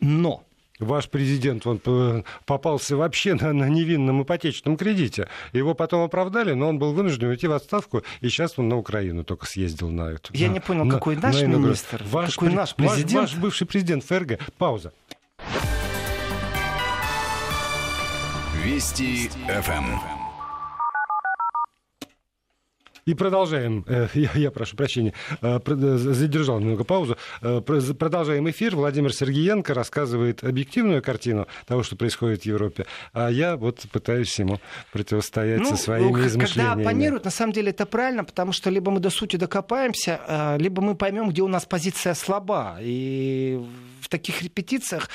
но 0.00 0.44
Ваш 0.78 1.10
президент 1.10 1.66
он 1.66 1.78
попался 2.46 2.96
вообще 2.96 3.34
на, 3.34 3.52
на 3.52 3.68
невинном 3.68 4.22
ипотечном 4.22 4.78
кредите. 4.78 5.28
Его 5.52 5.74
потом 5.74 6.04
оправдали, 6.04 6.54
но 6.54 6.70
он 6.70 6.78
был 6.78 6.94
вынужден 6.94 7.28
уйти 7.28 7.46
в 7.46 7.52
отставку, 7.52 8.02
и 8.22 8.30
сейчас 8.30 8.58
он 8.58 8.70
на 8.70 8.78
Украину 8.78 9.22
только 9.22 9.44
съездил 9.44 9.90
на 9.90 10.12
эту. 10.12 10.32
Я 10.32 10.48
на, 10.48 10.54
не 10.54 10.60
понял, 10.60 10.86
на, 10.86 10.94
какой 10.94 11.16
наш 11.16 11.38
на 11.38 11.44
министр, 11.48 12.02
ваш, 12.10 12.34
какой 12.34 12.54
наш 12.54 12.74
президент. 12.74 13.12
Ваш, 13.12 13.32
ваш 13.32 13.34
бывший 13.42 13.66
президент 13.66 14.04
ФРГ. 14.04 14.38
Пауза. 14.56 14.94
Вести 18.64 19.28
ФМ. 19.48 20.19
И 23.06 23.14
продолжаем, 23.14 23.84
э, 23.88 24.08
я, 24.14 24.30
я 24.34 24.50
прошу 24.50 24.76
прощения, 24.76 25.12
э, 25.40 25.58
задержал 25.64 26.60
немного 26.60 26.84
паузу. 26.84 27.16
Э, 27.42 27.60
продолжаем 27.60 28.48
эфир. 28.50 28.76
Владимир 28.76 29.12
Сергеенко 29.12 29.74
рассказывает 29.74 30.44
объективную 30.44 31.02
картину 31.02 31.46
того, 31.66 31.82
что 31.82 31.96
происходит 31.96 32.42
в 32.42 32.46
Европе, 32.46 32.86
а 33.12 33.28
я 33.28 33.56
вот 33.56 33.80
пытаюсь 33.92 34.38
ему 34.38 34.60
противостоять 34.92 35.60
ну, 35.60 35.70
со 35.70 35.76
своими 35.76 36.12
когда 36.12 36.26
измышлениями. 36.26 36.74
Когда 36.74 36.90
оппонируют, 36.90 37.24
на 37.24 37.30
самом 37.30 37.52
деле 37.52 37.70
это 37.70 37.86
правильно, 37.86 38.24
потому 38.24 38.52
что 38.52 38.70
либо 38.70 38.90
мы 38.90 39.00
до 39.00 39.10
сути 39.10 39.36
докопаемся, 39.36 40.56
либо 40.58 40.82
мы 40.82 40.94
поймем, 40.94 41.30
где 41.30 41.42
у 41.42 41.48
нас 41.48 41.64
позиция 41.64 42.14
слаба. 42.14 42.78
И 42.80 43.60
в 44.00 44.08
таких 44.08 44.42
репетициях 44.42 45.08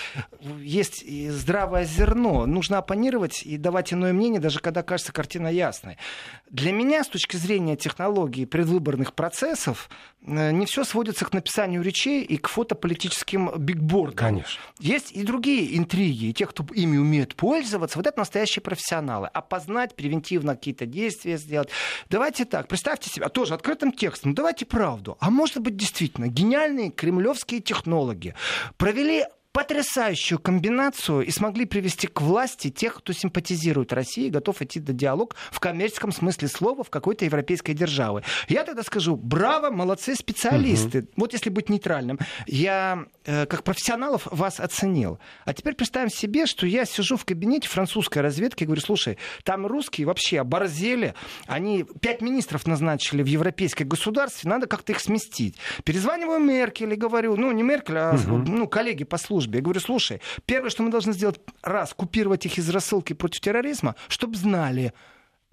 есть 0.60 1.04
здравое 1.32 1.86
зерно. 1.86 2.46
Нужно 2.46 2.78
оппонировать 2.78 3.44
и 3.44 3.58
давать 3.58 3.94
иное 3.94 4.14
мнение, 4.14 4.40
даже 4.40 4.60
когда 4.60 4.84
кажется 4.84 5.12
картина 5.12 5.48
ясной. 5.48 5.98
Для 6.50 6.72
меня, 6.72 7.04
с 7.04 7.08
точки 7.08 7.38
зрения 7.38 7.76
технологии 7.76 8.46
предвыборных 8.46 9.14
процессов, 9.14 9.90
э, 10.26 10.52
не 10.52 10.66
все 10.66 10.84
сводится 10.84 11.26
к 11.26 11.34
написанию 11.34 11.82
речей 11.82 12.24
и 12.24 12.38
к 12.38 12.48
фотополитическим 12.48 13.52
бигбордам. 13.58 14.16
Конечно. 14.16 14.62
Есть 14.80 15.12
и 15.12 15.24
другие 15.24 15.78
интриги, 15.78 16.26
и 16.26 16.34
те, 16.34 16.46
кто 16.46 16.66
ими 16.74 16.98
умеет 16.98 17.36
пользоваться, 17.36 17.98
вот 17.98 18.08
это 18.08 18.20
настоящие 18.20 18.62
профессионалы. 18.62 19.28
Опознать, 19.28 19.96
превентивно 19.96 20.56
какие-то 20.56 20.86
действия 20.86 21.38
сделать. 21.38 21.70
Давайте 22.10 22.46
так, 22.46 22.68
представьте 22.68 23.10
себя, 23.10 23.30
тоже 23.30 23.54
открытым 23.54 23.92
текстом, 23.92 24.34
давайте 24.34 24.66
правду. 24.66 25.18
А 25.20 25.30
может 25.30 25.60
быть, 25.60 25.76
действительно, 25.76 26.28
гениальные 26.28 26.92
кремлевские 26.92 27.62
технологи 27.62 28.36
провели 28.78 29.26
потрясающую 29.56 30.38
комбинацию 30.38 31.22
и 31.22 31.32
смогли 31.32 31.64
привести 31.64 32.08
к 32.08 32.20
власти 32.20 32.70
тех, 32.70 32.96
кто 32.96 33.14
симпатизирует 33.14 33.94
России, 33.94 34.28
готов 34.28 34.62
идти 34.62 34.82
на 34.82 34.92
диалог 34.92 35.34
в 35.50 35.62
коммерческом 35.62 36.12
смысле 36.12 36.50
слова 36.50 36.84
в 36.84 36.90
какой-то 36.90 37.24
европейской 37.24 37.72
державе. 37.72 38.24
Я 38.50 38.66
тогда 38.66 38.84
скажу, 38.84 39.16
браво, 39.16 39.70
молодцы 39.70 40.16
специалисты. 40.16 41.00
Угу. 41.00 41.08
Вот 41.16 41.32
если 41.32 41.50
быть 41.50 41.70
нейтральным, 41.70 42.20
я 42.48 43.06
э, 43.24 43.46
как 43.46 43.64
профессионалов 43.64 44.28
вас 44.30 44.60
оценил. 44.60 45.20
А 45.46 45.54
теперь 45.54 45.76
представим 45.76 46.10
себе, 46.10 46.48
что 46.48 46.68
я 46.68 46.84
сижу 46.84 47.16
в 47.16 47.24
кабинете 47.24 47.70
французской 47.70 48.20
разведки 48.20 48.64
и 48.64 48.66
говорю, 48.66 48.82
слушай, 48.82 49.18
там 49.46 49.66
русские 49.66 50.06
вообще 50.06 50.42
оборзели, 50.42 51.14
они 51.48 51.86
пять 52.02 52.22
министров 52.22 52.68
назначили 52.68 53.24
в 53.24 53.28
европейское 53.28 53.88
государстве, 53.88 54.50
надо 54.50 54.68
как-то 54.68 54.92
их 54.92 55.00
сместить. 55.00 55.56
Перезваниваю 55.86 56.40
Меркель 56.40 56.92
и 56.92 56.98
говорю, 56.98 57.38
ну 57.38 57.54
не 57.54 57.64
Меркель, 57.64 57.98
а 57.98 58.16
угу. 58.16 58.38
ну, 58.38 58.68
коллеги 58.68 59.06
по 59.06 59.18
службе, 59.18 59.45
службе. 59.46 59.60
Я 59.60 59.64
говорю, 59.64 59.80
слушай, 59.80 60.22
первое, 60.46 60.70
что 60.70 60.84
мы 60.84 60.92
должны 60.92 61.14
сделать, 61.14 61.40
раз, 61.62 61.94
купировать 61.94 62.46
их 62.46 62.58
из 62.58 62.70
рассылки 62.70 63.14
против 63.14 63.42
терроризма, 63.42 63.96
чтобы 64.08 64.36
знали, 64.36 64.94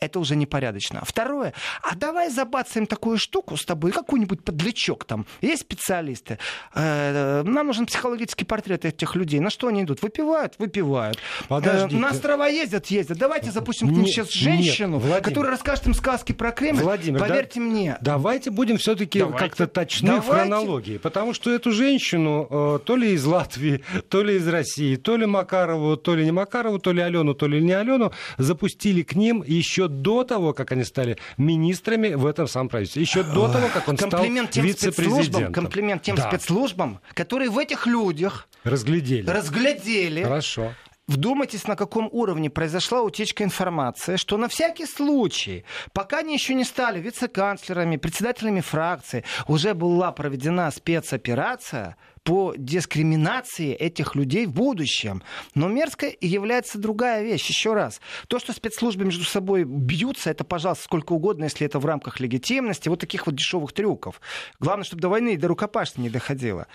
это 0.03 0.18
уже 0.18 0.36
непорядочно. 0.36 1.03
Второе, 1.05 1.55
а 1.82 1.94
давай 1.94 2.28
забацаем 2.28 2.86
такую 2.86 3.18
штуку 3.18 3.57
с 3.57 3.64
тобой, 3.64 3.92
какой-нибудь 3.92 4.44
подлячок 4.44 5.05
там. 5.05 5.26
Есть 5.40 5.62
специалисты. 5.62 6.38
Э, 6.74 7.42
нам 7.44 7.68
нужен 7.68 7.86
психологический 7.86 8.44
портрет 8.44 8.84
этих 8.84 9.14
людей. 9.14 9.40
На 9.40 9.50
что 9.50 9.68
они 9.68 9.82
идут? 9.82 10.03
Выпивают? 10.03 10.55
Выпивают. 10.59 11.18
Подождите. 11.48 12.00
На 12.00 12.11
острова 12.11 12.48
ездят? 12.48 12.86
Ездят. 12.86 13.18
Давайте 13.18 13.50
запустим 13.50 13.88
к 13.88 13.92
ним 13.92 14.07
сейчас 14.07 14.32
женщину, 14.32 15.00
нет, 15.00 15.22
которая 15.22 15.53
расскажет 15.53 15.86
им 15.86 15.94
сказки 15.94 16.32
про 16.32 16.50
Кремль. 16.50 16.82
Владимир, 16.82 17.20
Поверьте 17.20 17.61
да, 17.61 17.66
мне. 17.66 17.98
Давайте 18.00 18.50
будем 18.50 18.78
все-таки 18.78 19.20
как-то 19.20 19.66
точны 19.66 20.09
давайте. 20.09 20.26
в 20.26 20.30
хронологии. 20.30 20.98
Потому 20.98 21.32
что 21.32 21.50
эту 21.50 21.70
женщину 21.70 22.46
э, 22.50 22.78
то 22.84 22.96
ли 22.96 23.12
из 23.12 23.24
Латвии, 23.24 23.84
то 24.09 24.22
ли 24.22 24.36
из 24.36 24.48
России, 24.48 24.96
то 24.96 25.16
ли 25.16 25.26
Макарову, 25.26 25.96
то 25.96 26.16
ли 26.16 26.24
не 26.24 26.32
Макарову, 26.32 26.78
то 26.78 26.92
ли 26.92 27.00
Алену, 27.03 27.34
то 27.34 27.46
ли 27.46 27.62
не 27.62 27.72
Алену, 27.72 28.12
запустили 28.38 29.03
к 29.03 29.14
ним 29.14 29.44
еще 29.46 29.88
до 29.93 30.24
того, 30.24 30.53
как 30.53 30.72
они 30.72 30.84
стали 30.84 31.18
министрами 31.36 32.14
в 32.14 32.26
этом 32.26 32.49
самом 32.49 32.68
правительстве. 32.68 33.03
Еще 33.03 33.22
до 33.22 33.49
того, 33.53 33.68
как 33.72 33.88
он 33.88 33.97
стал 33.97 34.24
вице-президентом. 34.24 35.53
Комплимент 35.53 36.03
тем 36.03 36.16
да. 36.16 36.28
спецслужбам, 36.28 37.01
которые 37.14 37.51
в 37.51 37.59
этих 37.59 37.86
людях 37.86 38.49
разглядели. 38.64 39.28
разглядели 39.28 40.22
Хорошо. 40.22 40.72
Вдумайтесь, 41.09 41.66
на 41.66 41.74
каком 41.74 42.09
уровне 42.12 42.49
произошла 42.49 43.03
утечка 43.03 43.43
информации, 43.43 44.16
что 44.16 44.36
на 44.36 44.49
всякий 44.49 44.86
случай, 44.86 45.64
пока 45.93 46.18
они 46.18 46.32
еще 46.32 46.55
не 46.55 46.64
стали 46.64 47.01
вице-канцлерами, 47.01 47.97
председателями 47.97 48.61
фракции, 48.61 49.24
уже 49.47 49.74
была 49.74 50.12
проведена 50.12 50.70
спецоперация– 50.70 51.97
по 52.24 52.54
дискриминации 52.56 53.74
этих 53.74 54.14
людей 54.14 54.46
в 54.46 54.52
будущем. 54.52 55.22
Но 55.54 55.68
мерзко 55.68 56.12
является 56.20 56.78
другая 56.78 57.22
вещь. 57.22 57.48
Еще 57.48 57.74
раз. 57.74 58.00
То, 58.28 58.38
что 58.38 58.52
спецслужбы 58.52 59.04
между 59.04 59.24
собой 59.24 59.64
бьются, 59.64 60.30
это, 60.30 60.44
пожалуйста, 60.44 60.84
сколько 60.84 61.12
угодно, 61.12 61.44
если 61.44 61.66
это 61.66 61.78
в 61.78 61.86
рамках 61.86 62.20
легитимности, 62.20 62.88
вот 62.88 63.00
таких 63.00 63.26
вот 63.26 63.34
дешевых 63.34 63.72
трюков. 63.72 64.20
Главное, 64.60 64.84
чтобы 64.84 65.02
до 65.02 65.08
войны 65.08 65.34
и 65.34 65.36
до 65.36 65.48
рукопашства 65.48 66.00
не 66.00 66.10
доходило. 66.10 66.66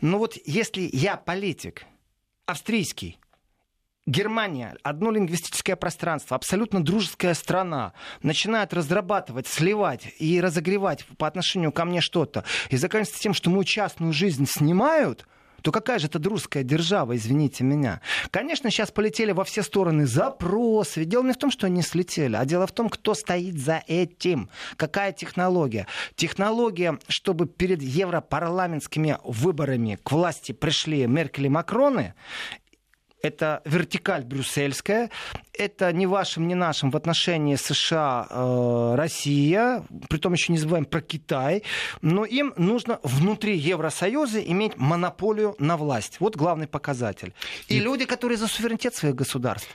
Но 0.00 0.18
вот 0.18 0.36
если 0.44 0.88
я 0.92 1.16
политик, 1.16 1.86
австрийский, 2.46 3.18
Германия, 4.10 4.74
одно 4.82 5.12
лингвистическое 5.12 5.76
пространство, 5.76 6.34
абсолютно 6.34 6.82
дружеская 6.82 7.32
страна, 7.34 7.92
начинает 8.24 8.74
разрабатывать, 8.74 9.46
сливать 9.46 10.12
и 10.18 10.40
разогревать 10.40 11.06
по 11.16 11.28
отношению 11.28 11.70
ко 11.70 11.84
мне 11.84 12.00
что-то, 12.00 12.42
и 12.70 12.76
заканчивается 12.76 13.22
тем, 13.22 13.34
что 13.34 13.50
мою 13.50 13.62
частную 13.62 14.12
жизнь 14.12 14.46
снимают, 14.48 15.28
то 15.62 15.70
какая 15.70 15.98
же 15.98 16.06
это 16.06 16.18
дружеская 16.18 16.64
держава, 16.64 17.14
извините 17.14 17.64
меня. 17.64 18.00
Конечно, 18.30 18.70
сейчас 18.70 18.90
полетели 18.90 19.30
во 19.30 19.44
все 19.44 19.62
стороны 19.62 20.06
запросы. 20.06 21.04
Дело 21.04 21.22
не 21.22 21.32
в 21.32 21.36
том, 21.36 21.50
что 21.50 21.66
они 21.66 21.82
слетели, 21.82 22.34
а 22.34 22.44
дело 22.44 22.66
в 22.66 22.72
том, 22.72 22.88
кто 22.88 23.14
стоит 23.14 23.58
за 23.58 23.82
этим. 23.86 24.48
Какая 24.76 25.12
технология? 25.12 25.86
Технология, 26.16 26.98
чтобы 27.08 27.46
перед 27.46 27.82
европарламентскими 27.82 29.18
выборами 29.22 29.98
к 30.02 30.10
власти 30.10 30.52
пришли 30.52 31.06
Меркель 31.06 31.46
и 31.46 31.48
Макроны, 31.48 32.14
это 33.22 33.62
вертикаль 33.64 34.24
брюссельская, 34.24 35.10
это 35.52 35.92
не 35.92 36.06
вашим, 36.06 36.48
не 36.48 36.54
нашим 36.54 36.90
в 36.90 36.96
отношении 36.96 37.56
США, 37.56 38.26
э, 38.30 38.94
Россия, 38.96 39.84
притом 40.08 40.32
еще 40.32 40.52
не 40.52 40.58
забываем 40.58 40.84
про 40.84 41.00
Китай, 41.00 41.62
но 42.02 42.24
им 42.24 42.54
нужно 42.56 42.98
внутри 43.02 43.56
Евросоюза 43.56 44.40
иметь 44.40 44.76
монополию 44.76 45.54
на 45.58 45.76
власть. 45.76 46.16
Вот 46.20 46.36
главный 46.36 46.66
показатель. 46.66 47.32
И, 47.68 47.76
И 47.76 47.80
люди, 47.80 48.04
которые 48.04 48.38
за 48.38 48.48
суверенитет 48.48 48.94
своих 48.94 49.14
государств. 49.14 49.68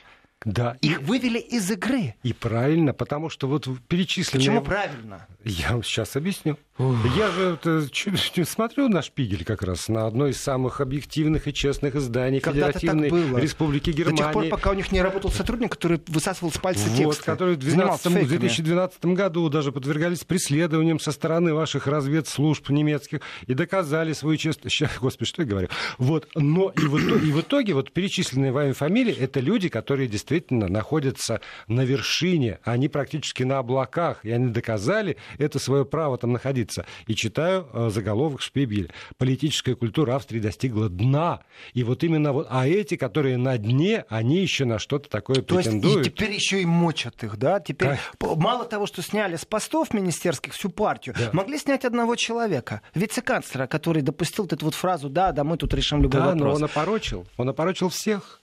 Да. 0.43 0.77
Их 0.81 1.01
и... 1.01 1.03
вывели 1.03 1.39
из 1.39 1.69
игры. 1.71 2.15
И 2.23 2.33
правильно, 2.33 2.93
потому 2.93 3.29
что 3.29 3.47
вот 3.47 3.67
перечисленные... 3.87 4.47
Почему 4.47 4.61
правильно? 4.61 5.27
Я 5.43 5.71
вам 5.71 5.83
сейчас 5.83 6.15
объясню. 6.15 6.57
Я 6.77 7.31
же 7.31 7.57
это, 7.63 8.45
смотрю 8.45 8.89
на 8.89 9.01
Шпигель 9.01 9.45
как 9.45 9.63
раз, 9.63 9.87
на 9.87 10.07
одно 10.07 10.27
из 10.27 10.41
самых 10.41 10.81
объективных 10.81 11.47
и 11.47 11.53
честных 11.53 11.95
изданий 11.95 12.41
Когда-то 12.41 12.79
Федеративной 12.79 13.41
Республики 13.41 13.91
Германии. 13.91 14.17
До 14.17 14.23
тех 14.23 14.33
пор, 14.33 14.47
пока 14.49 14.71
у 14.71 14.73
них 14.73 14.91
не 14.91 15.01
работал 15.01 15.31
сотрудник, 15.31 15.71
который 15.71 16.01
высасывал 16.07 16.51
с 16.51 16.57
пальца 16.57 16.89
вот, 16.89 16.97
тексты. 16.97 17.23
Который 17.23 17.55
в, 17.55 17.59
12, 17.59 18.05
в 18.05 18.27
2012 18.27 19.05
году 19.05 19.47
даже 19.47 19.71
подвергались 19.71 20.25
преследованиям 20.25 20.99
со 20.99 21.13
стороны 21.13 21.53
ваших 21.53 21.87
разведслужб 21.87 22.69
немецких 22.69 23.21
и 23.47 23.53
доказали 23.53 24.11
свою 24.11 24.35
честность. 24.35 24.81
Господи, 24.99 25.29
что 25.29 25.43
я 25.43 25.47
говорю? 25.47 25.69
Вот, 25.97 26.27
но 26.35 26.71
и 26.71 26.81
в, 26.81 26.97
итоге, 26.97 27.27
и 27.27 27.31
в 27.31 27.39
итоге 27.39 27.73
вот 27.73 27.93
перечисленные 27.93 28.51
вами 28.51 28.73
фамилии, 28.73 29.15
это 29.15 29.39
люди, 29.39 29.69
которые 29.69 30.09
действительно 30.09 30.24
находятся 30.29 31.41
на 31.67 31.81
вершине, 31.81 32.59
они 32.63 32.87
практически 32.87 33.43
на 33.43 33.59
облаках, 33.59 34.23
и 34.23 34.31
они 34.31 34.51
доказали 34.51 35.17
это 35.37 35.59
свое 35.59 35.85
право 35.85 36.17
там 36.17 36.31
находиться. 36.31 36.85
И 37.07 37.15
читаю 37.15 37.67
э, 37.73 37.89
заголовок 37.89 38.41
Шпибеля. 38.41 38.89
Политическая 39.17 39.75
культура 39.75 40.15
Австрии 40.15 40.39
достигла 40.39 40.89
дна. 40.89 41.41
И 41.73 41.83
вот 41.83 42.03
именно 42.03 42.33
вот, 42.33 42.47
а 42.49 42.67
эти, 42.67 42.95
которые 42.95 43.37
на 43.37 43.57
дне, 43.57 44.05
они 44.09 44.39
еще 44.39 44.65
на 44.65 44.79
что-то 44.79 45.09
такое 45.09 45.37
То 45.37 45.55
претендуют. 45.55 45.97
Есть, 45.97 46.07
и 46.07 46.11
теперь 46.11 46.31
еще 46.31 46.61
и 46.61 46.65
мочат 46.65 47.23
их, 47.23 47.37
да? 47.37 47.59
Теперь 47.59 47.97
как? 48.19 48.37
мало 48.37 48.65
того, 48.65 48.85
что 48.85 49.01
сняли 49.01 49.35
с 49.35 49.45
постов 49.45 49.93
министерских 49.93 50.53
всю 50.53 50.69
партию, 50.69 51.15
да. 51.17 51.29
могли 51.33 51.57
снять 51.57 51.85
одного 51.85 52.15
человека, 52.15 52.81
вице-канцлера, 52.93 53.67
который 53.67 54.01
допустил 54.01 54.45
эту 54.45 54.65
вот 54.65 54.75
фразу, 54.75 55.09
да, 55.09 55.31
да, 55.31 55.43
мы 55.43 55.57
тут 55.57 55.73
решим 55.73 56.01
любой 56.01 56.21
да, 56.21 56.25
вопрос. 56.27 56.41
Да, 56.41 56.47
но 56.47 56.53
он 56.53 56.63
опорочил. 56.63 57.25
Он 57.37 57.49
опорочил 57.49 57.89
всех. 57.89 58.39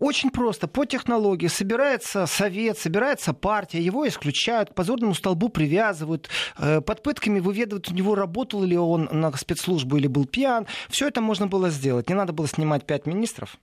Очень 0.00 0.30
просто. 0.30 0.68
По 0.68 0.84
технологии 0.84 1.46
собирается 1.46 2.26
совет, 2.26 2.78
собирается 2.78 3.32
партия, 3.32 3.80
его 3.80 4.06
исключают, 4.08 4.70
к 4.70 4.74
позорному 4.74 5.14
столбу 5.14 5.48
привязывают, 5.48 6.28
э, 6.58 6.80
под 6.80 7.02
пытками 7.02 7.40
выведывают 7.40 7.88
у 7.90 7.94
него, 7.94 8.14
работал 8.14 8.62
ли 8.62 8.76
он 8.76 9.08
на 9.12 9.30
спецслужбу 9.36 9.96
или 9.96 10.06
был 10.06 10.26
пьян. 10.26 10.66
Все 10.88 11.08
это 11.08 11.20
можно 11.20 11.46
было 11.46 11.70
сделать. 11.70 12.08
Не 12.08 12.14
надо 12.14 12.32
было 12.32 12.48
снимать 12.48 12.86
пять 12.86 13.06
министров. 13.06 13.56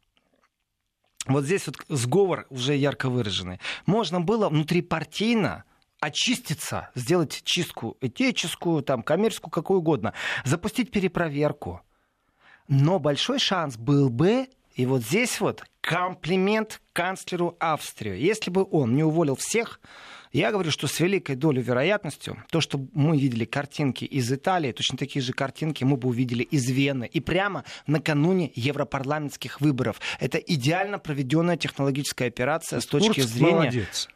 Вот 1.26 1.44
здесь 1.44 1.68
вот 1.68 1.76
сговор 1.90 2.48
уже 2.50 2.76
ярко 2.76 3.10
выраженный. 3.10 3.60
Можно 3.86 4.22
было 4.22 4.50
внутрипартийно 4.50 5.66
очиститься, 6.00 6.90
сделать 6.96 7.42
чистку 7.44 7.98
этическую, 8.02 8.84
там, 8.84 9.04
коммерческую, 9.04 9.52
какую 9.52 9.80
угодно, 9.80 10.14
запустить 10.46 10.92
перепроверку. 10.92 11.82
Но 12.68 13.00
большой 13.00 13.40
шанс 13.40 13.78
был 13.78 14.10
бы 14.10 14.48
и 14.80 14.86
вот 14.86 15.02
здесь 15.02 15.42
вот 15.42 15.66
комплимент 15.82 16.80
канцлеру 16.94 17.58
Австрии. 17.60 18.18
Если 18.18 18.50
бы 18.50 18.66
он 18.72 18.96
не 18.96 19.04
уволил 19.04 19.36
всех, 19.36 19.82
Я 20.32 20.52
говорю, 20.52 20.70
что 20.70 20.88
с 20.88 21.00
великой 21.00 21.36
долей 21.36 21.62
вероятностью 21.62 22.44
то, 22.52 22.62
что 22.62 22.80
мы 22.94 23.18
видели 23.18 23.46
картинки 23.46 24.06
из 24.06 24.32
Италии, 24.32 24.72
точно 24.72 24.98
такие 24.98 25.24
же 25.24 25.34
картинки 25.34 25.84
мы 25.84 25.98
бы 25.98 26.10
увидели 26.10 26.44
из 26.44 26.70
Вены. 26.70 27.10
И 27.12 27.20
прямо 27.20 27.64
накануне 27.88 28.52
европарламентских 28.54 29.60
выборов. 29.60 30.00
Это 30.20 30.38
идеально 30.38 31.00
проведенная 31.00 31.58
технологическая 31.58 32.28
операция 32.28 32.80
с 32.80 32.86
точки 32.86 33.22
Курц 33.22 33.26
зрения... 33.26 33.52
молодец. 33.54 34.08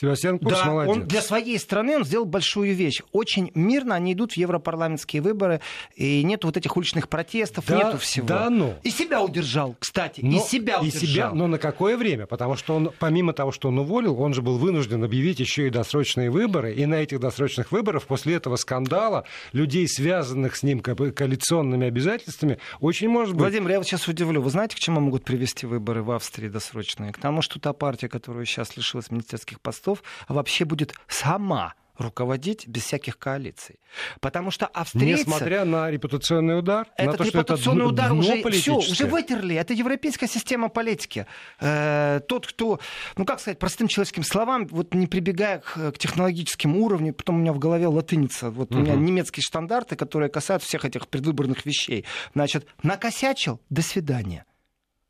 Себастьян 0.00 0.38
Курц 0.38 0.58
да, 0.58 0.64
молодец. 0.66 0.94
он 0.96 1.08
для 1.08 1.22
своей 1.22 1.58
страны 1.58 1.96
он 1.96 2.04
сделал 2.04 2.24
большую 2.24 2.72
вещь. 2.74 3.00
Очень 3.12 3.50
мирно 3.54 3.96
они 3.96 4.12
идут 4.12 4.32
в 4.32 4.36
европарламентские 4.36 5.22
выборы, 5.22 5.60
и 5.96 6.22
нету 6.22 6.46
вот 6.46 6.56
этих 6.56 6.76
уличных 6.76 7.08
протестов, 7.08 7.64
Да, 7.66 7.76
нету 7.76 7.98
всего. 7.98 8.26
да 8.28 8.48
ну. 8.48 8.74
И 8.84 8.90
себя 8.90 9.20
удержал, 9.22 9.74
кстати, 9.78 10.20
Но- 10.22 10.36
и 10.36 10.40
себя 10.40 10.76
и 10.76 10.88
удержал. 10.88 11.00
себя, 11.00 11.30
но 11.32 11.48
на 11.48 11.58
какое 11.58 11.96
время? 11.96 12.26
Потому 12.26 12.54
что 12.54 12.76
он, 12.76 12.92
помимо 13.00 13.32
того, 13.32 13.50
что 13.50 13.68
он 13.68 13.78
уволил, 13.80 14.20
он 14.20 14.34
же 14.34 14.42
был 14.42 14.58
вынужден 14.58 15.02
объявить 15.02 15.40
еще 15.40 15.66
и 15.66 15.70
досрочные 15.70 16.30
выборы. 16.30 16.74
И 16.74 16.86
на 16.86 16.94
этих 16.96 17.18
досрочных 17.18 17.72
выборах 17.72 18.04
после 18.04 18.34
этого 18.34 18.54
скандала 18.56 19.24
людей, 19.52 19.88
связанных 19.88 20.54
с 20.54 20.62
ним 20.62 20.78
ко- 20.78 20.94
коалиционными 21.10 21.86
обязательствами, 21.88 22.58
очень 22.80 23.08
может 23.08 23.34
быть... 23.34 23.40
Владимир, 23.42 23.70
я 23.70 23.78
вот 23.78 23.86
сейчас 23.88 24.06
удивлю. 24.06 24.42
Вы 24.42 24.50
знаете, 24.50 24.76
к 24.76 24.78
чему 24.78 25.00
могут 25.00 25.24
привести 25.24 25.66
выборы 25.66 26.02
в 26.04 26.12
Австрии 26.12 26.48
досрочные? 26.48 27.12
К 27.12 27.18
тому, 27.18 27.42
что 27.42 27.58
та 27.58 27.72
партия, 27.72 28.08
которая 28.08 28.44
сейчас 28.44 28.76
лишилась 28.76 29.10
министерских 29.10 29.60
постов, 29.60 29.87
вообще 30.28 30.64
будет 30.64 30.94
сама 31.06 31.74
руководить 31.98 32.66
без 32.66 32.84
всяких 32.84 33.18
коалиций. 33.18 33.80
Потому 34.20 34.50
что 34.50 34.66
австрийцы... 34.66 35.24
Несмотря 35.24 35.64
на 35.64 35.90
репутационный 35.90 36.58
удар, 36.58 36.86
на 36.96 37.02
Этот 37.02 37.18
то, 37.18 37.24
что 37.24 37.40
это 37.40 37.52
репутационный 37.52 37.86
удар 37.86 38.12
уже, 38.12 38.50
все, 38.52 38.76
уже 38.76 39.06
вытерли. 39.06 39.56
Это 39.56 39.74
европейская 39.74 40.28
система 40.28 40.68
политики. 40.68 41.26
Э, 41.60 42.20
тот, 42.26 42.46
кто, 42.46 42.78
ну 43.16 43.24
как 43.24 43.40
сказать, 43.40 43.58
простым 43.58 43.88
человеческим 43.88 44.22
словам, 44.22 44.66
вот 44.68 44.94
не 44.94 45.06
прибегая 45.06 45.58
к, 45.58 45.92
к 45.92 45.98
технологическим 45.98 46.76
уровням, 46.76 47.14
потом 47.14 47.36
у 47.36 47.38
меня 47.40 47.52
в 47.52 47.58
голове 47.58 47.88
латыница, 47.88 48.50
вот 48.50 48.74
у 48.74 48.78
меня 48.78 48.94
немецкие 48.94 49.42
стандарты, 49.42 49.96
которые 49.96 50.30
касаются 50.30 50.68
всех 50.68 50.84
этих 50.84 51.08
предвыборных 51.08 51.66
вещей. 51.66 52.04
Значит, 52.34 52.66
накосячил, 52.82 53.60
до 53.70 53.82
свидания. 53.82 54.44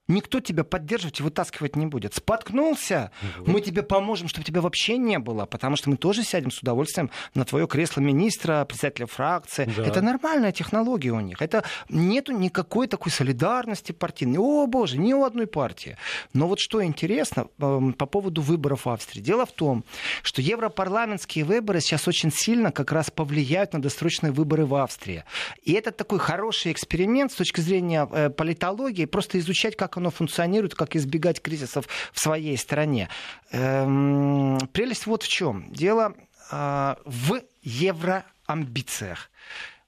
Никто 0.08 0.40
тебя 0.40 0.64
поддерживать 0.64 1.20
и 1.20 1.22
вытаскивать 1.22 1.76
не 1.76 1.84
будет. 1.84 2.14
Споткнулся, 2.14 3.10
мы 3.44 3.60
тебе 3.60 3.82
поможем, 3.82 4.26
чтобы 4.26 4.46
тебя 4.46 4.62
вообще 4.62 4.96
не 4.96 5.18
было, 5.18 5.44
потому 5.44 5.76
что 5.76 5.90
мы 5.90 5.98
тоже 5.98 6.24
сядем 6.24 6.50
с 6.50 6.60
удовольствием 6.60 7.10
на 7.34 7.44
твое 7.44 7.66
кресло 7.66 8.00
министра, 8.00 8.64
председателя 8.64 9.06
фракции. 9.06 9.70
Да. 9.76 9.84
Это 9.84 10.00
нормальная 10.00 10.52
технология 10.52 11.10
у 11.10 11.20
них. 11.20 11.42
Это 11.42 11.62
нету 11.90 12.32
никакой 12.32 12.86
такой 12.86 13.12
солидарности 13.12 13.92
партийной. 13.92 14.38
О, 14.38 14.66
боже, 14.66 14.96
ни 14.96 15.12
у 15.12 15.24
одной 15.24 15.46
партии. 15.46 15.98
Но 16.32 16.48
вот 16.48 16.58
что 16.58 16.82
интересно 16.82 17.48
эм, 17.58 17.92
по 17.92 18.06
поводу 18.06 18.40
выборов 18.40 18.86
в 18.86 18.88
Австрии. 18.88 19.20
Дело 19.20 19.44
в 19.44 19.52
том, 19.52 19.84
что 20.22 20.40
европарламентские 20.40 21.44
выборы 21.44 21.80
сейчас 21.80 22.08
очень 22.08 22.32
сильно 22.32 22.72
как 22.72 22.92
раз 22.92 23.10
повлияют 23.10 23.74
на 23.74 23.82
досрочные 23.82 24.32
выборы 24.32 24.64
в 24.64 24.74
Австрии. 24.74 25.24
И 25.64 25.72
это 25.72 25.90
такой 25.90 26.18
хороший 26.18 26.72
эксперимент 26.72 27.32
с 27.32 27.34
точки 27.34 27.60
зрения 27.60 28.08
э, 28.10 28.30
политологии, 28.30 29.04
просто 29.04 29.38
изучать, 29.38 29.76
как 29.76 29.97
оно 29.98 30.10
функционирует, 30.10 30.74
как 30.74 30.96
избегать 30.96 31.42
кризисов 31.42 31.86
в 32.12 32.20
своей 32.20 32.56
стране. 32.56 33.08
Эм, 33.50 34.58
прелесть 34.72 35.06
вот 35.06 35.22
в 35.22 35.28
чем. 35.28 35.70
Дело 35.72 36.14
э, 36.50 36.94
в 37.04 37.42
евроамбициях. 37.62 39.30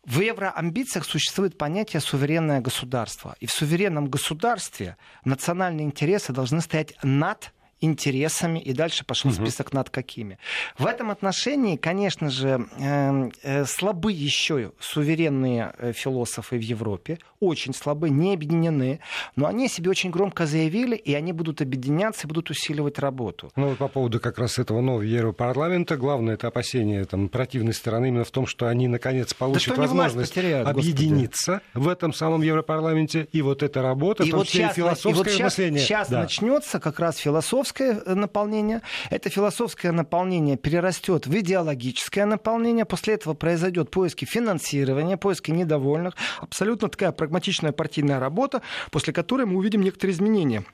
В 0.04 0.20
евроамбициях 0.20 1.04
существует 1.04 1.58
понятие 1.58 2.00
суверенное 2.00 2.61
государство. 2.61 3.36
И 3.40 3.46
в 3.46 3.52
суверенном 3.52 4.08
государстве 4.08 4.96
национальные 5.24 5.86
интересы 5.86 6.32
должны 6.32 6.61
стоять 6.61 6.94
над 7.02 7.52
интересами, 7.81 8.59
и 8.59 8.72
дальше 8.72 9.05
пошел 9.05 9.31
Мгм. 9.31 9.43
список 9.47 9.72
над 9.72 9.91
какими. 9.91 10.39
В 10.78 10.87
этом 10.87 11.11
отношении, 11.11 11.76
конечно 11.76 12.31
же, 12.31 12.66
э, 12.78 13.31
э, 13.43 13.64
слабы 13.64 14.12
еще 14.12 14.72
суверенные 14.81 15.72
э, 15.78 15.93
философы 15.93 16.59
в 16.59 16.62
Европе, 16.62 17.18
очень 17.41 17.72
слабы, 17.72 18.11
не 18.11 18.35
объединены, 18.35 19.01
но 19.37 19.47
они 19.47 19.68
себе 19.68 19.91
очень 19.91 20.11
громко 20.11 20.47
заявили, 20.47 20.95
и 20.95 21.14
они 21.14 21.33
будут 21.33 21.62
объединяться 21.62 22.26
и 22.26 22.28
будут 22.28 22.51
усиливать 22.51 22.99
работу. 22.99 23.51
Ну, 23.57 23.68
вот 23.68 23.78
по 23.78 23.89
поводу 23.89 24.20
как 24.20 24.39
раз 24.39 24.59
этого 24.59 24.81
нового 24.83 25.03
Европарламента, 25.03 25.97
главное 25.97 26.35
это 26.35 26.49
опасение 26.49 27.05
там, 27.07 27.28
противной 27.28 27.72
стороны 27.72 28.09
именно 28.09 28.24
в 28.24 28.31
том, 28.31 28.47
что 28.47 28.66
они 28.66 28.89
наконец 28.89 29.33
получат 29.33 29.76
власть 29.76 29.93
возможность 29.93 30.35
потеряют, 30.35 30.68
господи. 30.68 30.91
объединиться 30.91 31.61
в 31.74 31.89
этом 31.89 32.12
самом 32.12 32.43
Европарламенте, 32.43 33.26
и 33.33 33.41
вот 33.43 33.62
эта 33.62 33.81
работа, 33.81 34.24
в 34.24 34.31
том 34.31 34.45
числе 34.45 34.61
и 34.64 34.66
щас- 34.66 34.74
философское 34.76 35.11
и 35.31 35.37
вот 35.37 35.43
мышление. 35.45 35.81
щас 35.85 36.09
Да. 36.11 36.20
начнется 36.22 36.78
как 36.78 37.01
раз 37.01 37.16
философское 37.16 37.69
э, 37.78 38.14
наполнение. 38.14 38.82
Это 39.10 39.30
философское 39.30 39.92
наполнение 39.92 40.56
перерастет 40.56 41.26
в 41.26 41.34
идеологическое 41.38 42.26
наполнение. 42.26 42.84
После 42.84 43.14
этого 43.14 43.34
произойдет 43.34 43.90
поиски 43.90 44.24
финансирования, 44.24 45.16
поиски 45.16 45.50
недовольных. 45.50 46.14
Абсолютно 46.40 46.88
такая 46.88 47.12
прагматичная 47.12 47.72
партийная 47.72 48.20
работа, 48.20 48.62
после 48.90 49.12
которой 49.12 49.46
мы 49.46 49.56
увидим 49.56 49.82
некоторые 49.82 50.14
изменения. 50.14 50.64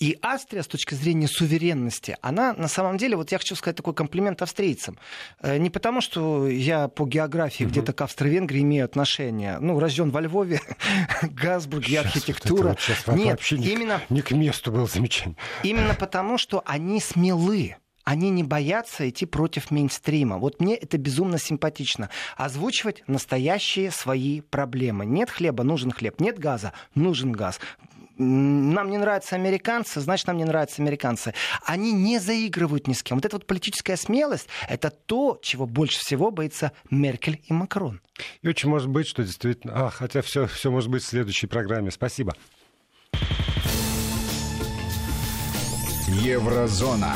И 0.00 0.18
Австрия, 0.20 0.62
с 0.62 0.66
точки 0.66 0.94
зрения 0.94 1.26
суверенности, 1.28 2.16
она 2.20 2.52
на 2.52 2.68
самом 2.68 2.98
деле, 2.98 3.16
вот 3.16 3.32
я 3.32 3.38
хочу 3.38 3.54
сказать 3.56 3.76
такой 3.76 3.94
комплимент 3.94 4.42
австрийцам. 4.42 4.98
Э, 5.40 5.56
Не 5.56 5.70
потому, 5.70 6.00
что 6.02 6.46
я 6.46 6.88
по 6.88 7.06
географии 7.06 7.64
где-то 7.64 7.92
к 7.94 8.00
Австро-Венгрии 8.02 8.60
имею 8.62 8.84
отношение. 8.84 9.58
Ну, 9.60 9.80
рожден 9.80 10.10
во 10.10 10.20
Львове, 10.20 10.60
Газбург 11.22 11.88
вот 11.88 11.98
архитектура. 11.98 12.68
вот 12.68 12.80
щас 12.80 13.06
Нет, 13.08 13.28
вообще 13.30 13.56
именно, 13.56 14.02
не 14.10 14.20
к 14.20 14.30
месту 14.32 14.70
было 14.70 14.86
замечание. 14.86 15.36
именно 15.62 15.94
потому, 15.94 16.36
что 16.38 16.62
они 16.66 17.00
смелы. 17.00 17.76
Они 18.04 18.30
не 18.30 18.42
боятся 18.42 19.06
идти 19.06 19.26
против 19.26 19.70
мейнстрима. 19.70 20.38
Вот 20.38 20.60
мне 20.62 20.74
это 20.76 20.96
безумно 20.96 21.38
симпатично. 21.38 22.08
Озвучивать 22.38 23.02
настоящие 23.06 23.90
свои 23.90 24.40
проблемы. 24.40 25.04
Нет 25.04 25.28
хлеба, 25.28 25.62
нужен 25.62 25.90
хлеб. 25.90 26.18
Нет 26.18 26.38
газа, 26.38 26.72
нужен 26.94 27.32
газ 27.32 27.60
нам 28.18 28.90
не 28.90 28.98
нравятся 28.98 29.36
американцы, 29.36 30.00
значит, 30.00 30.26
нам 30.26 30.36
не 30.36 30.44
нравятся 30.44 30.82
американцы. 30.82 31.34
Они 31.64 31.92
не 31.92 32.18
заигрывают 32.18 32.86
ни 32.86 32.92
с 32.92 33.02
кем. 33.02 33.18
Вот 33.18 33.24
эта 33.24 33.36
вот 33.36 33.46
политическая 33.46 33.96
смелость— 33.96 34.48
это 34.68 34.90
то, 34.90 35.38
чего 35.42 35.66
больше 35.66 36.00
всего 36.00 36.30
боится 36.30 36.72
Меркель 36.90 37.40
и 37.46 37.52
Макрон. 37.52 38.00
И 38.42 38.48
очень 38.48 38.68
может 38.68 38.88
быть, 38.88 39.06
что 39.06 39.22
действительно... 39.22 39.86
А, 39.86 39.90
хотя 39.90 40.22
все, 40.22 40.46
все 40.46 40.70
может 40.70 40.90
быть 40.90 41.02
в 41.02 41.06
следующей 41.06 41.46
программе. 41.46 41.90
Спасибо. 41.90 42.34
Еврозона. 46.08 47.14